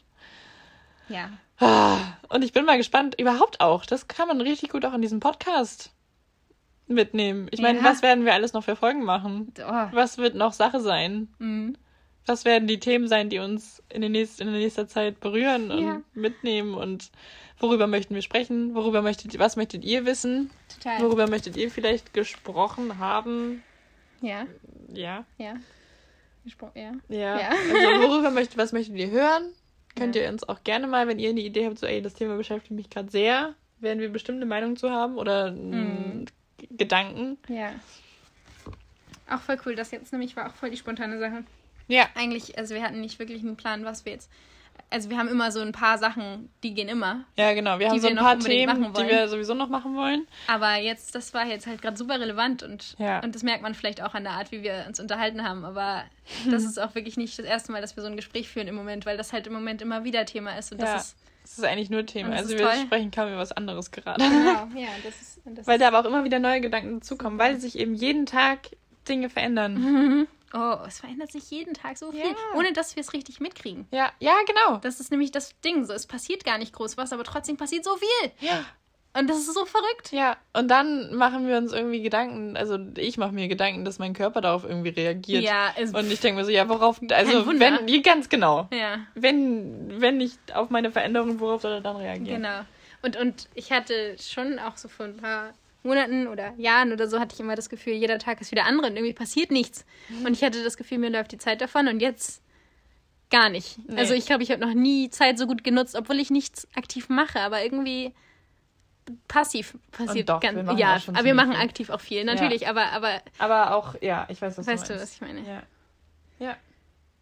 Ja. 1.09 1.31
Und 1.61 2.43
ich 2.45 2.53
bin 2.53 2.65
mal 2.65 2.77
gespannt, 2.79 3.19
überhaupt 3.19 3.61
auch. 3.61 3.85
Das 3.85 4.09
kann 4.09 4.29
man 4.29 4.41
richtig 4.41 4.71
gut 4.71 4.85
auch 4.85 4.95
in 4.95 5.03
diesem 5.03 5.21
Podcast 5.21 5.91
mitnehmen. 6.87 7.49
Ich 7.51 7.61
meine, 7.61 7.79
Ja. 7.79 7.85
was 7.85 8.03
werden 8.03 8.25
wir 8.25 8.35
alles 8.35 8.53
noch 8.53 8.65
für 8.65 8.77
Folgen 8.77 9.05
machen? 9.05 9.53
Oh. 9.59 9.87
Was 9.93 10.19
wird 10.19 10.35
noch 10.35 10.53
Sache 10.53 10.81
sein? 10.81 11.29
Mhm. 11.39 11.77
Was 12.27 12.45
werden 12.45 12.69
die 12.69 12.79
Themen 12.81 13.09
sein, 13.09 13.29
die 13.31 13.39
uns 13.39 13.83
in, 13.89 14.03
den 14.03 14.13
nächsten, 14.13 14.43
in 14.47 14.53
der 14.53 14.61
nächsten 14.61 14.89
Zeit 14.89 15.21
berühren 15.21 15.71
und 15.71 15.85
Ja. 15.85 16.01
mitnehmen? 16.15 16.75
Und 16.75 17.11
worüber 17.59 17.87
möchten 17.87 18.15
wir 18.15 18.23
sprechen? 18.23 18.75
Worüber 18.75 19.03
möchtet, 19.03 19.39
was 19.39 19.57
möchtet 19.57 19.85
ihr 19.85 20.05
wissen? 20.07 20.51
Total. 20.77 21.01
Worüber 21.03 21.29
möchtet 21.29 21.57
ihr 21.57 21.71
vielleicht 21.71 22.13
gesprochen 22.15 22.99
haben? 22.99 23.63
Ja, 24.21 24.47
Ja. 24.93 25.25
ja. 25.39 25.55
Gespro- 26.47 26.71
Ja. 26.75 26.93
Ja. 27.09 27.41
Ja. 27.41 27.49
Also 27.51 28.09
worüber 28.09 28.31
möchtet, 28.31 28.57
was 28.59 28.73
möchtet 28.73 28.97
ihr 28.97 29.11
hören? 29.11 29.45
Könnt 29.97 30.15
Ja. 30.17 30.23
ihr 30.23 30.29
uns 30.29 30.49
auch 30.49 30.63
gerne 30.65 30.87
mal, 30.87 31.09
wenn 31.09 31.19
ihr 31.19 31.31
eine 31.31 31.41
Idee 31.41 31.67
habt, 31.67 31.79
so, 31.79 31.87
ey, 31.87 32.01
das 32.03 32.15
Thema 32.15 32.37
beschäftigt 32.37 32.73
mich 32.73 32.91
gerade 32.91 33.11
sehr, 33.11 33.55
werden 33.81 34.01
wir 34.01 34.11
bestimmt 34.11 34.37
eine 34.37 34.47
Meinung 34.47 34.77
zu 34.77 34.91
haben 34.91 35.17
oder 35.17 35.51
Mhm. 35.53 36.27
Gedanken. 36.71 37.39
Ja. 37.49 37.73
Auch 39.31 39.41
voll 39.41 39.59
cool. 39.65 39.75
Das 39.75 39.91
jetzt 39.91 40.13
nämlich 40.13 40.37
war 40.37 40.49
auch 40.49 40.55
voll 40.55 40.71
die 40.71 40.77
spontane 40.77 41.19
Sache. 41.19 41.45
Ja. 41.89 42.09
Eigentlich, 42.15 42.59
also 42.59 42.75
wir 42.75 42.83
hatten 42.83 43.01
nicht 43.01 43.19
wirklich 43.19 43.43
einen 43.43 43.57
Plan, 43.57 43.85
was 43.85 44.05
wir 44.05 44.13
jetzt. 44.13 44.31
Also 44.89 45.11
wir 45.11 45.19
haben 45.19 45.29
immer 45.29 45.53
so 45.53 45.61
ein 45.61 45.73
paar 45.73 45.99
Sachen, 45.99 46.49
die 46.63 46.75
gehen 46.75 46.89
immer. 46.89 47.25
Ja, 47.37 47.53
genau. 47.55 47.79
Wir 47.79 47.89
haben 47.91 48.01
so 48.01 48.09
ein 48.09 48.17
paar 48.17 48.39
Themen, 48.39 48.93
die 48.95 49.07
wir 49.09 49.29
sowieso 49.29 49.55
noch 49.55 49.69
machen 49.69 49.95
wollen. 49.97 50.27
Aber 50.47 50.77
jetzt, 50.77 51.15
das 51.15 51.35
war 51.35 51.47
jetzt 51.47 51.67
halt 51.67 51.83
gerade 51.83 51.97
super 51.97 52.19
relevant 52.19 52.63
und, 52.63 52.97
Ja. 52.99 53.21
und 53.23 53.35
das 53.35 53.43
merkt 53.43 53.63
man 53.63 53.75
vielleicht 53.75 54.03
auch 54.03 54.15
an 54.15 54.25
der 54.25 54.33
Art, 54.33 54.51
wie 54.53 54.63
wir 54.63 54.85
uns 54.89 54.99
unterhalten 55.01 55.45
haben. 55.45 55.65
Aber 55.65 56.05
das 56.51 56.65
ist 56.65 56.79
auch 56.81 56.95
wirklich 56.95 57.17
nicht 57.17 57.39
das 57.39 57.47
erste 57.47 57.73
Mal, 57.73 57.81
dass 57.81 57.97
wir 57.97 58.03
so 58.03 58.09
ein 58.09 58.17
Gespräch 58.17 58.49
führen 58.49 58.69
im 58.69 58.75
Moment, 58.75 59.07
weil 59.07 59.17
das 59.17 59.33
halt 59.33 59.47
im 59.47 59.53
Moment 59.53 59.83
immer 59.83 60.05
wieder 60.05 60.25
Thema 60.25 60.57
ist. 60.59 60.73
Und 60.73 60.79
Ja. 60.81 60.95
das 60.95 61.09
ist 61.09 61.17
Das 61.43 61.59
ist 61.59 61.65
eigentlich 61.65 61.91
nur 61.91 62.05
Thema. 62.07 62.35
Also 62.37 62.51
wir 62.51 62.59
toll. 62.59 62.75
sprechen 62.87 63.11
kaum 63.11 63.29
über 63.29 63.39
was 63.39 63.53
anderes 63.53 63.91
gerade. 63.91 64.23
genau, 64.23 64.69
ja, 64.77 64.89
das 65.05 65.21
ist. 65.21 65.41
Das 65.45 65.67
Weil 65.67 65.79
da 65.79 65.89
aber 65.89 66.01
auch 66.01 66.05
immer 66.05 66.25
wieder 66.25 66.39
neue 66.39 66.61
Gedanken 66.61 67.01
dazukommen, 67.01 67.39
weil 67.39 67.59
sich 67.59 67.79
eben 67.79 67.95
jeden 67.95 68.27
Tag 68.27 68.69
Dinge 69.09 69.31
verändern. 69.31 69.75
Mhm. 69.75 70.27
Oh, 70.53 70.79
es 70.87 70.99
verändert 71.01 71.31
sich 71.33 71.51
jeden 71.51 71.75
Tag 71.75 71.97
so 71.99 72.11
viel, 72.11 72.21
Ja. 72.21 72.35
ohne 72.57 72.73
dass 72.73 72.97
wir 72.97 73.01
es 73.03 73.13
richtig 73.13 73.41
mitkriegen. 73.41 73.87
Ja, 73.93 74.11
ja, 74.19 74.35
genau. 74.47 74.79
Das 74.79 74.99
ist 75.01 75.11
nämlich 75.11 75.31
das 75.31 75.59
Ding. 75.61 75.85
So, 75.85 75.93
es 75.93 76.07
passiert 76.07 76.45
gar 76.45 76.59
nicht 76.59 76.73
groß 76.73 76.97
was, 76.97 77.13
aber 77.13 77.25
trotzdem 77.25 77.57
passiert 77.57 77.85
so 77.85 77.97
viel. 77.97 78.31
Ja. 78.41 78.65
Und 79.13 79.29
das 79.29 79.39
ist 79.39 79.55
so 79.55 79.65
verrückt. 79.65 80.13
Ja, 80.13 80.37
und 80.53 80.69
dann 80.69 81.15
machen 81.17 81.49
wir 81.49 81.57
uns 81.57 81.73
irgendwie 81.73 82.01
Gedanken, 82.01 82.57
also 82.57 82.79
ich 82.97 83.19
mache 83.19 83.33
mir 83.33 83.49
Gedanken, 83.49 83.85
dass 83.85 83.99
mein 83.99 84.13
Körper 84.15 84.41
darauf 84.41 84.63
irgendwie 84.65 84.91
reagiert. 84.91 85.43
Ja, 85.43 85.73
es, 85.77 85.93
Und 85.93 86.11
ich 86.13 86.21
denke 86.21 86.39
mir 86.41 86.45
so, 86.45 86.53
ja, 86.53 86.69
worauf, 86.69 87.01
also 87.11 87.47
wenn, 87.59 88.03
ganz 88.03 88.29
genau. 88.29 88.69
ja, 88.73 89.01
Wenn, 89.17 90.01
wenn 90.01 90.17
nicht 90.19 90.39
auf 90.55 90.71
meine 90.71 90.93
Veränderung, 90.93 91.41
worauf 91.41 91.63
soll 91.63 91.73
er 91.73 91.81
dann 91.81 91.97
reagieren? 91.97 92.43
genau. 92.43 92.61
Und, 93.03 93.17
und 93.17 93.49
ich 93.55 93.73
hatte 93.73 94.17
schon 94.21 94.59
auch 94.61 94.77
so 94.77 94.89
vor 94.89 95.07
ein 95.07 95.17
paar 95.17 95.55
Monaten 95.83 96.27
oder 96.27 96.53
Jahren 96.57 96.93
oder 96.93 97.09
so 97.09 97.19
hatte 97.21 97.35
ich 97.35 97.41
immer 97.41 97.57
das 97.57 97.69
Gefühl, 97.71 97.95
jeder 97.95 98.19
Tag 98.19 98.41
ist 98.41 98.51
wieder 98.51 98.65
andere 98.65 98.89
und 98.89 98.97
irgendwie 98.97 99.15
passiert 99.15 99.51
nichts. 99.51 99.85
Und 100.25 100.33
ich 100.33 100.45
hatte 100.45 100.63
das 100.63 100.77
Gefühl, 100.77 100.99
mir 100.99 101.11
läuft 101.11 101.33
die 101.33 101.39
Zeit 101.39 101.61
davon 101.61 101.89
und 101.89 102.01
jetzt 102.01 102.43
gar 103.31 103.49
nicht. 103.49 103.79
Nee. 103.89 103.97
Also 103.97 104.15
ich 104.15 104.27
glaube, 104.27 104.43
ich 104.43 104.51
habe 104.51 104.61
noch 104.61 104.75
nie 104.75 105.09
Zeit 105.11 105.39
so 105.39 105.47
gut 105.47 105.65
genutzt, 105.65 105.97
obwohl 105.97 106.19
ich 106.19 106.31
nichts 106.31 106.69
aktiv 106.75 107.09
mache, 107.09 107.41
aber 107.41 107.63
irgendwie 107.63 108.13
passiv 109.29 109.75
passiert 109.93 110.29
doch, 110.29 110.41
ganz 110.41 110.57
wir 110.67 110.79
ja, 110.79 111.01
aber 111.07 111.25
wir 111.25 111.35
machen 111.35 111.53
viel. 111.53 111.61
aktiv 111.63 111.91
auch 111.91 112.01
viel, 112.01 112.25
natürlich, 112.25 112.69
aber 112.69 112.93
aber 112.93 113.21
Aber 113.39 113.75
auch, 113.75 113.95
ja, 114.01 114.27
ich 114.29 114.41
weiß, 114.41 114.59
was 114.59 114.67
weißt 114.67 114.91
du 114.91 115.01
was 115.01 115.15
ich 115.15 115.21
meine? 115.21 115.41
Ja. 115.41 115.63
Ja. 116.39 116.57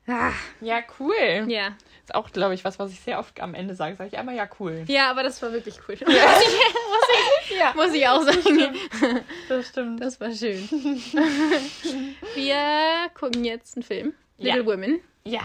Ah, 0.09 0.33
Ja, 0.61 0.81
cool. 0.99 1.45
ja. 1.49 1.77
Ist 2.05 2.15
auch, 2.15 2.33
glaube 2.33 2.55
ich, 2.55 2.65
was, 2.65 2.79
was 2.79 2.91
ich 2.91 3.01
sehr 3.01 3.19
oft 3.19 3.39
am 3.41 3.55
Ende 3.55 3.75
sage. 3.75 3.95
Sage 3.97 4.09
ich 4.11 4.17
einmal, 4.19 4.35
ja, 4.35 4.49
cool. 4.59 4.85
Ja, 4.87 5.11
aber 5.11 5.23
das 5.23 5.43
war 5.43 5.53
wirklich 5.53 5.79
cool. 5.87 5.97
Muss, 6.07 6.11
ich, 7.51 7.59
Ja, 7.59 7.73
muss 7.75 7.93
ich 7.93 8.09
auch 8.09 8.23
sagen. 8.23 8.75
das 9.49 9.69
stimmt. 9.69 10.03
Das 10.03 10.19
war 10.21 10.31
schön. 10.33 10.67
Wir 12.35 13.11
gucken 13.15 13.45
jetzt 13.45 13.77
einen 13.77 13.83
Film. 13.83 14.15
Ja. 14.39 14.55
Little 14.57 14.73
Women. 14.73 15.01
Ja, 15.25 15.41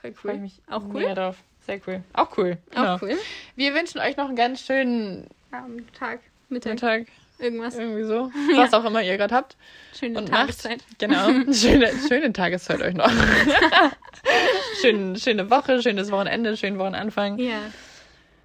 Voll 0.00 0.12
freue 0.12 0.32
ich 0.32 0.36
cool. 0.38 0.42
mich 0.42 0.62
Auch 0.68 0.82
cool? 0.86 1.02
mega 1.02 1.14
drauf. 1.14 1.36
Sehr 1.66 1.80
cool. 1.86 2.02
Auch 2.14 2.36
cool. 2.38 2.56
Genau. 2.70 2.94
Auch 2.96 3.02
cool. 3.02 3.16
Wir 3.54 3.74
wünschen 3.74 4.00
euch 4.00 4.16
noch 4.16 4.26
einen 4.28 4.36
ganz 4.36 4.62
schönen 4.62 5.28
Am 5.52 5.92
Tag, 5.92 6.20
Mittag, 6.48 6.78
Tag. 6.78 7.06
Irgendwas. 7.40 7.74
Irgendwie 7.76 8.04
so. 8.04 8.30
Was 8.56 8.72
auch 8.74 8.84
immer 8.84 9.02
ihr 9.02 9.16
gerade 9.16 9.34
habt. 9.34 9.56
Schöne 9.98 10.18
Und 10.18 10.28
Tageszeit. 10.28 10.78
Nacht. 10.78 10.98
Genau. 10.98 11.26
Schöne, 11.52 11.90
schöne 12.08 12.32
Tageszeit 12.32 12.80
euch 12.82 12.94
noch. 12.94 13.10
Schön, 14.80 15.16
schöne 15.16 15.50
Woche, 15.50 15.82
schönes 15.82 16.10
Wochenende, 16.10 16.56
schönen 16.56 16.78
Wochenanfang. 16.78 17.38
Ja. 17.38 17.58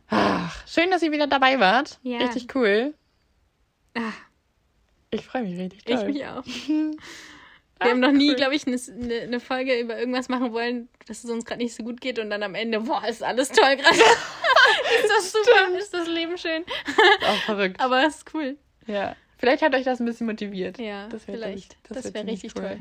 Ach, 0.10 0.56
schön, 0.68 0.92
dass 0.92 1.02
ihr 1.02 1.12
wieder 1.12 1.28
dabei 1.28 1.60
wart. 1.60 2.00
Ja. 2.04 2.20
Richtig 2.20 2.54
cool. 2.56 2.94
Ah, 3.96 4.12
Ich 5.12 5.26
freue 5.26 5.44
mich 5.44 5.58
richtig 5.58 5.82
ich 5.86 5.96
doll. 5.96 6.06
mich 6.06 6.26
auch. 6.26 6.44
Wir 6.46 7.92
haben 7.92 8.00
noch 8.00 8.12
nie, 8.12 8.30
cool. 8.30 8.36
glaube 8.36 8.56
ich, 8.56 8.66
eine, 8.68 8.78
eine 9.02 9.22
eine 9.22 9.40
Folge 9.40 9.80
über 9.80 9.98
irgendwas 9.98 10.30
machen 10.30 10.54
wollen, 10.54 10.88
dass 11.08 11.24
es 11.24 11.30
uns 11.30 11.44
gerade 11.46 11.62
nicht 11.62 11.76
so 11.76 11.84
gut 11.84 12.00
geht 12.02 12.20
und 12.20 12.30
dann 12.30 12.44
am 12.44 12.56
Ende, 12.56 12.80
boah, 12.82 13.06
ist 13.08 13.24
alles 13.24 13.50
toll 13.50 13.76
gerade. 13.76 13.96
ist 13.98 15.10
das 15.10 15.32
super, 15.32 15.78
ist 15.78 15.94
das 15.94 16.08
Leben 16.08 16.38
schön. 16.38 16.64
Auch 17.28 17.42
verrückt. 17.46 17.80
Aber 17.82 18.04
es 18.06 18.18
ist 18.18 18.34
cool. 18.34 18.58
Ja. 18.88 19.16
Vielleicht 19.38 19.62
hat 19.64 19.76
euch 19.76 19.84
das 19.84 20.00
ein 20.00 20.06
bisschen 20.06 20.28
motiviert. 20.28 20.80
Ja, 20.80 21.08
Das 21.10 21.28
wär, 21.28 21.36
vielleicht. 21.36 21.76
Das, 21.90 21.98
wär 22.06 22.14
wäre 22.14 22.26
ziemlich 22.26 22.44
richtig 22.44 22.54
cool. 22.62 22.70
toll. 22.70 22.80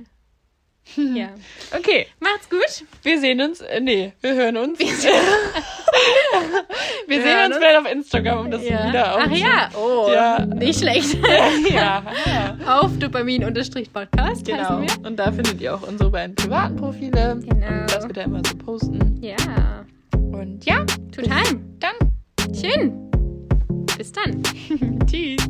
Ja. 1.17 1.31
Okay, 1.77 2.07
Macht's 2.21 2.49
gut. 2.51 2.85
wir 3.03 3.19
sehen 3.19 3.41
uns. 3.41 3.61
Äh, 3.63 3.81
nee, 3.81 4.13
wir 4.21 4.35
hören 4.35 4.57
uns. 4.59 4.79
Wir, 4.79 4.87
sehen 7.09 7.25
hören 7.25 7.47
uns 7.47 7.57
vielleicht 7.57 7.79
auf 7.79 7.91
Instagram, 7.91 8.39
um 8.41 8.51
das 8.51 8.63
wieder 8.63 9.15
auf. 9.17 9.23
Ach 9.27 9.31
ja, 9.33 9.71
oh, 9.77 10.09
Ja. 10.13 10.45
nicht 10.45 10.79
schlecht. 10.81 11.17
ja. 11.71 12.03
ja. 12.27 12.57
Auf 12.81 12.97
Dopamin-Podcast 12.99 14.45
Genau. 14.47 14.81
wir. 14.83 15.07
Und 15.07 15.17
da 15.17 15.33
findet 15.33 15.61
ihr 15.61 15.75
auch 15.75 15.83
unsere 15.89 16.11
beiden 16.11 16.37
privaten 16.37 16.77
Profile. 16.77 17.41
Genau. 17.43 17.87
Das 17.87 18.07
wir 18.07 18.13
da 18.13 18.23
immer 18.23 18.43
so 18.47 18.57
posten. 18.59 19.19
Ja, 19.23 19.85
Und 20.13 20.65
ja, 20.67 20.85
total. 21.15 21.43
dann 21.81 21.95
Schön. 22.55 23.11
Bis 23.97 24.13
dann. 24.13 24.43
tschüss. 25.07 25.45